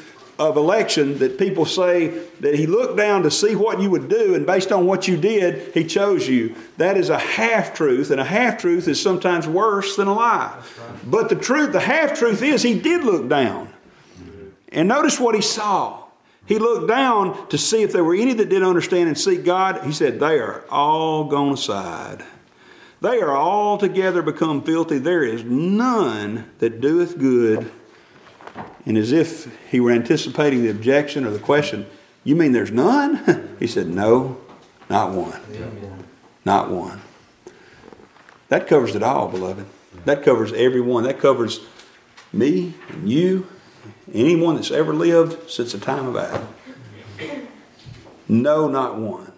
of 0.49 0.57
election 0.57 1.19
that 1.19 1.37
people 1.37 1.65
say 1.65 2.07
that 2.39 2.55
he 2.55 2.65
looked 2.65 2.97
down 2.97 3.23
to 3.23 3.31
see 3.31 3.55
what 3.55 3.79
you 3.79 3.91
would 3.91 4.09
do, 4.09 4.33
and 4.33 4.45
based 4.45 4.71
on 4.71 4.87
what 4.87 5.07
you 5.07 5.15
did, 5.15 5.73
he 5.73 5.85
chose 5.85 6.27
you. 6.27 6.55
That 6.77 6.97
is 6.97 7.09
a 7.09 7.19
half 7.19 7.73
truth, 7.73 8.09
and 8.09 8.19
a 8.19 8.25
half 8.25 8.57
truth 8.57 8.87
is 8.87 8.99
sometimes 8.99 9.47
worse 9.47 9.95
than 9.95 10.07
a 10.07 10.13
lie. 10.13 10.55
Right. 10.55 11.11
But 11.11 11.29
the 11.29 11.35
truth, 11.35 11.71
the 11.71 11.79
half 11.79 12.17
truth 12.17 12.41
is, 12.41 12.63
he 12.63 12.79
did 12.79 13.03
look 13.03 13.29
down. 13.29 13.71
And 14.69 14.87
notice 14.87 15.19
what 15.19 15.35
he 15.35 15.41
saw. 15.41 16.05
He 16.47 16.57
looked 16.57 16.87
down 16.87 17.47
to 17.49 17.57
see 17.57 17.83
if 17.83 17.91
there 17.91 18.03
were 18.03 18.15
any 18.15 18.33
that 18.33 18.49
didn't 18.49 18.67
understand 18.67 19.09
and 19.09 19.17
seek 19.17 19.43
God. 19.43 19.83
He 19.85 19.91
said, 19.91 20.19
They 20.19 20.39
are 20.39 20.65
all 20.69 21.25
gone 21.25 21.53
aside. 21.53 22.23
They 23.01 23.19
are 23.21 23.35
all 23.35 23.77
together 23.77 24.21
become 24.21 24.63
filthy. 24.63 24.97
There 24.97 25.23
is 25.23 25.43
none 25.43 26.49
that 26.59 26.81
doeth 26.81 27.19
good 27.19 27.71
and 28.85 28.97
as 28.97 29.11
if 29.11 29.55
he 29.69 29.79
were 29.79 29.91
anticipating 29.91 30.63
the 30.63 30.69
objection 30.69 31.25
or 31.25 31.31
the 31.31 31.39
question, 31.39 31.85
You 32.23 32.35
mean 32.35 32.51
there's 32.51 32.71
none? 32.71 33.55
he 33.59 33.67
said, 33.67 33.87
No, 33.87 34.37
not 34.89 35.11
one. 35.11 35.39
Amen. 35.53 36.03
Not 36.43 36.69
one. 36.69 37.01
That 38.49 38.67
covers 38.67 38.95
it 38.95 39.03
all, 39.03 39.27
beloved. 39.29 39.65
That 40.05 40.23
covers 40.23 40.51
everyone. 40.53 41.03
That 41.03 41.19
covers 41.19 41.61
me 42.33 42.73
and 42.89 43.09
you, 43.09 43.47
anyone 44.13 44.55
that's 44.55 44.71
ever 44.71 44.93
lived 44.93 45.49
since 45.49 45.71
the 45.71 45.79
time 45.79 46.07
of 46.07 46.15
Adam. 46.17 46.47
No, 48.27 48.67
not 48.67 48.97
one. 48.97 49.31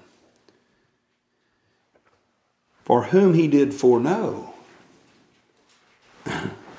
For 2.83 3.03
whom 3.05 3.33
he 3.33 3.47
did 3.47 3.73
foreknow. 3.73 4.53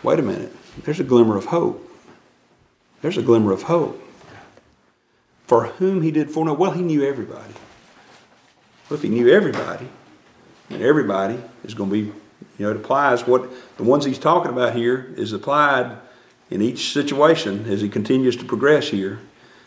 Wait 0.03 0.18
a 0.18 0.22
minute. 0.22 0.53
There's 0.84 1.01
a 1.01 1.05
glimmer 1.05 1.36
of 1.36 1.47
hope 1.47 1.93
there's 3.05 3.18
a 3.18 3.22
glimmer 3.22 3.52
of 3.52 3.64
hope. 3.64 4.02
For 5.46 5.66
whom 5.66 6.00
he 6.00 6.11
did 6.11 6.30
foreknow? 6.30 6.55
Well, 6.55 6.70
he 6.70 6.80
knew 6.80 7.07
everybody. 7.07 7.52
Well, 8.88 8.96
if 8.96 9.02
he 9.02 9.11
knew 9.11 9.28
everybody, 9.28 9.88
and 10.70 10.80
everybody 10.80 11.38
is 11.64 11.74
going 11.74 11.90
to 11.90 11.94
be, 11.94 12.00
you 12.00 12.14
know, 12.61 12.70
it 12.70 12.76
applies 12.78 13.26
what 13.26 13.50
the 13.76 13.82
ones 13.82 14.07
he's 14.07 14.18
talking 14.18 14.50
about 14.50 14.74
here 14.74 15.12
is 15.18 15.34
applied 15.34 15.98
in 16.48 16.62
each 16.62 16.94
situation 16.94 17.66
as 17.70 17.82
he 17.82 17.90
continues 17.90 18.36
to 18.36 18.44
progress 18.46 18.88
here. 18.88 19.18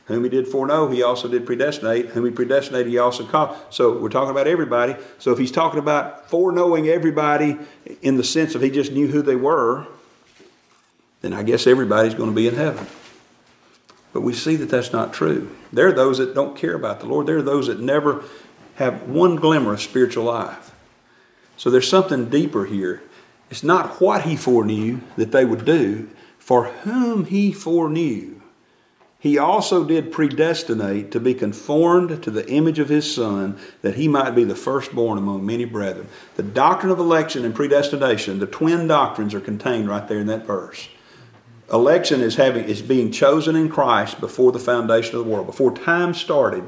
Whom 0.05 0.23
he 0.23 0.31
did 0.31 0.47
foreknow, 0.47 0.89
he 0.89 1.03
also 1.03 1.27
did 1.27 1.45
predestinate. 1.45 2.07
Whom 2.07 2.25
he 2.25 2.31
predestinated, 2.31 2.87
he 2.87 2.97
also 2.97 3.23
called. 3.23 3.55
So 3.69 3.99
we're 3.99 4.09
talking 4.09 4.31
about 4.31 4.47
everybody. 4.47 4.95
So 5.19 5.31
if 5.31 5.37
he's 5.37 5.51
talking 5.51 5.79
about 5.79 6.27
foreknowing 6.27 6.87
everybody 6.87 7.59
in 8.01 8.17
the 8.17 8.23
sense 8.23 8.55
of 8.55 8.63
he 8.63 8.71
just 8.71 8.91
knew 8.91 9.05
who 9.05 9.21
they 9.21 9.35
were, 9.35 9.85
then 11.21 11.33
I 11.33 11.43
guess 11.43 11.67
everybody's 11.67 12.15
going 12.15 12.31
to 12.31 12.35
be 12.35 12.47
in 12.47 12.55
heaven. 12.55 12.87
But 14.17 14.23
we 14.23 14.33
see 14.33 14.55
that 14.55 14.69
that's 14.69 14.91
not 14.91 15.13
true. 15.13 15.55
There 15.71 15.89
are 15.89 15.93
those 15.93 16.17
that 16.17 16.33
don't 16.33 16.57
care 16.57 16.73
about 16.73 17.01
the 17.01 17.05
Lord. 17.05 17.27
There 17.27 17.37
are 17.37 17.43
those 17.43 17.67
that 17.67 17.79
never 17.79 18.23
have 18.77 19.03
one 19.03 19.35
glimmer 19.35 19.73
of 19.73 19.79
spiritual 19.79 20.23
life. 20.23 20.73
So 21.55 21.69
there's 21.69 21.87
something 21.87 22.27
deeper 22.27 22.65
here. 22.65 23.03
It's 23.51 23.61
not 23.61 24.01
what 24.01 24.23
he 24.23 24.35
foreknew 24.35 25.01
that 25.17 25.31
they 25.31 25.45
would 25.45 25.65
do, 25.65 26.09
for 26.39 26.63
whom 26.63 27.25
he 27.25 27.51
foreknew 27.51 28.41
he 29.19 29.37
also 29.37 29.83
did 29.83 30.11
predestinate 30.11 31.11
to 31.11 31.19
be 31.19 31.35
conformed 31.35 32.23
to 32.23 32.31
the 32.31 32.49
image 32.49 32.79
of 32.79 32.89
his 32.89 33.13
Son, 33.13 33.59
that 33.83 33.93
he 33.93 34.07
might 34.07 34.31
be 34.31 34.43
the 34.43 34.55
firstborn 34.55 35.19
among 35.19 35.45
many 35.45 35.65
brethren. 35.65 36.07
The 36.37 36.43
doctrine 36.43 36.91
of 36.91 36.97
election 36.97 37.45
and 37.45 37.53
predestination, 37.53 38.39
the 38.39 38.47
twin 38.47 38.87
doctrines, 38.87 39.35
are 39.35 39.39
contained 39.39 39.87
right 39.87 40.07
there 40.07 40.19
in 40.19 40.27
that 40.27 40.47
verse. 40.47 40.87
Election 41.71 42.21
is 42.21 42.35
having 42.35 42.65
is 42.65 42.81
being 42.81 43.11
chosen 43.11 43.55
in 43.55 43.69
Christ 43.69 44.19
before 44.19 44.51
the 44.51 44.59
foundation 44.59 45.17
of 45.17 45.25
the 45.25 45.31
world, 45.31 45.45
before 45.45 45.75
time 45.75 46.13
started. 46.13 46.63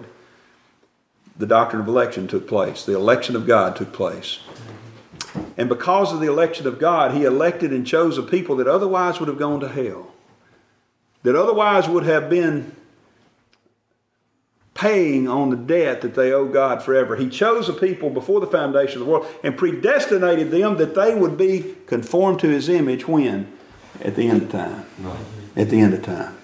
The 1.38 1.48
doctrine 1.48 1.82
of 1.82 1.88
election 1.88 2.28
took 2.28 2.48
place. 2.48 2.84
The 2.84 2.96
election 2.96 3.36
of 3.36 3.48
God 3.48 3.78
took 3.78 3.94
place. 3.94 4.40
And 5.58 5.70
because 5.70 6.12
of 6.12 6.20
the 6.20 6.28
election 6.28 6.68
of 6.68 6.80
God, 6.80 7.14
he 7.14 7.24
elected 7.24 7.72
and 7.72 7.88
chose 7.88 8.18
a 8.18 8.24
people 8.24 8.58
that 8.58 8.68
otherwise 8.68 9.20
would 9.20 9.30
have 9.30 9.40
gone 9.40 9.62
to 9.62 9.70
hell 9.70 10.10
that 11.24 11.36
otherwise 11.36 11.88
would 11.88 12.06
have 12.06 12.30
been 12.30 12.76
paying 14.74 15.28
on 15.28 15.50
the 15.50 15.58
debt 15.58 16.02
that 16.02 16.16
they 16.16 16.32
owe 16.32 16.48
God 16.48 16.82
forever. 16.82 17.18
He 17.18 17.30
chose 17.30 17.68
a 17.68 17.74
people 17.74 18.10
before 18.10 18.40
the 18.40 18.48
foundation 18.48 19.02
of 19.02 19.08
the 19.08 19.12
world 19.12 19.28
and 19.44 19.58
predestinated 19.58 20.52
them 20.52 20.78
that 20.78 20.96
they 20.96 21.14
would 21.14 21.38
be 21.38 21.76
conformed 21.86 22.40
to 22.40 22.48
his 22.48 22.70
image 22.70 23.06
when? 23.08 23.52
At 24.02 24.16
the 24.16 24.28
end 24.28 24.44
of 24.44 24.52
time. 24.52 24.86
At 25.56 25.70
the 25.70 25.80
end 25.80 25.94
of 25.94 26.04
time. 26.04 26.38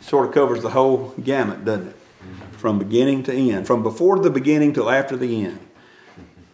It 0.00 0.06
sort 0.06 0.28
of 0.28 0.34
covers 0.34 0.62
the 0.62 0.70
whole 0.70 1.14
gamut, 1.22 1.64
doesn't 1.64 1.88
it? 1.88 1.96
Mm-hmm. 1.96 2.56
From 2.56 2.78
beginning 2.78 3.22
to 3.24 3.32
end. 3.32 3.66
From 3.66 3.82
before 3.82 4.18
the 4.18 4.30
beginning 4.30 4.72
till 4.72 4.90
after 4.90 5.16
the 5.16 5.44
end. 5.44 5.60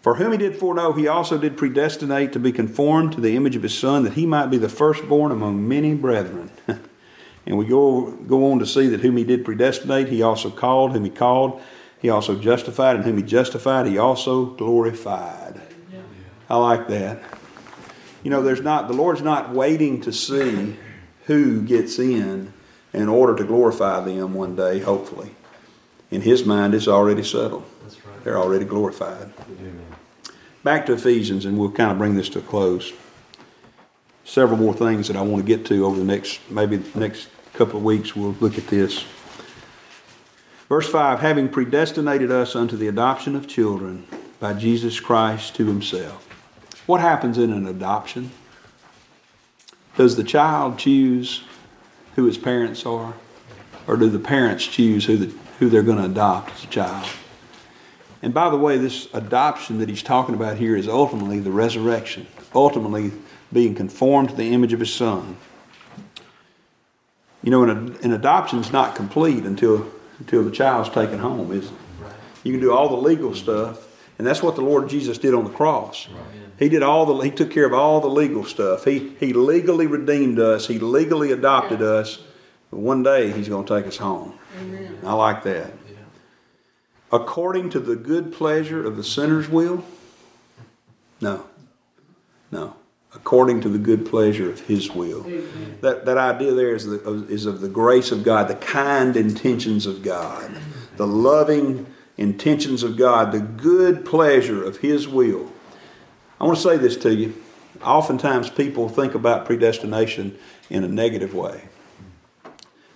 For 0.03 0.17
whom 0.17 0.33
he 0.33 0.39
did 0.39 0.57
foreknow, 0.57 0.93
he 0.93 1.09
also 1.09 1.39
did 1.39 1.57
predestinate 1.57 2.35
to 2.35 2.39
be 2.39 2.53
conformed 2.53 3.13
to 3.13 3.23
the 3.23 3.35
image 3.37 3.57
of 3.57 3.63
his 3.63 3.77
Son, 3.77 4.05
that 4.05 4.13
he 4.13 4.27
might 4.27 4.47
be 4.47 4.59
the 4.59 4.69
firstborn 4.69 5.33
among 5.33 5.67
many 5.67 5.95
brethren. 5.95 6.51
And 7.47 7.59
we 7.59 7.67
go, 7.67 8.11
go 8.11 8.51
on 8.51 8.59
to 8.61 8.67
see 8.67 8.87
that 8.89 9.01
whom 9.01 9.17
he 9.17 9.25
did 9.25 9.45
predestinate, 9.45 10.09
he 10.09 10.23
also 10.23 10.51
called. 10.51 10.93
Whom 10.93 11.05
he 11.05 11.11
called, 11.11 11.61
he 12.01 12.09
also 12.09 12.39
justified. 12.39 12.97
And 12.97 13.05
whom 13.05 13.19
he 13.19 13.23
justified, 13.23 13.87
he 13.87 13.99
also 13.99 14.47
glorified. 14.47 15.61
Yeah. 15.93 16.01
I 16.49 16.57
like 16.57 16.89
that. 16.89 17.23
You 18.25 18.31
know, 18.31 18.43
there's 18.43 18.63
not, 18.63 18.89
the 18.89 18.95
Lord's 18.95 19.23
not 19.23 19.51
waiting 19.51 20.01
to 20.01 20.13
see 20.13 20.77
who 21.27 21.63
gets 21.63 21.99
in 22.01 22.53
in 22.93 23.09
order 23.09 23.37
to 23.37 23.45
glorify 23.45 24.01
them 24.01 24.35
one 24.35 24.57
day, 24.57 24.81
hopefully. 24.81 25.37
In 26.11 26.23
his 26.23 26.45
mind, 26.45 26.75
it's 26.75 26.89
already 26.89 27.23
settled. 27.23 27.65
Right. 27.83 28.25
They're 28.25 28.39
already 28.39 28.65
glorified. 28.65 29.33
Amen. 29.61 29.87
Back 30.63 30.87
to 30.87 30.95
Ephesians, 30.95 31.45
and 31.45 31.59
we'll 31.59 31.71
kind 31.71 31.93
of 31.93 31.99
bring 31.99 32.15
this 32.15 32.29
to 32.31 32.39
a 32.41 32.43
close 32.43 32.93
several 34.25 34.59
more 34.59 34.75
things 34.75 35.09
that 35.09 35.17
I 35.17 35.21
want 35.21 35.47
to 35.47 35.47
get 35.47 35.67
to 35.67 35.85
over 35.85 35.99
the 35.99 36.05
next, 36.05 36.41
maybe 36.51 36.77
the 36.77 36.99
next 36.99 37.29
couple 37.53 37.77
of 37.77 37.85
weeks. 37.85 38.17
We'll 38.17 38.37
look 38.41 38.57
at 38.59 38.67
this. 38.69 39.05
Verse 40.69 40.89
5 40.89 41.21
Having 41.21 41.51
predestinated 41.51 42.31
us 42.31 42.57
unto 42.57 42.77
the 42.77 42.89
adoption 42.89 43.37
of 43.37 43.47
children 43.47 44.07
by 44.41 44.55
Jesus 44.55 44.99
Christ 44.99 45.55
to 45.57 45.67
himself. 45.67 46.34
What 46.87 47.01
happens 47.01 47.39
in 47.39 47.53
an 47.53 47.67
adoption? 47.67 48.31
Does 49.97 50.17
the 50.17 50.25
child 50.25 50.79
choose 50.79 51.45
who 52.17 52.25
his 52.25 52.39
parents 52.39 52.85
are? 52.85 53.15
Or 53.87 53.97
do 53.97 54.09
the 54.09 54.19
parents 54.19 54.67
choose 54.67 55.05
who, 55.05 55.17
the, 55.17 55.35
who 55.59 55.69
they're 55.69 55.83
going 55.83 55.99
to 55.99 56.05
adopt 56.05 56.53
as 56.55 56.65
a 56.65 56.69
child? 56.69 57.09
And 58.23 58.33
by 58.33 58.49
the 58.51 58.57
way, 58.57 58.79
this 58.79 59.09
adoption 59.13 59.79
that 59.79 59.89
he's 59.89 60.03
talking 60.03 60.35
about 60.35 60.57
here 60.57 60.77
is 60.77 60.89
ultimately 60.89 61.41
the 61.41 61.51
resurrection, 61.51 62.27
ultimately 62.55 63.13
being 63.53 63.75
conformed 63.75 64.31
to 64.31 64.35
the 64.35 64.53
image 64.53 64.73
of 64.73 64.81
his 64.81 64.93
son. 64.93 65.37
You 67.43 67.51
know, 67.51 67.63
an, 67.63 67.97
an 68.03 68.13
adoption 68.13 68.59
is 68.59 68.73
not 68.73 68.95
complete 68.95 69.45
until 69.45 69.91
until 70.19 70.45
the 70.45 70.51
child's 70.51 70.89
taken 70.91 71.19
home, 71.19 71.53
is 71.53 71.67
it? 71.67 71.73
You 72.45 72.53
can 72.53 72.61
do 72.61 72.73
all 72.73 72.89
the 72.89 72.97
legal 72.97 73.35
stuff, 73.35 73.84
and 74.19 74.27
that's 74.27 74.43
what 74.43 74.55
the 74.55 74.63
Lord 74.63 74.89
Jesus 74.89 75.19
did 75.19 75.35
on 75.35 75.45
the 75.45 75.51
cross. 75.51 76.09
Right. 76.09 76.23
He 76.59 76.69
did 76.69 76.83
all 76.83 77.07
the 77.07 77.25
he 77.25 77.31
took 77.31 77.51
care 77.51 77.67
of 77.67 77.73
all 77.73 78.01
the 78.01 78.09
legal 78.09 78.45
stuff. 78.45 78.85
He 78.85 79.15
he 79.21 79.33
legally 79.33 79.87
redeemed 79.87 80.39
us. 80.39 80.67
He 80.67 80.79
legally 80.79 81.33
adopted 81.33 81.81
yeah. 81.81 81.87
us. 81.87 82.19
But 82.71 82.81
one 82.81 83.03
day 83.03 83.33
he's 83.33 83.49
going 83.49 83.67
to 83.67 83.77
take 83.77 83.87
us 83.87 83.97
home. 83.97 84.39
Amen. 84.61 84.99
I 85.05 85.15
like 85.15 85.43
that. 85.45 85.73
Yeah. 85.89 85.97
According 87.13 87.71
to 87.71 87.81
the 87.81 87.97
good 87.97 88.33
pleasure 88.33 88.85
of 88.85 88.97
the 88.97 89.05
sinner's 89.05 89.49
will? 89.49 89.85
No. 91.21 91.47
No 92.51 92.77
according 93.15 93.61
to 93.61 93.69
the 93.69 93.79
good 93.79 94.07
pleasure 94.07 94.51
of 94.51 94.61
His 94.61 94.91
will. 94.91 95.23
That, 95.81 96.05
that 96.05 96.19
idea 96.19 96.53
there 96.53 96.75
is, 96.75 96.87
the, 96.87 97.27
is 97.29 97.47
of 97.47 97.61
the 97.61 97.69
grace 97.69 98.11
of 98.11 98.25
God, 98.25 98.49
the 98.49 98.57
kind 98.57 99.17
intentions 99.17 99.87
of 99.87 100.03
God, 100.03 100.55
the 100.97 101.07
loving 101.07 101.87
intentions 102.17 102.83
of 102.83 102.97
God, 102.97 103.33
the 103.33 103.41
good 103.41 104.05
pleasure 104.05 104.63
of 104.63 104.79
His 104.79 105.09
will. 105.09 105.53
I 106.41 106.45
want 106.45 106.57
to 106.57 106.63
say 106.63 106.77
this 106.77 106.97
to 106.99 107.15
you. 107.15 107.35
Oftentimes 107.83 108.51
people 108.51 108.89
think 108.89 109.15
about 109.15 109.47
predestination 109.47 110.39
in 110.71 110.85
a 110.85 110.89
negative 110.89 111.35
way. 111.35 111.69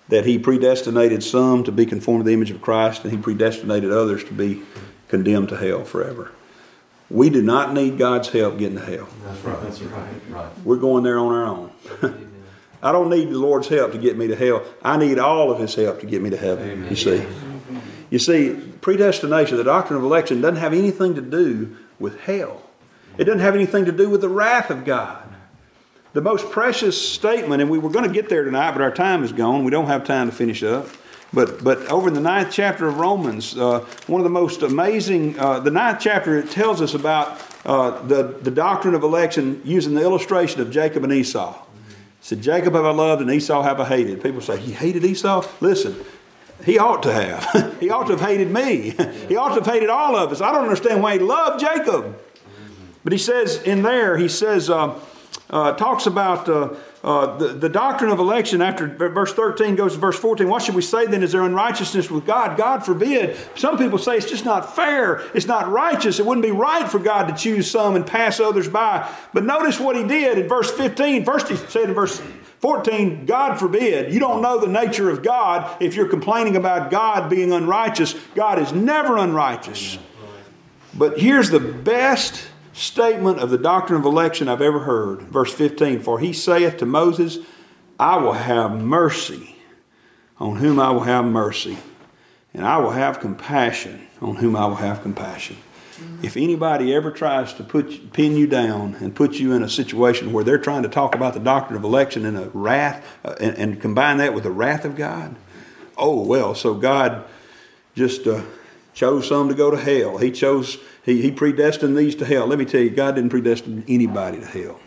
That 0.08 0.24
He 0.24 0.38
predestinated 0.38 1.22
some 1.22 1.64
to 1.64 1.72
be 1.72 1.84
conformed 1.84 2.24
to 2.24 2.28
the 2.28 2.34
image 2.34 2.50
of 2.50 2.62
Christ, 2.62 3.04
and 3.04 3.12
He 3.12 3.18
predestinated 3.18 3.90
others 3.90 4.24
to 4.24 4.32
be 4.32 4.62
condemned 5.08 5.50
to 5.50 5.56
hell 5.56 5.84
forever. 5.84 6.30
We 7.10 7.30
do 7.30 7.42
not 7.42 7.72
need 7.72 7.96
God's 7.96 8.28
help 8.28 8.58
getting 8.58 8.78
to 8.78 8.84
hell. 8.84 9.08
That's 9.24 9.40
right. 9.40 9.62
That's 9.62 9.80
right. 9.80 10.12
Right. 10.28 10.58
We're 10.64 10.76
going 10.76 11.04
there 11.04 11.18
on 11.18 11.32
our 11.32 11.46
own. 11.46 11.72
I 12.82 12.92
don't 12.92 13.10
need 13.10 13.30
the 13.30 13.38
Lord's 13.38 13.68
help 13.68 13.92
to 13.92 13.98
get 13.98 14.16
me 14.16 14.28
to 14.28 14.36
hell. 14.36 14.64
I 14.82 14.96
need 14.98 15.18
all 15.18 15.50
of 15.50 15.58
His 15.58 15.74
help 15.74 16.00
to 16.00 16.06
get 16.06 16.22
me 16.22 16.30
to 16.30 16.36
heaven. 16.36 16.70
Amen. 16.70 16.90
You 16.90 16.96
see. 16.96 17.26
You 18.10 18.18
see, 18.18 18.54
predestination, 18.80 19.56
the 19.56 19.64
doctrine 19.64 19.98
of 19.98 20.04
election, 20.04 20.40
doesn't 20.40 20.56
have 20.56 20.72
anything 20.72 21.14
to 21.14 21.20
do 21.20 21.76
with 21.98 22.20
hell. 22.20 22.62
It 23.18 23.24
doesn't 23.24 23.40
have 23.40 23.54
anything 23.54 23.84
to 23.86 23.92
do 23.92 24.08
with 24.08 24.20
the 24.20 24.28
wrath 24.28 24.70
of 24.70 24.84
God. 24.84 25.22
The 26.14 26.22
most 26.22 26.50
precious 26.50 27.00
statement, 27.00 27.60
and 27.60 27.70
we 27.70 27.78
were 27.78 27.90
going 27.90 28.06
to 28.06 28.12
get 28.12 28.28
there 28.28 28.44
tonight, 28.44 28.72
but 28.72 28.80
our 28.80 28.92
time 28.92 29.22
is 29.24 29.32
gone. 29.32 29.64
We 29.64 29.70
don't 29.70 29.86
have 29.86 30.04
time 30.04 30.30
to 30.30 30.34
finish 30.34 30.62
up. 30.62 30.88
But, 31.32 31.62
but 31.62 31.86
over 31.88 32.08
in 32.08 32.14
the 32.14 32.20
ninth 32.20 32.50
chapter 32.50 32.86
of 32.86 32.98
Romans, 32.98 33.56
uh, 33.56 33.80
one 34.06 34.20
of 34.20 34.24
the 34.24 34.30
most 34.30 34.62
amazing, 34.62 35.38
uh, 35.38 35.60
the 35.60 35.70
ninth 35.70 35.98
chapter, 36.00 36.38
it 36.38 36.50
tells 36.50 36.80
us 36.80 36.94
about 36.94 37.42
uh, 37.66 38.00
the, 38.06 38.38
the 38.40 38.50
doctrine 38.50 38.94
of 38.94 39.02
election 39.02 39.60
using 39.64 39.94
the 39.94 40.00
illustration 40.00 40.62
of 40.62 40.70
Jacob 40.70 41.04
and 41.04 41.12
Esau. 41.12 41.54
It 41.54 41.94
said, 42.22 42.40
Jacob 42.40 42.72
have 42.74 42.86
I 42.86 42.92
loved 42.92 43.20
and 43.20 43.30
Esau 43.30 43.62
have 43.62 43.78
I 43.78 43.84
hated. 43.84 44.22
People 44.22 44.40
say, 44.40 44.58
He 44.58 44.72
hated 44.72 45.04
Esau? 45.04 45.46
Listen, 45.60 46.02
he 46.64 46.78
ought 46.78 47.02
to 47.04 47.12
have. 47.12 47.78
he 47.80 47.90
ought 47.90 48.04
to 48.04 48.16
have 48.16 48.20
hated 48.20 48.50
me. 48.50 48.94
he 49.28 49.36
ought 49.36 49.48
to 49.50 49.54
have 49.56 49.66
hated 49.66 49.90
all 49.90 50.16
of 50.16 50.32
us. 50.32 50.40
I 50.40 50.52
don't 50.52 50.64
understand 50.64 51.02
why 51.02 51.14
he 51.14 51.18
loved 51.18 51.60
Jacob. 51.60 52.18
But 53.04 53.12
he 53.12 53.18
says 53.18 53.62
in 53.62 53.82
there, 53.82 54.18
he 54.18 54.28
says, 54.28 54.68
uh, 54.68 54.98
uh, 55.50 55.72
talks 55.72 56.06
about 56.06 56.48
uh, 56.48 56.74
uh, 57.02 57.38
the, 57.38 57.48
the 57.48 57.68
doctrine 57.68 58.10
of 58.10 58.18
election 58.18 58.60
after 58.60 58.86
verse 58.86 59.32
13 59.32 59.76
goes 59.76 59.94
to 59.94 59.98
verse 59.98 60.18
14. 60.18 60.48
What 60.48 60.62
should 60.62 60.74
we 60.74 60.82
say 60.82 61.06
then? 61.06 61.22
Is 61.22 61.32
there 61.32 61.42
unrighteousness 61.42 62.10
with 62.10 62.26
God? 62.26 62.58
God 62.58 62.84
forbid. 62.84 63.36
Some 63.54 63.78
people 63.78 63.98
say 63.98 64.16
it's 64.16 64.28
just 64.28 64.44
not 64.44 64.74
fair. 64.74 65.22
It's 65.34 65.46
not 65.46 65.70
righteous. 65.70 66.18
It 66.18 66.26
wouldn't 66.26 66.44
be 66.44 66.50
right 66.50 66.88
for 66.88 66.98
God 66.98 67.28
to 67.28 67.34
choose 67.34 67.70
some 67.70 67.96
and 67.96 68.06
pass 68.06 68.40
others 68.40 68.68
by. 68.68 69.10
But 69.32 69.44
notice 69.44 69.80
what 69.80 69.96
he 69.96 70.04
did 70.04 70.38
in 70.38 70.48
verse 70.48 70.70
15. 70.70 71.24
First, 71.24 71.48
he 71.48 71.56
said 71.56 71.84
in 71.84 71.94
verse 71.94 72.20
14, 72.60 73.26
God 73.26 73.58
forbid. 73.58 74.12
You 74.12 74.18
don't 74.18 74.42
know 74.42 74.58
the 74.58 74.66
nature 74.66 75.10
of 75.10 75.22
God 75.22 75.80
if 75.80 75.94
you're 75.94 76.08
complaining 76.08 76.56
about 76.56 76.90
God 76.90 77.30
being 77.30 77.52
unrighteous. 77.52 78.14
God 78.34 78.58
is 78.58 78.72
never 78.72 79.16
unrighteous. 79.16 79.98
But 80.94 81.20
here's 81.20 81.50
the 81.50 81.60
best 81.60 82.48
statement 82.72 83.38
of 83.38 83.50
the 83.50 83.58
doctrine 83.58 84.00
of 84.00 84.04
election 84.04 84.48
I've 84.48 84.62
ever 84.62 84.80
heard. 84.80 85.22
Verse 85.22 85.52
15 85.52 86.00
For 86.00 86.18
he 86.18 86.32
saith 86.32 86.78
to 86.78 86.86
Moses, 86.86 87.38
I 87.98 88.16
will 88.16 88.32
have 88.32 88.72
mercy 88.72 89.56
on 90.40 90.56
whom 90.56 90.80
I 90.80 90.90
will 90.90 91.00
have 91.00 91.24
mercy, 91.24 91.78
and 92.54 92.66
I 92.66 92.78
will 92.78 92.90
have 92.90 93.20
compassion 93.20 94.06
on 94.20 94.36
whom 94.36 94.56
I 94.56 94.66
will 94.66 94.76
have 94.76 95.02
compassion. 95.02 95.56
If 96.22 96.36
anybody 96.36 96.94
ever 96.94 97.10
tries 97.10 97.52
to 97.54 97.64
put 97.64 98.12
pin 98.12 98.36
you 98.36 98.46
down 98.46 98.96
and 98.96 99.14
put 99.14 99.34
you 99.34 99.52
in 99.52 99.62
a 99.62 99.68
situation 99.68 100.32
where 100.32 100.44
they're 100.44 100.58
trying 100.58 100.82
to 100.82 100.88
talk 100.88 101.14
about 101.14 101.34
the 101.34 101.40
doctrine 101.40 101.76
of 101.76 101.84
election 101.84 102.24
and 102.24 102.36
a 102.36 102.48
wrath 102.50 103.04
uh, 103.24 103.34
and, 103.40 103.56
and, 103.56 103.80
combine 103.80 104.18
that 104.18 104.34
with 104.34 104.42
the 104.44 104.50
wrath 104.50 104.84
of 104.84 104.96
God, 104.96 105.36
oh 105.96 106.22
well. 106.22 106.54
So 106.54 106.74
God 106.74 107.24
just 107.94 108.26
uh, 108.26 108.42
chose 108.94 109.28
some 109.28 109.48
to 109.48 109.54
go 109.54 109.70
to 109.70 109.76
hell. 109.76 110.18
He 110.18 110.30
chose 110.30 110.78
he, 111.04 111.22
he 111.22 111.30
predestined 111.30 111.96
these 111.96 112.14
to 112.16 112.24
hell. 112.24 112.46
Let 112.46 112.58
me 112.58 112.64
tell 112.64 112.80
you, 112.80 112.90
God 112.90 113.14
didn't 113.14 113.30
predestine 113.30 113.84
anybody 113.88 114.40
to 114.40 114.46
hell. 114.46 114.80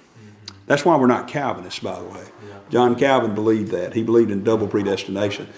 That's 0.67 0.85
why 0.85 0.95
we're 0.95 1.07
not 1.07 1.27
Calvinists, 1.27 1.79
by 1.79 1.99
the 1.99 2.05
way. 2.05 2.25
John 2.69 2.95
Calvin 2.95 3.35
believed 3.35 3.71
that. 3.71 3.93
He 3.93 4.03
believed 4.03 4.31
in 4.31 4.43
double 4.43 4.67
predestination. 4.67 5.49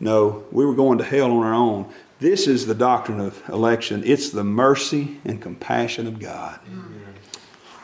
No, 0.00 0.44
we 0.50 0.64
were 0.64 0.74
going 0.74 0.98
to 0.98 1.04
hell 1.04 1.30
on 1.30 1.44
our 1.44 1.52
own. 1.52 1.92
This 2.24 2.46
is 2.46 2.64
the 2.64 2.74
doctrine 2.74 3.20
of 3.20 3.46
election. 3.50 4.02
It's 4.06 4.30
the 4.30 4.44
mercy 4.44 5.20
and 5.26 5.42
compassion 5.42 6.06
of 6.06 6.18
God. 6.18 6.58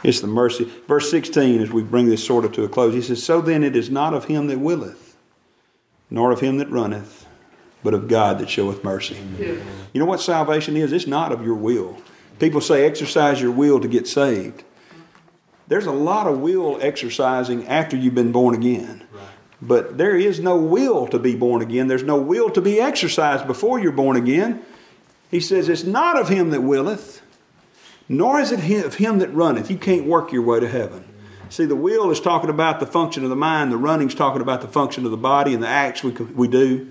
It's 0.02 0.20
the 0.20 0.28
mercy. 0.28 0.64
Verse 0.88 1.10
16, 1.10 1.60
as 1.60 1.70
we 1.70 1.82
bring 1.82 2.08
this 2.08 2.24
sort 2.24 2.46
of 2.46 2.52
to 2.52 2.64
a 2.64 2.68
close, 2.70 2.94
he 2.94 3.02
says, 3.02 3.22
So 3.22 3.42
then 3.42 3.62
it 3.62 3.76
is 3.76 3.90
not 3.90 4.14
of 4.14 4.24
him 4.24 4.46
that 4.46 4.58
willeth, 4.58 5.14
nor 6.08 6.32
of 6.32 6.40
him 6.40 6.56
that 6.56 6.70
runneth, 6.70 7.26
but 7.84 7.92
of 7.92 8.08
God 8.08 8.38
that 8.38 8.48
showeth 8.48 8.82
mercy. 8.82 9.18
Yeah. 9.38 9.56
You 9.92 10.00
know 10.00 10.06
what 10.06 10.22
salvation 10.22 10.74
is? 10.74 10.90
It's 10.90 11.06
not 11.06 11.32
of 11.32 11.44
your 11.44 11.56
will. 11.56 11.98
People 12.38 12.62
say 12.62 12.86
exercise 12.86 13.42
your 13.42 13.52
will 13.52 13.78
to 13.78 13.88
get 13.88 14.08
saved. 14.08 14.64
There's 15.68 15.84
a 15.84 15.92
lot 15.92 16.26
of 16.26 16.38
will 16.38 16.78
exercising 16.80 17.68
after 17.68 17.94
you've 17.94 18.14
been 18.14 18.32
born 18.32 18.54
again. 18.54 19.02
But 19.62 19.98
there 19.98 20.16
is 20.16 20.40
no 20.40 20.56
will 20.56 21.06
to 21.08 21.18
be 21.18 21.34
born 21.34 21.60
again. 21.60 21.88
There's 21.88 22.02
no 22.02 22.16
will 22.16 22.50
to 22.50 22.60
be 22.60 22.80
exercised 22.80 23.46
before 23.46 23.78
you're 23.78 23.92
born 23.92 24.16
again. 24.16 24.62
He 25.30 25.40
says, 25.40 25.68
It's 25.68 25.84
not 25.84 26.18
of 26.18 26.28
him 26.28 26.50
that 26.50 26.62
willeth, 26.62 27.22
nor 28.08 28.40
is 28.40 28.52
it 28.52 28.84
of 28.84 28.94
him 28.94 29.18
that 29.18 29.32
runneth. 29.32 29.70
You 29.70 29.76
can't 29.76 30.06
work 30.06 30.32
your 30.32 30.42
way 30.42 30.60
to 30.60 30.68
heaven. 30.68 31.04
See, 31.50 31.64
the 31.64 31.76
will 31.76 32.10
is 32.10 32.20
talking 32.20 32.48
about 32.48 32.80
the 32.80 32.86
function 32.86 33.24
of 33.24 33.30
the 33.30 33.36
mind, 33.36 33.72
the 33.72 33.76
running's 33.76 34.14
talking 34.14 34.40
about 34.40 34.60
the 34.60 34.68
function 34.68 35.04
of 35.04 35.10
the 35.10 35.16
body 35.16 35.52
and 35.52 35.62
the 35.62 35.68
acts 35.68 36.02
we, 36.02 36.12
we 36.12 36.48
do. 36.48 36.90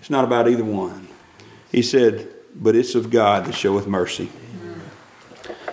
It's 0.00 0.10
not 0.10 0.24
about 0.24 0.48
either 0.48 0.64
one. 0.64 1.08
He 1.70 1.82
said, 1.82 2.28
But 2.54 2.76
it's 2.76 2.94
of 2.94 3.10
God 3.10 3.44
that 3.44 3.54
showeth 3.54 3.86
mercy. 3.86 4.30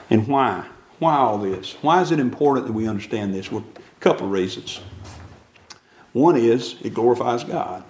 And 0.10 0.28
why? 0.28 0.66
Why 1.00 1.16
all 1.16 1.38
this? 1.38 1.78
Why 1.82 2.02
is 2.02 2.12
it 2.12 2.20
important 2.20 2.68
that 2.68 2.74
we 2.74 2.88
understand 2.88 3.34
this? 3.34 3.52
Well, 3.52 3.64
a 3.76 4.00
couple 4.00 4.26
of 4.26 4.32
reasons. 4.32 4.80
One 6.14 6.38
is 6.38 6.76
it 6.82 6.94
glorifies 6.94 7.44
God. 7.44 7.84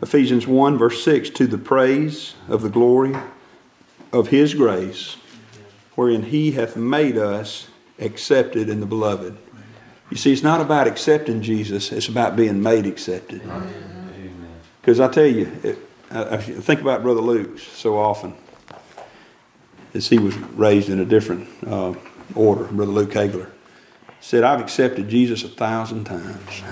Ephesians 0.00 0.46
1, 0.46 0.78
verse 0.78 1.04
6 1.04 1.30
to 1.30 1.46
the 1.46 1.58
praise 1.58 2.34
of 2.48 2.62
the 2.62 2.68
glory 2.68 3.14
of 4.12 4.28
his 4.28 4.54
grace, 4.54 5.16
wherein 5.94 6.24
he 6.24 6.52
hath 6.52 6.76
made 6.76 7.16
us 7.16 7.68
accepted 7.98 8.68
in 8.68 8.80
the 8.80 8.86
beloved. 8.86 9.36
You 10.10 10.16
see, 10.16 10.32
it's 10.32 10.42
not 10.42 10.60
about 10.60 10.86
accepting 10.86 11.40
Jesus, 11.40 11.92
it's 11.92 12.08
about 12.08 12.36
being 12.36 12.62
made 12.62 12.86
accepted. 12.86 13.42
Because 14.80 15.00
I 15.00 15.08
tell 15.08 15.26
you, 15.26 15.50
it, 15.62 15.78
I, 16.10 16.34
I 16.34 16.36
think 16.38 16.80
about 16.80 17.02
Brother 17.02 17.20
Luke 17.20 17.58
so 17.58 17.96
often, 17.96 18.34
as 19.94 20.08
he 20.08 20.18
was 20.18 20.36
raised 20.36 20.88
in 20.88 20.98
a 20.98 21.04
different 21.04 21.48
uh, 21.66 21.94
order, 22.34 22.64
Brother 22.64 22.92
Luke 22.92 23.10
Hagler. 23.10 23.50
Said, 24.20 24.44
I've 24.44 24.60
accepted 24.60 25.08
Jesus 25.08 25.44
a 25.44 25.48
thousand 25.48 26.04
times. 26.04 26.62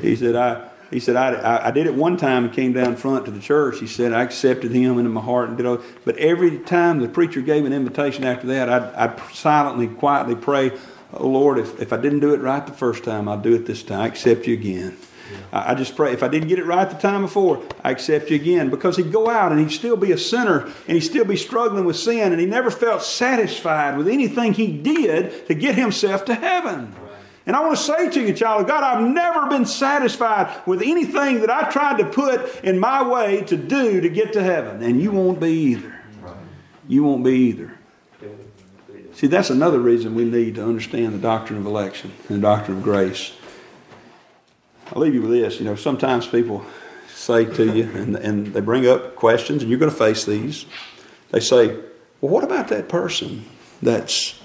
He 0.00 0.16
said, 0.16 0.36
I, 0.36 0.68
he 0.90 1.00
said, 1.00 1.16
I, 1.16 1.66
I 1.66 1.70
did 1.70 1.86
it 1.86 1.94
one 1.94 2.16
time 2.16 2.44
and 2.44 2.52
came 2.52 2.72
down 2.72 2.96
front 2.96 3.24
to 3.24 3.30
the 3.30 3.40
church. 3.40 3.80
He 3.80 3.86
said, 3.86 4.12
I 4.12 4.22
accepted 4.22 4.72
him 4.72 4.98
into 4.98 5.10
my 5.10 5.20
heart 5.20 5.48
and 5.48 5.56
did 5.56 5.66
all. 5.66 5.80
But 6.04 6.16
every 6.18 6.58
time 6.60 7.00
the 7.00 7.08
preacher 7.08 7.40
gave 7.40 7.64
an 7.64 7.72
invitation 7.72 8.24
after 8.24 8.46
that, 8.48 8.68
I'd, 8.68 8.82
I'd 8.94 9.34
silently, 9.34 9.88
quietly 9.88 10.36
pray, 10.36 10.72
Oh 11.12 11.28
Lord, 11.28 11.58
if, 11.58 11.80
if 11.80 11.92
I 11.92 11.96
didn't 11.98 12.20
do 12.20 12.34
it 12.34 12.40
right 12.40 12.66
the 12.66 12.72
first 12.72 13.04
time, 13.04 13.28
I'll 13.28 13.40
do 13.40 13.54
it 13.54 13.66
this 13.66 13.82
time. 13.82 14.00
I 14.00 14.06
accept 14.06 14.46
you 14.46 14.54
again. 14.54 14.96
I, 15.52 15.72
I 15.72 15.74
just 15.74 15.96
pray, 15.96 16.12
if 16.12 16.22
I 16.22 16.28
didn't 16.28 16.48
get 16.48 16.58
it 16.58 16.66
right 16.66 16.88
the 16.88 16.96
time 16.96 17.22
before, 17.22 17.62
I 17.82 17.92
accept 17.92 18.30
you 18.30 18.36
again. 18.36 18.70
Because 18.70 18.96
he'd 18.96 19.12
go 19.12 19.30
out 19.30 19.52
and 19.52 19.60
he'd 19.60 19.72
still 19.72 19.96
be 19.96 20.12
a 20.12 20.18
sinner 20.18 20.64
and 20.88 20.96
he'd 20.96 21.00
still 21.00 21.24
be 21.24 21.36
struggling 21.36 21.84
with 21.84 21.96
sin 21.96 22.32
and 22.32 22.40
he 22.40 22.46
never 22.46 22.70
felt 22.70 23.02
satisfied 23.02 23.96
with 23.96 24.08
anything 24.08 24.52
he 24.52 24.76
did 24.76 25.46
to 25.46 25.54
get 25.54 25.76
himself 25.76 26.24
to 26.26 26.34
heaven. 26.34 26.94
And 27.46 27.54
I 27.54 27.60
want 27.60 27.76
to 27.76 27.82
say 27.82 28.10
to 28.10 28.20
you, 28.20 28.34
child 28.34 28.62
of 28.62 28.66
God, 28.66 28.82
I've 28.82 29.08
never 29.08 29.46
been 29.46 29.66
satisfied 29.66 30.62
with 30.66 30.82
anything 30.82 31.40
that 31.40 31.50
I 31.50 31.70
tried 31.70 31.98
to 31.98 32.04
put 32.04 32.64
in 32.64 32.80
my 32.80 33.06
way 33.06 33.42
to 33.42 33.56
do 33.56 34.00
to 34.00 34.08
get 34.08 34.32
to 34.32 34.42
heaven. 34.42 34.82
And 34.82 35.00
you 35.00 35.12
won't 35.12 35.38
be 35.38 35.52
either. 35.52 35.94
You 36.88 37.04
won't 37.04 37.24
be 37.24 37.30
either. 37.30 37.78
See, 39.14 39.28
that's 39.28 39.48
another 39.48 39.78
reason 39.78 40.14
we 40.14 40.24
need 40.24 40.56
to 40.56 40.64
understand 40.64 41.14
the 41.14 41.18
doctrine 41.18 41.58
of 41.58 41.64
election 41.64 42.12
and 42.28 42.38
the 42.38 42.42
doctrine 42.42 42.78
of 42.78 42.82
grace. 42.82 43.32
I'll 44.92 45.00
leave 45.00 45.14
you 45.14 45.22
with 45.22 45.30
this. 45.30 45.58
You 45.58 45.64
know, 45.64 45.74
sometimes 45.74 46.26
people 46.26 46.66
say 47.08 47.44
to 47.44 47.74
you, 47.74 47.84
and, 47.94 48.16
and 48.16 48.48
they 48.48 48.60
bring 48.60 48.86
up 48.86 49.16
questions, 49.16 49.62
and 49.62 49.70
you're 49.70 49.80
going 49.80 49.90
to 49.90 49.96
face 49.96 50.26
these. 50.26 50.66
They 51.30 51.40
say, 51.40 51.68
Well, 52.20 52.30
what 52.30 52.44
about 52.44 52.68
that 52.68 52.88
person 52.88 53.46
that's 53.80 54.38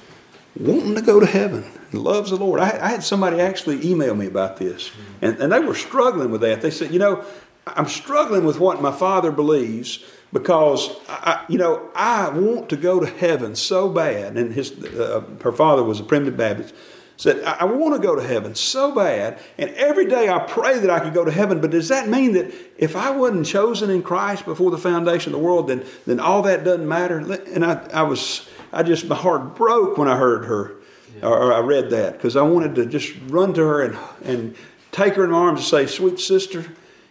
wanting 0.56 0.95
to 0.95 1.02
go 1.02 1.20
to 1.20 1.26
heaven? 1.26 1.66
loves 1.93 2.30
the 2.30 2.38
Lord. 2.38 2.60
I, 2.60 2.80
I, 2.82 2.89
had 2.89 3.04
somebody 3.04 3.39
actually 3.39 3.86
email 3.86 4.16
me 4.16 4.28
about 4.28 4.58
this, 4.58 4.91
and, 5.22 5.38
and 5.39 5.52
they 5.52 5.60
were 5.60 5.76
struggling 5.76 6.32
with 6.32 6.41
that. 6.41 6.62
They 6.62 6.72
said, 6.72 6.91
you 6.91 6.99
know, 6.99 7.26
I'm 7.68 7.88
struggling 7.88 8.45
with 8.45 8.60
what 8.60 8.82
my 8.82 8.91
father 8.91 9.32
believes 9.32 10.04
because, 10.34 10.95
I, 11.10 11.45
you 11.49 11.58
know, 11.58 11.89
I 11.93 12.30
want 12.30 12.70
to 12.70 12.78
go 12.78 12.99
to 12.99 13.06
heaven 13.06 13.56
so 13.56 13.89
bad. 13.89 14.38
And 14.38 14.54
his, 14.54 14.72
uh, 14.72 15.24
her 15.41 15.52
father 15.52 15.84
was 15.84 15.99
a 15.99 16.04
primitive 16.04 16.38
Baptist. 16.38 16.74
Said, 17.18 17.43
I, 17.43 17.58
I 17.60 17.64
want 17.66 17.93
to 17.93 17.99
go 18.02 18.16
to 18.16 18.24
heaven 18.24 18.56
so 18.56 18.95
bad, 18.95 19.39
and 19.58 19.70
every 19.72 20.08
day 20.08 20.30
I 20.30 20.39
pray 20.39 20.80
that 20.80 20.89
I 20.89 20.99
could 20.99 21.14
go 21.14 21.24
to 21.24 21.32
heaven. 21.32 21.62
But 21.62 21.70
does 21.70 21.89
that 21.89 22.10
mean 22.10 22.34
that 22.34 22.52
if 22.78 22.95
I 22.95 23.12
wasn't 23.12 23.45
chosen 23.45 23.91
in 23.91 24.02
Christ 24.02 24.45
before 24.45 24.72
the 24.72 24.78
foundation 24.78 25.34
of 25.34 25.39
the 25.39 25.45
world, 25.45 25.68
then, 25.68 25.86
then 26.08 26.20
all 26.20 26.41
that 26.43 26.64
doesn't 26.64 26.88
matter? 26.88 27.20
And 27.20 27.64
I, 27.64 27.88
I 27.93 28.04
was, 28.04 28.49
I 28.74 28.84
just, 28.84 29.07
my 29.07 29.15
heart 29.15 29.55
broke 29.55 29.97
when 29.97 30.07
I 30.07 30.17
heard 30.17 30.45
her 30.45 30.76
or 31.22 31.53
I 31.53 31.59
read 31.59 31.89
that 31.91 32.13
because 32.13 32.36
I 32.36 32.41
wanted 32.41 32.76
to 32.76 32.86
just 32.86 33.13
run 33.28 33.53
to 33.53 33.61
her 33.61 33.82
and, 33.82 33.97
and 34.24 34.55
take 34.91 35.15
her 35.15 35.24
in 35.24 35.32
my 35.32 35.38
arms 35.38 35.59
and 35.59 35.67
say, 35.67 35.86
Sweet 35.86 36.19
sister, 36.19 36.65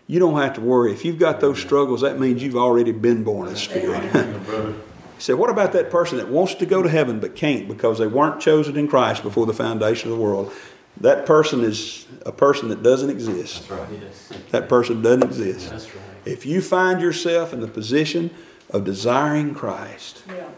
you 0.06 0.18
don't 0.18 0.40
have 0.40 0.54
to 0.54 0.60
worry. 0.60 0.92
If 0.92 1.04
you've 1.04 1.18
got 1.18 1.40
those 1.40 1.60
struggles, 1.60 2.00
that 2.00 2.18
means 2.18 2.42
you've 2.42 2.56
already 2.56 2.92
been 2.92 3.24
born 3.24 3.48
in 3.48 3.56
spirit. 3.56 4.02
he 4.14 5.20
said, 5.20 5.36
What 5.36 5.50
about 5.50 5.72
that 5.72 5.90
person 5.90 6.18
that 6.18 6.28
wants 6.28 6.54
to 6.56 6.66
go 6.66 6.82
to 6.82 6.88
heaven 6.88 7.20
but 7.20 7.36
can't 7.36 7.68
because 7.68 7.98
they 7.98 8.06
weren't 8.06 8.40
chosen 8.40 8.76
in 8.76 8.88
Christ 8.88 9.22
before 9.22 9.46
the 9.46 9.54
foundation 9.54 10.10
of 10.10 10.16
the 10.16 10.22
world? 10.22 10.52
That 11.00 11.24
person 11.24 11.62
is 11.62 12.06
a 12.26 12.32
person 12.32 12.68
that 12.70 12.82
doesn't 12.82 13.10
exist. 13.10 13.70
Right. 13.70 13.88
Yes. 14.02 14.32
That 14.50 14.68
person 14.68 15.02
doesn't 15.02 15.22
exist. 15.22 15.70
Right. 15.72 15.86
If 16.24 16.44
you 16.44 16.60
find 16.60 17.00
yourself 17.00 17.52
in 17.52 17.60
the 17.60 17.68
position 17.68 18.30
of 18.68 18.84
desiring 18.84 19.54
Christ, 19.54 20.22
yeah 20.28 20.49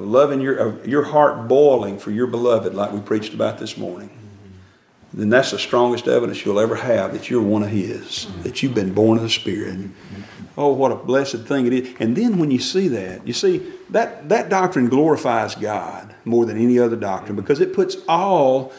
of 0.00 0.08
loving 0.08 0.40
your, 0.40 0.56
of 0.56 0.88
your 0.88 1.04
heart 1.04 1.48
boiling 1.48 1.98
for 1.98 2.10
your 2.10 2.26
beloved, 2.26 2.74
like 2.74 2.92
we 2.92 3.00
preached 3.00 3.34
about 3.34 3.58
this 3.58 3.76
morning, 3.76 4.10
then 5.12 5.28
that's 5.28 5.50
the 5.50 5.58
strongest 5.58 6.06
evidence 6.06 6.44
you'll 6.44 6.60
ever 6.60 6.76
have 6.76 7.12
that 7.12 7.28
you're 7.28 7.42
one 7.42 7.62
of 7.62 7.70
His, 7.70 8.26
that 8.42 8.62
you've 8.62 8.74
been 8.74 8.94
born 8.94 9.18
of 9.18 9.24
the 9.24 9.30
Spirit. 9.30 9.90
Oh, 10.56 10.72
what 10.72 10.92
a 10.92 10.96
blessed 10.96 11.46
thing 11.46 11.66
it 11.66 11.72
is. 11.72 11.96
And 11.98 12.16
then 12.16 12.38
when 12.38 12.50
you 12.50 12.58
see 12.58 12.88
that, 12.88 13.26
you 13.26 13.32
see, 13.32 13.58
that, 13.90 14.28
that 14.28 14.48
doctrine 14.48 14.88
glorifies 14.88 15.54
God 15.54 16.14
more 16.24 16.46
than 16.46 16.56
any 16.56 16.78
other 16.78 16.96
doctrine 16.96 17.34
because 17.34 17.60
it 17.60 17.72
puts 17.72 17.96
all 18.08 18.72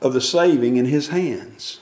of 0.00 0.12
the 0.12 0.20
saving 0.20 0.76
in 0.76 0.84
His 0.84 1.08
hands. 1.08 1.80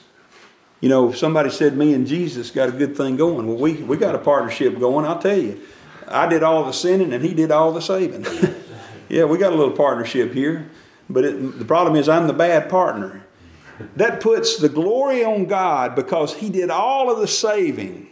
You 0.81 0.89
know, 0.89 1.09
if 1.09 1.17
somebody 1.17 1.49
said, 1.49 1.77
Me 1.77 1.93
and 1.93 2.07
Jesus 2.07 2.51
got 2.51 2.69
a 2.69 2.71
good 2.71 2.97
thing 2.97 3.15
going. 3.15 3.47
Well, 3.47 3.57
we, 3.57 3.73
we 3.73 3.97
got 3.97 4.15
a 4.15 4.19
partnership 4.19 4.79
going, 4.79 5.05
I'll 5.05 5.19
tell 5.19 5.37
you. 5.37 5.61
I 6.07 6.27
did 6.27 6.43
all 6.43 6.63
the 6.63 6.71
sinning 6.71 7.13
and 7.13 7.23
he 7.23 7.33
did 7.33 7.51
all 7.51 7.71
the 7.71 7.81
saving. 7.81 8.25
yeah, 9.09 9.25
we 9.25 9.37
got 9.37 9.53
a 9.53 9.55
little 9.55 9.75
partnership 9.75 10.33
here, 10.33 10.69
but 11.09 11.23
it, 11.23 11.59
the 11.59 11.65
problem 11.65 11.95
is 11.95 12.09
I'm 12.09 12.27
the 12.27 12.33
bad 12.33 12.69
partner. 12.69 13.23
That 13.95 14.21
puts 14.21 14.57
the 14.57 14.69
glory 14.69 15.23
on 15.23 15.45
God 15.45 15.95
because 15.95 16.35
he 16.35 16.49
did 16.49 16.69
all 16.69 17.11
of 17.11 17.19
the 17.19 17.27
saving, 17.27 18.09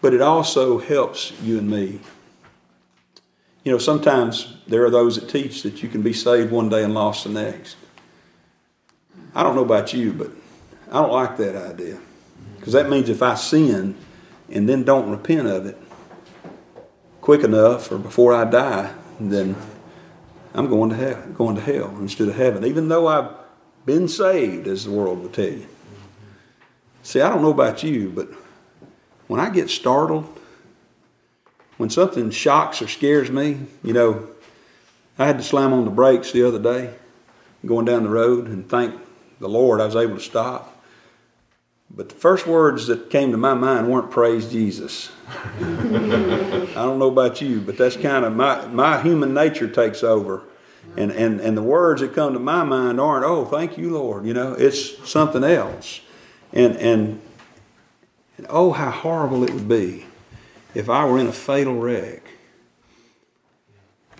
but 0.00 0.14
it 0.14 0.22
also 0.22 0.78
helps 0.78 1.32
you 1.42 1.58
and 1.58 1.70
me. 1.70 2.00
You 3.62 3.72
know, 3.72 3.78
sometimes 3.78 4.56
there 4.66 4.84
are 4.84 4.90
those 4.90 5.16
that 5.16 5.28
teach 5.28 5.62
that 5.62 5.82
you 5.82 5.88
can 5.88 6.00
be 6.00 6.14
saved 6.14 6.50
one 6.50 6.70
day 6.70 6.82
and 6.82 6.94
lost 6.94 7.24
the 7.24 7.30
next. 7.30 7.76
I 9.34 9.42
don't 9.42 9.54
know 9.54 9.64
about 9.64 9.92
you, 9.92 10.12
but 10.12 10.30
I 10.88 10.94
don't 10.94 11.12
like 11.12 11.36
that 11.36 11.54
idea. 11.54 11.98
Because 12.58 12.72
that 12.72 12.88
means 12.88 13.08
if 13.08 13.22
I 13.22 13.34
sin 13.34 13.96
and 14.50 14.68
then 14.68 14.82
don't 14.82 15.10
repent 15.10 15.46
of 15.46 15.66
it, 15.66 15.78
quick 17.20 17.44
enough 17.44 17.92
or 17.92 17.98
before 17.98 18.34
I 18.34 18.44
die, 18.44 18.94
then 19.28 19.56
I'm 20.54 20.68
going 20.68 20.90
to 20.90 20.96
hell, 20.96 21.22
going 21.34 21.56
to 21.56 21.62
hell 21.62 21.96
instead 21.98 22.28
of 22.28 22.36
heaven, 22.36 22.64
even 22.64 22.88
though 22.88 23.08
I've 23.08 23.30
been 23.84 24.08
saved, 24.08 24.66
as 24.66 24.84
the 24.84 24.90
world 24.90 25.20
will 25.20 25.28
tell 25.28 25.44
you. 25.46 25.66
See, 27.02 27.20
I 27.20 27.28
don't 27.28 27.42
know 27.42 27.50
about 27.50 27.82
you, 27.82 28.10
but 28.10 28.28
when 29.26 29.40
I 29.40 29.50
get 29.50 29.70
startled, 29.70 30.38
when 31.76 31.90
something 31.90 32.30
shocks 32.30 32.82
or 32.82 32.88
scares 32.88 33.30
me, 33.30 33.60
you 33.82 33.92
know, 33.92 34.28
I 35.18 35.26
had 35.26 35.38
to 35.38 35.44
slam 35.44 35.72
on 35.72 35.84
the 35.84 35.90
brakes 35.90 36.32
the 36.32 36.46
other 36.46 36.58
day 36.58 36.94
going 37.64 37.84
down 37.84 38.04
the 38.04 38.10
road 38.10 38.46
and 38.46 38.68
thank 38.68 38.98
the 39.38 39.48
Lord 39.48 39.80
I 39.80 39.86
was 39.86 39.96
able 39.96 40.16
to 40.16 40.20
stop. 40.20 40.69
But 41.94 42.08
the 42.08 42.14
first 42.14 42.46
words 42.46 42.86
that 42.86 43.10
came 43.10 43.32
to 43.32 43.36
my 43.36 43.54
mind 43.54 43.90
weren't 43.90 44.10
praise 44.10 44.50
Jesus. 44.50 45.10
I 45.28 45.60
don't 45.60 46.98
know 46.98 47.10
about 47.10 47.40
you, 47.40 47.60
but 47.60 47.76
that's 47.76 47.96
kind 47.96 48.24
of 48.24 48.34
my, 48.34 48.66
my 48.66 49.02
human 49.02 49.34
nature 49.34 49.68
takes 49.68 50.04
over. 50.04 50.44
And, 50.96 51.10
and, 51.10 51.40
and 51.40 51.56
the 51.56 51.62
words 51.62 52.00
that 52.00 52.14
come 52.14 52.32
to 52.32 52.38
my 52.38 52.64
mind 52.64 53.00
aren't, 53.00 53.24
oh, 53.24 53.44
thank 53.44 53.76
you, 53.76 53.90
Lord. 53.90 54.24
You 54.24 54.34
know, 54.34 54.54
it's 54.54 55.08
something 55.08 55.44
else. 55.44 56.00
And, 56.52 56.76
and, 56.76 57.20
and 58.38 58.46
oh, 58.48 58.72
how 58.72 58.90
horrible 58.90 59.44
it 59.44 59.52
would 59.52 59.68
be 59.68 60.06
if 60.74 60.88
I 60.88 61.04
were 61.04 61.18
in 61.18 61.26
a 61.26 61.32
fatal 61.32 61.78
wreck 61.78 62.22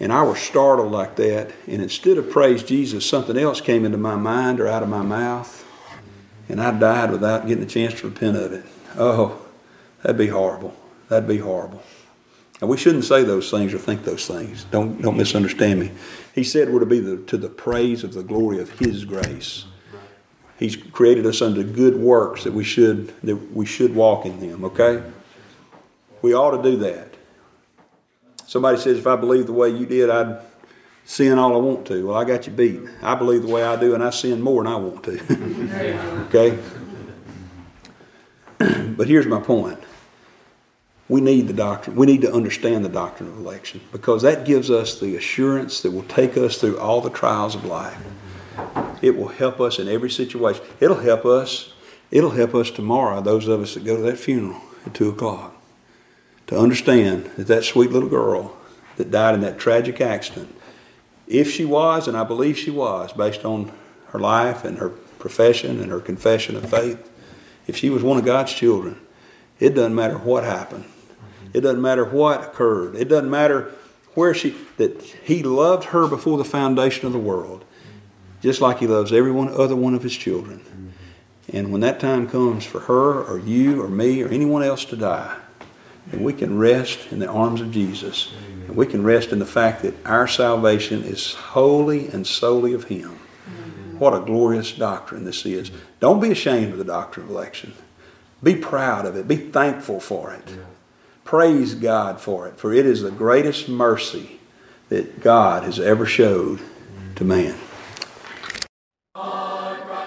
and 0.00 0.12
I 0.12 0.22
were 0.22 0.36
startled 0.36 0.90
like 0.90 1.16
that, 1.16 1.52
and 1.66 1.82
instead 1.82 2.16
of 2.16 2.30
praise 2.30 2.62
Jesus, 2.62 3.04
something 3.04 3.36
else 3.36 3.60
came 3.60 3.84
into 3.84 3.98
my 3.98 4.16
mind 4.16 4.58
or 4.58 4.66
out 4.66 4.82
of 4.82 4.88
my 4.88 5.02
mouth, 5.02 5.66
and 6.50 6.60
I 6.60 6.76
died 6.78 7.10
without 7.10 7.46
getting 7.46 7.62
a 7.62 7.66
chance 7.66 7.94
to 8.00 8.08
repent 8.08 8.36
of 8.36 8.52
it. 8.52 8.64
Oh, 8.96 9.40
that'd 10.02 10.18
be 10.18 10.26
horrible. 10.26 10.74
That'd 11.08 11.28
be 11.28 11.38
horrible. 11.38 11.82
And 12.60 12.68
we 12.68 12.76
shouldn't 12.76 13.04
say 13.04 13.24
those 13.24 13.50
things 13.50 13.72
or 13.72 13.78
think 13.78 14.04
those 14.04 14.26
things. 14.26 14.64
Don't, 14.64 15.00
don't 15.00 15.16
misunderstand 15.16 15.80
me. 15.80 15.90
He 16.34 16.44
said 16.44 16.70
we're 16.70 16.80
to 16.80 16.86
be 16.86 17.00
the, 17.00 17.18
to 17.24 17.38
the 17.38 17.48
praise 17.48 18.04
of 18.04 18.12
the 18.12 18.22
glory 18.22 18.60
of 18.60 18.70
His 18.78 19.04
grace. 19.04 19.64
He's 20.58 20.76
created 20.76 21.24
us 21.24 21.40
unto 21.40 21.62
good 21.64 21.96
works 21.96 22.44
that 22.44 22.52
we 22.52 22.64
should 22.64 23.18
that 23.22 23.36
we 23.54 23.64
should 23.64 23.94
walk 23.94 24.26
in 24.26 24.40
them. 24.40 24.64
Okay, 24.66 25.02
we 26.20 26.34
ought 26.34 26.62
to 26.62 26.70
do 26.70 26.76
that. 26.78 27.14
Somebody 28.46 28.76
says, 28.76 28.98
if 28.98 29.06
I 29.06 29.16
believe 29.16 29.46
the 29.46 29.52
way 29.52 29.70
you 29.70 29.86
did, 29.86 30.10
I'd 30.10 30.40
sin 31.04 31.38
all 31.38 31.54
I 31.54 31.58
want 31.58 31.86
to. 31.86 32.06
Well, 32.06 32.16
I 32.16 32.24
got 32.24 32.46
you 32.46 32.52
beat. 32.52 32.80
I 33.02 33.14
believe 33.14 33.42
the 33.42 33.48
way 33.48 33.62
I 33.62 33.76
do, 33.76 33.94
and 33.94 34.02
I 34.02 34.10
sin 34.10 34.40
more 34.40 34.62
than 34.62 34.72
I 34.72 34.76
want 34.76 35.04
to. 35.04 36.26
okay? 36.28 36.58
but 38.96 39.08
here's 39.08 39.26
my 39.26 39.40
point. 39.40 39.78
We 41.08 41.20
need 41.20 41.48
the 41.48 41.52
doctrine. 41.52 41.96
We 41.96 42.06
need 42.06 42.20
to 42.22 42.32
understand 42.32 42.84
the 42.84 42.88
doctrine 42.88 43.28
of 43.28 43.36
election 43.36 43.80
because 43.90 44.22
that 44.22 44.44
gives 44.44 44.70
us 44.70 45.00
the 45.00 45.16
assurance 45.16 45.80
that 45.82 45.90
will 45.90 46.04
take 46.04 46.36
us 46.36 46.58
through 46.58 46.78
all 46.78 47.00
the 47.00 47.10
trials 47.10 47.56
of 47.56 47.64
life. 47.64 47.98
It 49.02 49.16
will 49.16 49.28
help 49.28 49.60
us 49.60 49.78
in 49.78 49.88
every 49.88 50.10
situation. 50.10 50.62
It'll 50.78 51.00
help 51.00 51.24
us. 51.24 51.72
It'll 52.10 52.30
help 52.30 52.54
us 52.54 52.70
tomorrow, 52.70 53.20
those 53.20 53.48
of 53.48 53.60
us 53.60 53.74
that 53.74 53.84
go 53.84 53.96
to 53.96 54.02
that 54.02 54.18
funeral 54.18 54.60
at 54.86 54.94
2 54.94 55.08
o'clock 55.08 55.56
to 56.50 56.58
understand 56.58 57.26
that 57.36 57.46
that 57.46 57.62
sweet 57.62 57.90
little 57.92 58.08
girl 58.08 58.56
that 58.96 59.10
died 59.10 59.34
in 59.36 59.40
that 59.40 59.58
tragic 59.58 60.00
accident, 60.00 60.54
if 61.30 61.50
she 61.50 61.64
was, 61.64 62.08
and 62.08 62.16
I 62.16 62.24
believe 62.24 62.58
she 62.58 62.70
was, 62.70 63.12
based 63.12 63.44
on 63.44 63.72
her 64.08 64.18
life 64.18 64.64
and 64.64 64.78
her 64.78 64.88
profession 64.88 65.80
and 65.80 65.90
her 65.90 66.00
confession 66.00 66.56
of 66.56 66.68
faith, 66.68 67.10
if 67.66 67.76
she 67.76 67.88
was 67.88 68.02
one 68.02 68.18
of 68.18 68.24
God's 68.24 68.52
children, 68.52 69.00
it 69.60 69.70
doesn't 69.70 69.94
matter 69.94 70.18
what 70.18 70.42
happened. 70.42 70.84
It 71.52 71.60
doesn't 71.60 71.80
matter 71.80 72.04
what 72.04 72.42
occurred. 72.42 72.96
It 72.96 73.08
doesn't 73.08 73.30
matter 73.30 73.72
where 74.14 74.34
she, 74.34 74.56
that 74.76 75.00
He 75.02 75.42
loved 75.42 75.84
her 75.86 76.08
before 76.08 76.36
the 76.36 76.44
foundation 76.44 77.06
of 77.06 77.12
the 77.12 77.18
world, 77.18 77.64
just 78.42 78.60
like 78.60 78.78
He 78.78 78.86
loves 78.88 79.12
every 79.12 79.30
one 79.30 79.48
other 79.48 79.76
one 79.76 79.94
of 79.94 80.02
His 80.02 80.16
children. 80.16 80.92
And 81.52 81.70
when 81.72 81.80
that 81.82 82.00
time 82.00 82.28
comes 82.28 82.64
for 82.64 82.80
her 82.80 83.22
or 83.22 83.38
you 83.38 83.82
or 83.82 83.88
me 83.88 84.22
or 84.22 84.28
anyone 84.28 84.62
else 84.62 84.84
to 84.86 84.96
die, 84.96 85.36
we 86.12 86.32
can 86.32 86.58
rest 86.58 87.12
in 87.12 87.20
the 87.20 87.28
arms 87.28 87.60
of 87.60 87.70
Jesus. 87.70 88.32
And 88.70 88.76
we 88.76 88.86
can 88.86 89.02
rest 89.02 89.32
in 89.32 89.40
the 89.40 89.46
fact 89.46 89.82
that 89.82 89.94
our 90.06 90.28
salvation 90.28 91.02
is 91.02 91.34
wholly 91.34 92.06
and 92.06 92.24
solely 92.24 92.72
of 92.72 92.84
Him. 92.84 93.18
What 93.98 94.14
a 94.14 94.20
glorious 94.20 94.70
doctrine 94.70 95.24
this 95.24 95.44
is. 95.44 95.72
Don't 95.98 96.20
be 96.20 96.30
ashamed 96.30 96.70
of 96.70 96.78
the 96.78 96.84
doctrine 96.84 97.26
of 97.26 97.32
election. 97.32 97.74
Be 98.44 98.54
proud 98.54 99.06
of 99.06 99.16
it. 99.16 99.26
Be 99.26 99.36
thankful 99.36 99.98
for 99.98 100.32
it. 100.32 100.56
Praise 101.24 101.74
God 101.74 102.20
for 102.20 102.46
it, 102.46 102.58
for 102.58 102.72
it 102.72 102.86
is 102.86 103.02
the 103.02 103.10
greatest 103.10 103.68
mercy 103.68 104.38
that 104.88 105.20
God 105.20 105.64
has 105.64 105.80
ever 105.80 106.06
showed 106.06 106.60
to 107.16 107.24
man. 107.24 107.56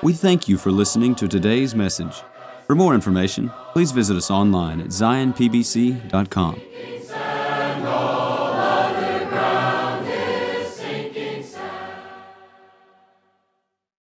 We 0.02 0.14
thank 0.14 0.48
you 0.48 0.58
for 0.58 0.72
listening 0.72 1.16
to 1.16 1.28
today's 1.28 1.76
message. 1.76 2.24
For 2.66 2.76
more 2.76 2.96
information, 2.96 3.52
please 3.74 3.92
visit 3.92 4.16
us 4.16 4.32
online 4.32 4.80
at 4.80 4.88
zionpbc.com. 4.88 6.62